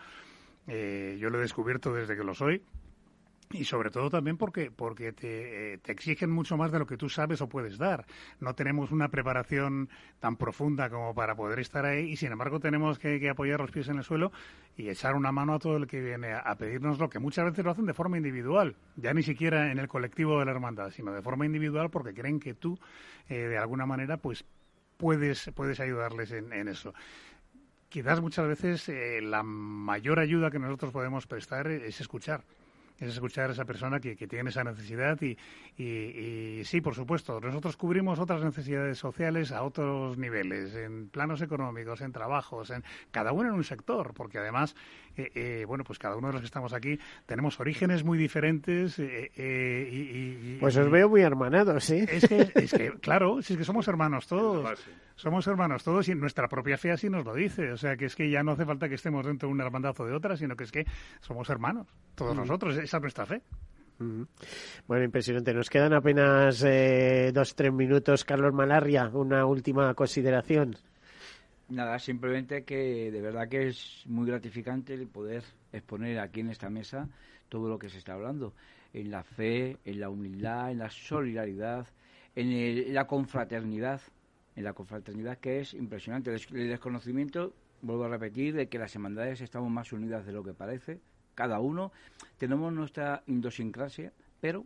Eh, 0.67 1.17
yo 1.21 1.29
lo 1.29 1.38
he 1.38 1.41
descubierto 1.41 1.93
desde 1.93 2.17
que 2.17 2.23
lo 2.23 2.34
soy. 2.34 2.63
Y 3.53 3.65
sobre 3.65 3.89
todo 3.89 4.09
también 4.09 4.37
porque, 4.37 4.71
porque 4.71 5.11
te, 5.11 5.73
eh, 5.73 5.77
te 5.77 5.91
exigen 5.91 6.31
mucho 6.31 6.57
más 6.57 6.71
de 6.71 6.79
lo 6.79 6.85
que 6.85 6.97
tú 6.97 7.09
sabes 7.09 7.41
o 7.41 7.49
puedes 7.49 7.77
dar. 7.77 8.05
No 8.39 8.55
tenemos 8.55 8.91
una 8.91 9.09
preparación 9.09 9.89
tan 10.19 10.37
profunda 10.37 10.89
como 10.89 11.13
para 11.13 11.35
poder 11.35 11.59
estar 11.59 11.85
ahí 11.85 12.11
y 12.11 12.15
sin 12.15 12.31
embargo 12.31 12.59
tenemos 12.59 12.99
que, 12.99 13.19
que 13.19 13.29
apoyar 13.29 13.59
los 13.59 13.71
pies 13.71 13.87
en 13.89 13.97
el 13.97 14.03
suelo 14.03 14.31
y 14.77 14.89
echar 14.89 15.15
una 15.15 15.31
mano 15.31 15.55
a 15.55 15.59
todo 15.59 15.77
el 15.77 15.87
que 15.87 16.01
viene 16.01 16.33
a, 16.33 16.55
pedirnos 16.55 16.99
lo 16.99 17.09
que 17.09 17.19
muchas 17.19 17.45
veces 17.45 17.65
lo 17.65 17.71
hacen 17.71 17.85
de 17.85 17.93
forma 17.93 18.17
individual, 18.17 18.75
ya 18.95 19.13
ni 19.13 19.23
siquiera 19.23 19.71
en 19.71 19.79
el 19.79 19.87
colectivo 19.87 20.39
de 20.39 20.45
la 20.45 20.51
hermandad, 20.51 20.91
sino 20.91 21.11
de 21.11 21.21
forma 21.21 21.45
individual 21.45 21.89
porque 21.89 22.13
creen 22.13 22.39
que 22.39 22.53
tú 22.53 22.79
eh, 23.29 23.35
de 23.35 23.57
alguna 23.57 23.85
manera 23.85 24.17
pues 24.17 24.45
puedes, 24.97 25.51
puedes 25.55 25.79
ayudarles 25.79 26.31
en, 26.31 26.53
en 26.53 26.67
eso 26.67 26.93
quizás 27.89 28.21
muchas 28.21 28.47
veces 28.47 28.87
eh, 28.87 29.19
la 29.21 29.43
mayor 29.43 30.19
ayuda 30.19 30.49
que 30.49 30.59
nosotros 30.59 30.93
podemos 30.93 31.27
prestar 31.27 31.67
es 31.67 31.99
escuchar. 31.99 32.41
Es 33.01 33.09
escuchar 33.09 33.49
a 33.49 33.53
esa 33.53 33.65
persona 33.65 33.99
que, 33.99 34.15
que 34.15 34.27
tiene 34.27 34.49
esa 34.51 34.63
necesidad 34.63 35.19
y, 35.21 35.35
y- 35.77 36.59
y 36.59 36.63
sí, 36.65 36.79
por 36.81 36.93
supuesto, 36.95 37.41
nosotros 37.41 37.75
cubrimos 37.75 38.19
otras 38.19 38.43
necesidades 38.43 38.97
sociales 38.99 39.51
a 39.51 39.63
otros 39.63 40.17
niveles, 40.17 40.73
en 40.75 41.09
planos 41.09 41.41
económicos, 41.41 42.01
en 42.01 42.11
trabajos, 42.11 42.69
en 42.69 42.83
cada 43.11 43.33
uno 43.33 43.49
en 43.49 43.55
un 43.55 43.63
sector, 43.63 44.13
porque 44.13 44.37
además, 44.37 44.75
eh, 45.18 45.32
eh, 45.36 45.66
bueno, 45.68 45.84
pues 45.84 45.99
cada 45.99 46.16
uno 46.16 46.28
de 46.28 46.34
los 46.34 46.41
que 46.41 46.45
estamos 46.45 46.74
aquí 46.74 46.97
tenemos 47.26 47.59
orígenes 47.59 48.03
muy 48.03 48.18
diferentes 48.18 48.97
eh, 48.99 49.32
eh, 49.36 49.89
y, 49.91 49.95
y- 49.97 50.53
y- 50.55 50.57
Pues 50.59 50.76
os 50.78 50.89
veo 50.89 51.09
muy 51.09 51.22
hermanados, 51.22 51.89
¿eh? 51.89 52.05
es 52.12 52.28
que, 52.28 52.51
es 52.55 52.72
que, 52.72 52.91
claro, 53.01 53.41
si 53.41 53.53
es 53.53 53.59
que 53.59 53.66
somos 53.66 53.88
hermanos 53.88 54.28
todos. 54.28 54.80
Somos 55.16 55.45
hermanos 55.45 55.84
todos 55.84 56.07
y 56.09 56.16
nuestra 56.16 56.47
propia 56.47 56.78
fe 56.78 56.91
así 56.91 57.07
nos 57.09 57.24
lo 57.26 57.36
dice. 57.36 57.72
O 57.72 57.78
sea, 57.78 57.95
que 57.95 58.05
es 58.05 58.16
que 58.16 58.30
ya 58.32 58.41
no 58.41 58.53
hace 58.53 58.66
falta 58.66 58.89
que 58.89 58.95
estemos 58.95 59.26
dentro 59.26 59.47
de 59.49 59.53
una 59.53 59.66
hermandad 59.66 59.93
o 59.99 60.05
de 60.05 60.14
otra, 60.16 60.36
sino 60.36 60.55
que 60.55 60.64
es 60.64 60.72
que 60.72 60.86
somos 61.20 61.47
hermanos, 61.49 61.88
todos 62.16 62.34
Mm. 62.36 62.39
nosotros. 62.39 62.78
Esa 62.78 62.97
es 62.97 63.01
nuestra 63.01 63.26
fe. 63.28 63.41
Ujú. 63.99 64.26
Bueno, 64.88 65.03
impresionante. 65.05 65.53
Nos 65.53 65.70
quedan 65.70 65.93
apenas 65.93 66.64
eh, 66.66 67.30
dos, 67.32 67.53
tres 67.53 67.72
minutos. 67.72 68.26
Carlos 68.26 68.51
Malarria, 68.51 69.07
una 69.14 69.45
última 69.45 69.93
consideración. 69.93 70.76
Nada, 71.72 71.99
simplemente 71.99 72.65
que 72.65 73.09
de 73.11 73.22
verdad 73.22 73.47
que 73.47 73.69
es 73.69 74.03
muy 74.05 74.28
gratificante 74.28 74.93
el 74.93 75.07
poder 75.07 75.41
exponer 75.72 76.19
aquí 76.19 76.41
en 76.41 76.49
esta 76.49 76.69
mesa 76.69 77.07
todo 77.47 77.69
lo 77.69 77.80
que 77.80 77.88
se 77.88 77.97
está 77.97 78.11
hablando. 78.11 78.53
en 78.93 79.09
la 79.09 79.24
fe, 79.24 79.78
en 79.86 80.01
la 80.01 80.09
humildad, 80.09 80.69
en 80.69 80.80
la 80.80 80.89
solidaridad, 80.89 81.88
en, 82.36 82.93
la 82.93 83.07
confraternidad, 83.07 84.01
en 84.57 84.65
la 84.65 84.74
confraternidad 84.74 85.38
que 85.38 85.61
es 85.61 85.74
impresionante. 85.74 86.30
El 86.34 86.67
desconocimiento, 86.67 87.53
vuelvo 87.82 88.03
a 88.03 88.09
repetir, 88.09 88.53
de 88.53 88.67
que 88.67 88.78
las 88.78 88.93
hermandades 88.93 89.39
estamos 89.39 89.72
más 89.72 89.93
unidas 89.93 90.26
de 90.26 90.34
lo 90.34 90.43
que 90.43 90.53
parece, 90.53 90.99
cada 91.36 91.61
uno, 91.61 91.93
tenemos 92.38 92.74
nuestra 92.74 93.24
idiosincrasia, 93.28 94.11
pero, 94.41 94.65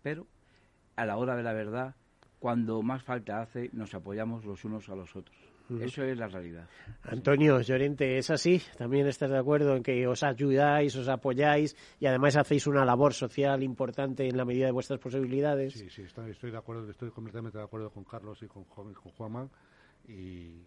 pero, 0.00 0.28
a 0.94 1.04
la 1.06 1.16
hora 1.16 1.34
de 1.34 1.42
la 1.42 1.52
verdad, 1.52 1.96
cuando 2.38 2.82
más 2.82 3.02
falta 3.02 3.40
hace, 3.40 3.68
nos 3.72 3.94
apoyamos 3.94 4.44
los 4.44 4.64
unos 4.64 4.88
a 4.88 4.94
los 4.94 5.16
otros. 5.16 5.45
Eso 5.80 6.02
es 6.04 6.16
la 6.16 6.28
realidad. 6.28 6.68
Antonio, 7.02 7.60
Llorente, 7.60 8.18
¿es 8.18 8.30
así? 8.30 8.60
¿También 8.76 9.06
estás 9.06 9.30
de 9.30 9.38
acuerdo 9.38 9.74
en 9.76 9.82
que 9.82 10.06
os 10.06 10.22
ayudáis, 10.22 10.94
os 10.96 11.08
apoyáis 11.08 11.76
y 12.00 12.06
además 12.06 12.36
hacéis 12.36 12.66
una 12.66 12.84
labor 12.84 13.14
social 13.14 13.62
importante 13.62 14.28
en 14.28 14.36
la 14.36 14.44
medida 14.44 14.66
de 14.66 14.72
vuestras 14.72 15.00
posibilidades? 15.00 15.74
Sí, 15.74 15.90
sí, 15.90 16.02
estoy, 16.02 16.30
estoy 16.30 16.50
de 16.52 16.58
acuerdo, 16.58 16.88
estoy 16.90 17.10
completamente 17.10 17.58
de 17.58 17.64
acuerdo 17.64 17.90
con 17.90 18.04
Carlos 18.04 18.40
y 18.42 18.46
con, 18.46 18.64
Juan- 18.64 18.94
con 18.94 19.12
Juanma 19.12 19.48
y 20.08 20.62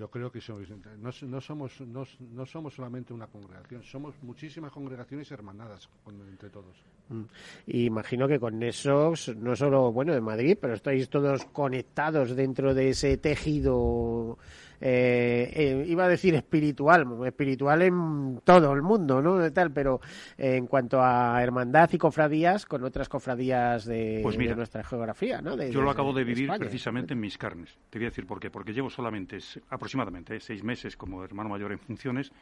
yo 0.00 0.08
creo 0.10 0.32
que 0.32 0.40
somos- 0.40 0.66
no, 0.98 1.10
no 1.28 1.40
somos 1.42 1.78
no, 1.82 2.06
no 2.32 2.46
somos 2.46 2.74
solamente 2.74 3.12
una 3.12 3.26
congregación, 3.26 3.82
somos 3.82 4.14
muchísimas 4.22 4.72
congregaciones 4.72 5.30
hermanadas 5.30 5.90
entre 6.08 6.48
todos. 6.48 6.74
Mm. 7.10 7.24
Imagino 7.66 8.26
que 8.26 8.40
con 8.40 8.62
eso, 8.62 9.12
no 9.36 9.54
solo, 9.54 9.92
bueno, 9.92 10.14
de 10.14 10.22
Madrid, 10.22 10.56
pero 10.58 10.72
estáis 10.72 11.10
todos 11.10 11.44
conectados 11.44 12.34
dentro 12.34 12.72
de 12.72 12.88
ese 12.88 13.18
tejido, 13.18 14.38
eh, 14.80 15.50
eh, 15.54 15.84
iba 15.88 16.04
a 16.04 16.08
decir 16.08 16.34
espiritual, 16.34 17.06
espiritual 17.26 17.82
en 17.82 18.40
todo 18.44 18.72
el 18.72 18.82
mundo, 18.82 19.20
¿no? 19.20 19.36
De 19.36 19.50
Tal, 19.50 19.70
pero 19.72 20.00
eh, 20.38 20.56
en 20.56 20.66
cuanto 20.66 21.02
a 21.02 21.42
hermandad 21.42 21.90
y 21.92 21.98
cofradías, 21.98 22.64
con 22.66 22.82
otras 22.84 23.08
cofradías 23.08 23.84
de, 23.84 24.20
Pues 24.22 24.38
mira, 24.38 24.50
de 24.52 24.56
nuestra 24.56 24.82
geografía, 24.84 25.40
¿no? 25.42 25.56
De- 25.56 25.70
Yo 25.70 25.82
lo 25.82 25.90
acabo 25.90 26.12
de 26.12 26.24
vivir 26.24 26.44
España. 26.44 26.58
precisamente 26.60 27.14
en 27.14 27.20
mis 27.20 27.36
carnes. 27.38 27.76
Te 27.90 27.98
voy 27.98 28.06
a 28.06 28.10
decir 28.10 28.26
por 28.26 28.40
qué. 28.40 28.50
Porque 28.50 28.72
llevo 28.72 28.90
solamente 28.90 29.38
aproximadamente 29.68 30.36
eh, 30.36 30.40
seis 30.40 30.64
meses 30.64 30.96
como 30.96 31.22
hermano 31.24 31.50
mayor 31.50 31.72
en 31.72 31.78
funciones 31.78 32.32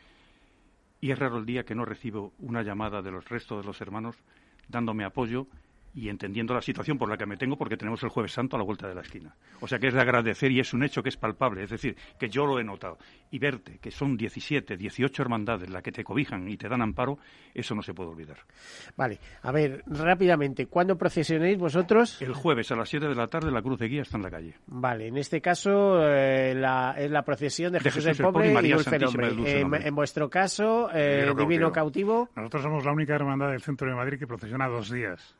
y 1.01 1.11
es 1.11 1.18
raro 1.18 1.39
el 1.39 1.47
día 1.47 1.64
que 1.64 1.74
no 1.74 1.84
recibo 1.84 2.32
una 2.41 2.62
llamada 2.62 3.03
de 3.03 3.11
los 3.11 3.28
restos 3.28 3.61
de 3.62 3.66
los 3.66 3.80
hermanos 3.80 4.16
dándome 4.68 5.05
apoyo 5.05 5.47
y 5.99 6.09
entendiendo 6.09 6.55
la 6.55 6.61
situación 6.62 6.99
por 6.99 7.09
la 7.09 7.16
que 7.16 7.26
me 7.26 7.36
tengo 7.36 7.57
porque 7.57 7.76
tenemos 7.76 8.03
el 8.03 8.09
jueves 8.09 8.32
santo 8.32 8.57
a 8.57 8.59
la 8.59 8.64
vuelta 8.64 8.86
de 8.88 8.94
la 8.94 9.01
esquina. 9.01 9.34
O 9.61 9.66
sea 9.68 9.78
que 9.78 9.88
es 9.88 9.94
de 9.94 10.01
agradecer 10.01 10.51
y 10.53 10.61
es 10.61 10.72
un 10.72 10.82
hecho 10.84 11.03
que 11.03 11.09
es 11.09 11.16
palpable, 11.16 11.62
es 11.64 11.70
decir, 11.70 11.96
que 12.18 12.28
yo 12.28 12.46
lo 12.46 12.59
he 12.61 12.64
notado. 12.64 12.99
Y 13.30 13.38
verte 13.38 13.78
que 13.78 13.90
son 13.90 14.16
17, 14.16 14.76
18 14.76 15.22
hermandades 15.22 15.68
las 15.70 15.82
que 15.82 15.92
te 15.92 16.05
cobijan 16.05 16.49
y 16.49 16.57
te 16.57 16.68
dan 16.68 16.82
amparo, 16.82 17.18
eso 17.55 17.74
no 17.74 17.82
se 17.82 17.94
puede 17.94 18.11
olvidar. 18.11 18.38
Vale, 18.96 19.18
a 19.42 19.53
ver, 19.53 19.82
rápidamente, 19.86 20.66
¿cuándo 20.66 20.96
procesionéis 20.96 21.59
vosotros? 21.59 22.20
El 22.22 22.32
jueves 22.34 22.70
a 22.72 22.76
las 22.76 22.88
7 22.88 23.09
de 23.09 23.14
la 23.14 23.26
tarde 23.26 23.51
la 23.51 23.62
cruz 23.62 23.78
de 23.78 23.88
guía 23.88 24.03
está 24.03 24.16
en 24.16 24.22
la 24.22 24.30
calle. 24.30 24.55
Vale, 24.66 25.09
en 25.09 25.16
este 25.16 25.40
caso 25.40 26.01
eh, 26.07 26.55
la, 26.55 26.94
es 26.96 27.11
la 27.11 27.22
procesión 27.22 27.72
de, 27.72 27.78
De 27.78 27.84
Jesús, 27.84 28.05
Jesús 28.05 28.20
el 28.20 28.26
Pobre 28.26 28.46
y 28.46 28.51
y 28.51 28.55
María 28.55 28.74
Dulce 28.76 28.90
Santísima 28.90 29.11
Nombre. 29.11 29.26
del 29.28 29.36
Dulce 29.36 29.57
En- 29.57 29.62
Nombre. 29.62 29.88
en 29.88 29.94
vuestro 29.94 30.30
caso, 30.30 30.90
eh, 30.92 31.16
Divino 31.22 31.34
Divino 31.34 31.72
Cautivo. 31.72 32.26
Cautivo. 32.26 32.28
Nosotros 32.36 32.62
somos 32.62 32.84
la 32.84 32.92
única 32.92 33.14
hermandad 33.14 33.51
del 33.51 33.62
centro 33.62 33.88
de 33.88 33.94
Madrid 33.94 34.18
que 34.18 34.26
procesiona 34.26 34.66
dos 34.68 34.90
días. 34.90 35.34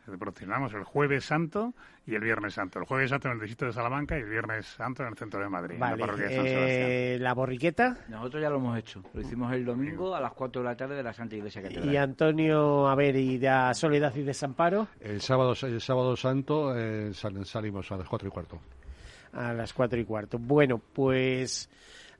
El 0.57 0.85
jueves 0.85 1.25
santo 1.25 1.75
y 2.07 2.15
el 2.15 2.23
viernes 2.23 2.55
santo. 2.55 2.79
El 2.79 2.87
jueves 2.87 3.11
santo 3.11 3.29
en 3.29 3.35
el 3.35 3.41
distrito 3.41 3.67
de 3.67 3.73
Salamanca 3.73 4.17
y 4.17 4.23
el 4.23 4.29
viernes 4.31 4.67
santo 4.67 5.03
en 5.03 5.11
el 5.11 5.17
centro 5.17 5.41
de 5.41 5.49
Madrid, 5.49 5.75
en 5.75 5.81
la 5.81 5.97
parroquia 5.97 6.27
de 6.29 6.35
San 6.37 6.45
Sebastián. 6.47 6.87
eh, 6.91 7.19
la 7.21 7.35
borriqueta. 7.35 7.97
Nosotros 8.09 8.43
ya 8.43 8.49
lo 8.51 8.57
hemos 8.57 8.79
hecho. 8.79 9.03
Lo 9.13 9.21
hicimos 9.21 9.53
el 9.53 9.65
domingo 9.65 10.15
a 10.15 10.21
las 10.21 10.33
4 10.33 10.63
de 10.63 10.69
la 10.69 10.77
tarde 10.77 10.97
de 10.97 11.03
la 11.03 11.13
Santa 11.13 11.37
Iglesia 11.37 11.61
Catedral. 11.63 11.93
Y 11.93 11.97
Antonio, 11.97 12.89
a 12.89 12.95
ver, 12.95 13.15
y 13.17 13.37
de 13.39 13.71
Soledad 13.75 14.15
y 14.17 14.23
Desamparo 14.23 14.89
El 15.01 15.21
sábado, 15.21 15.55
el 15.63 15.81
sábado 15.81 16.17
santo 16.17 16.77
eh, 16.77 17.13
sal- 17.13 17.45
salimos 17.45 17.93
a 17.93 17.97
las 17.99 18.09
cuatro 18.09 18.29
y 18.29 18.31
cuarto. 18.31 18.59
a 19.33 19.53
las 19.53 19.73
cuatro 19.75 19.99
y 20.01 20.05
cuarto. 20.05 20.39
Bueno, 20.39 20.79
pues 20.79 21.69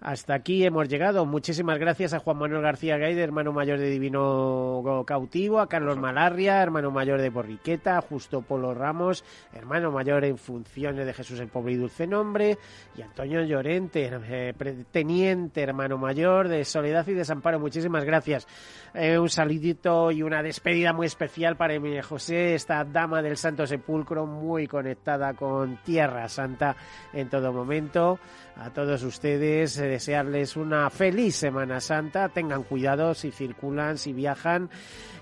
hasta 0.01 0.35
aquí 0.35 0.65
hemos 0.65 0.89
llegado. 0.89 1.27
Muchísimas 1.27 1.79
gracias 1.79 2.15
a 2.15 2.21
Juan 2.21 2.39
Manuel 2.39 2.63
García 2.63 2.99
Gaide, 2.99 3.23
hermano 3.23 3.53
mayor 3.53 3.81
de 3.81 3.91
Divino 3.91 5.05
Cautivo, 5.05 5.59
a 5.59 5.69
Carlos 5.69 5.99
Malarria, 5.99 6.63
hermano 6.63 6.93
mayor 6.93 7.21
de 7.21 7.31
Borriqueta, 7.31 7.99
a 7.99 8.01
Justo 8.01 8.43
Polo 8.43 8.75
Ramos, 8.75 9.25
hermano 9.53 9.91
mayor 9.91 10.25
en 10.25 10.39
funciones 10.39 11.05
de 11.05 11.13
Jesús 11.13 11.41
el 11.41 11.49
Pobre 11.49 11.73
y 11.73 11.77
Dulce 11.77 12.07
Nombre, 12.07 12.59
y 12.97 13.03
Antonio 13.03 13.43
Llorente, 13.43 14.09
eh, 14.29 14.85
teniente 14.93 15.63
hermano 15.63 15.99
mayor 15.99 16.49
de 16.49 16.65
Soledad 16.65 17.07
y 17.09 17.15
Desamparo. 17.15 17.59
Muchísimas 17.59 18.05
gracias. 18.05 18.47
Eh, 18.95 19.19
un 19.19 19.29
saludito 19.29 20.13
y 20.13 20.23
una 20.23 20.43
despedida 20.43 20.93
muy 20.93 21.07
especial 21.07 21.57
para 21.57 21.75
Emilia 21.75 22.05
José, 22.05 22.55
esta 22.55 22.85
dama 22.85 23.21
del 23.21 23.37
Santo 23.37 23.67
Sepulcro, 23.67 24.27
muy 24.27 24.69
conectada 24.69 25.35
con 25.35 25.79
Tierra 25.83 26.29
Santa 26.29 26.77
en 27.13 27.29
todo 27.29 27.53
momento. 27.53 28.19
A 28.59 28.71
todos 28.71 29.05
ustedes, 29.05 29.79
eh, 29.79 29.87
desearles 29.87 30.57
una 30.57 30.91
feliz 30.91 31.37
Semana 31.37 31.81
Santa. 31.81 32.29
Tengan 32.29 32.65
cuidado 32.65 33.15
si 33.15 33.31
circulan, 33.31 33.99
si 33.99 34.13
viajan 34.13 34.69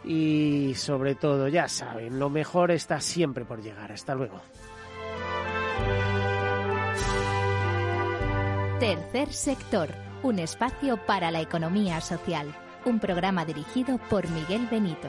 y 0.04 0.72
sobre 0.74 1.14
todo, 1.14 1.48
ya 1.48 1.68
saben, 1.68 2.18
lo 2.18 2.30
mejor 2.30 2.70
está 2.70 3.00
siempre 3.00 3.44
por 3.44 3.62
llegar. 3.62 3.92
Hasta 3.92 4.14
luego. 4.14 4.40
Tercer 8.80 9.32
sector, 9.32 9.88
un 10.22 10.38
espacio 10.38 10.96
para 11.06 11.30
la 11.30 11.40
economía 11.40 12.00
social. 12.00 12.54
Un 12.84 13.00
programa 13.00 13.44
dirigido 13.44 13.98
por 14.10 14.28
Miguel 14.30 14.66
Benito. 14.70 15.08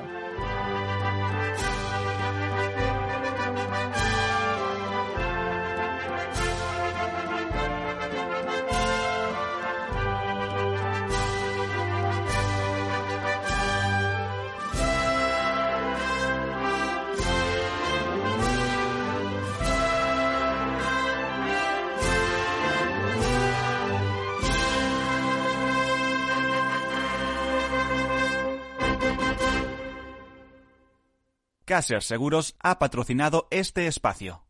Caser 31.77 32.01
Seguros 32.01 32.55
ha 32.57 32.79
patrocinado 32.79 33.47
este 33.51 33.85
espacio. 33.85 34.43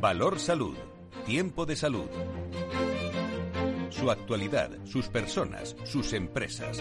Valor 0.00 0.38
Salud. 0.38 0.78
Tiempo 1.26 1.66
de 1.66 1.76
salud. 1.76 2.08
Su 3.90 4.10
actualidad, 4.10 4.70
sus 4.86 5.08
personas, 5.08 5.76
sus 5.84 6.14
empresas. 6.14 6.80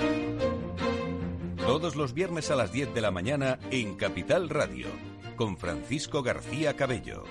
Todos 1.58 1.97
los 1.97 2.14
viernes 2.14 2.50
a 2.50 2.56
las 2.56 2.72
10 2.72 2.93
de 2.93 3.02
la 3.02 3.12
mañana 3.12 3.60
en 3.70 3.97
Capital 3.97 4.47
Radio, 4.47 4.88
con 5.36 5.58
Francisco 5.58 6.24
García 6.24 6.78
Cabello. 6.78 7.26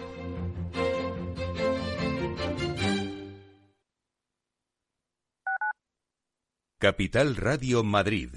Capital 6.79 7.35
Radio 7.35 7.83
Madrid, 7.83 8.37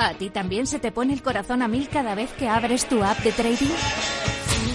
¿A 0.00 0.14
ti 0.14 0.30
también 0.30 0.66
se 0.66 0.78
te 0.78 0.92
pone 0.92 1.12
el 1.12 1.20
corazón 1.20 1.60
a 1.60 1.68
mil 1.68 1.86
cada 1.90 2.14
vez 2.14 2.30
que 2.32 2.48
abres 2.48 2.86
tu 2.86 3.04
app 3.04 3.18
de 3.18 3.32
trading? 3.32 3.68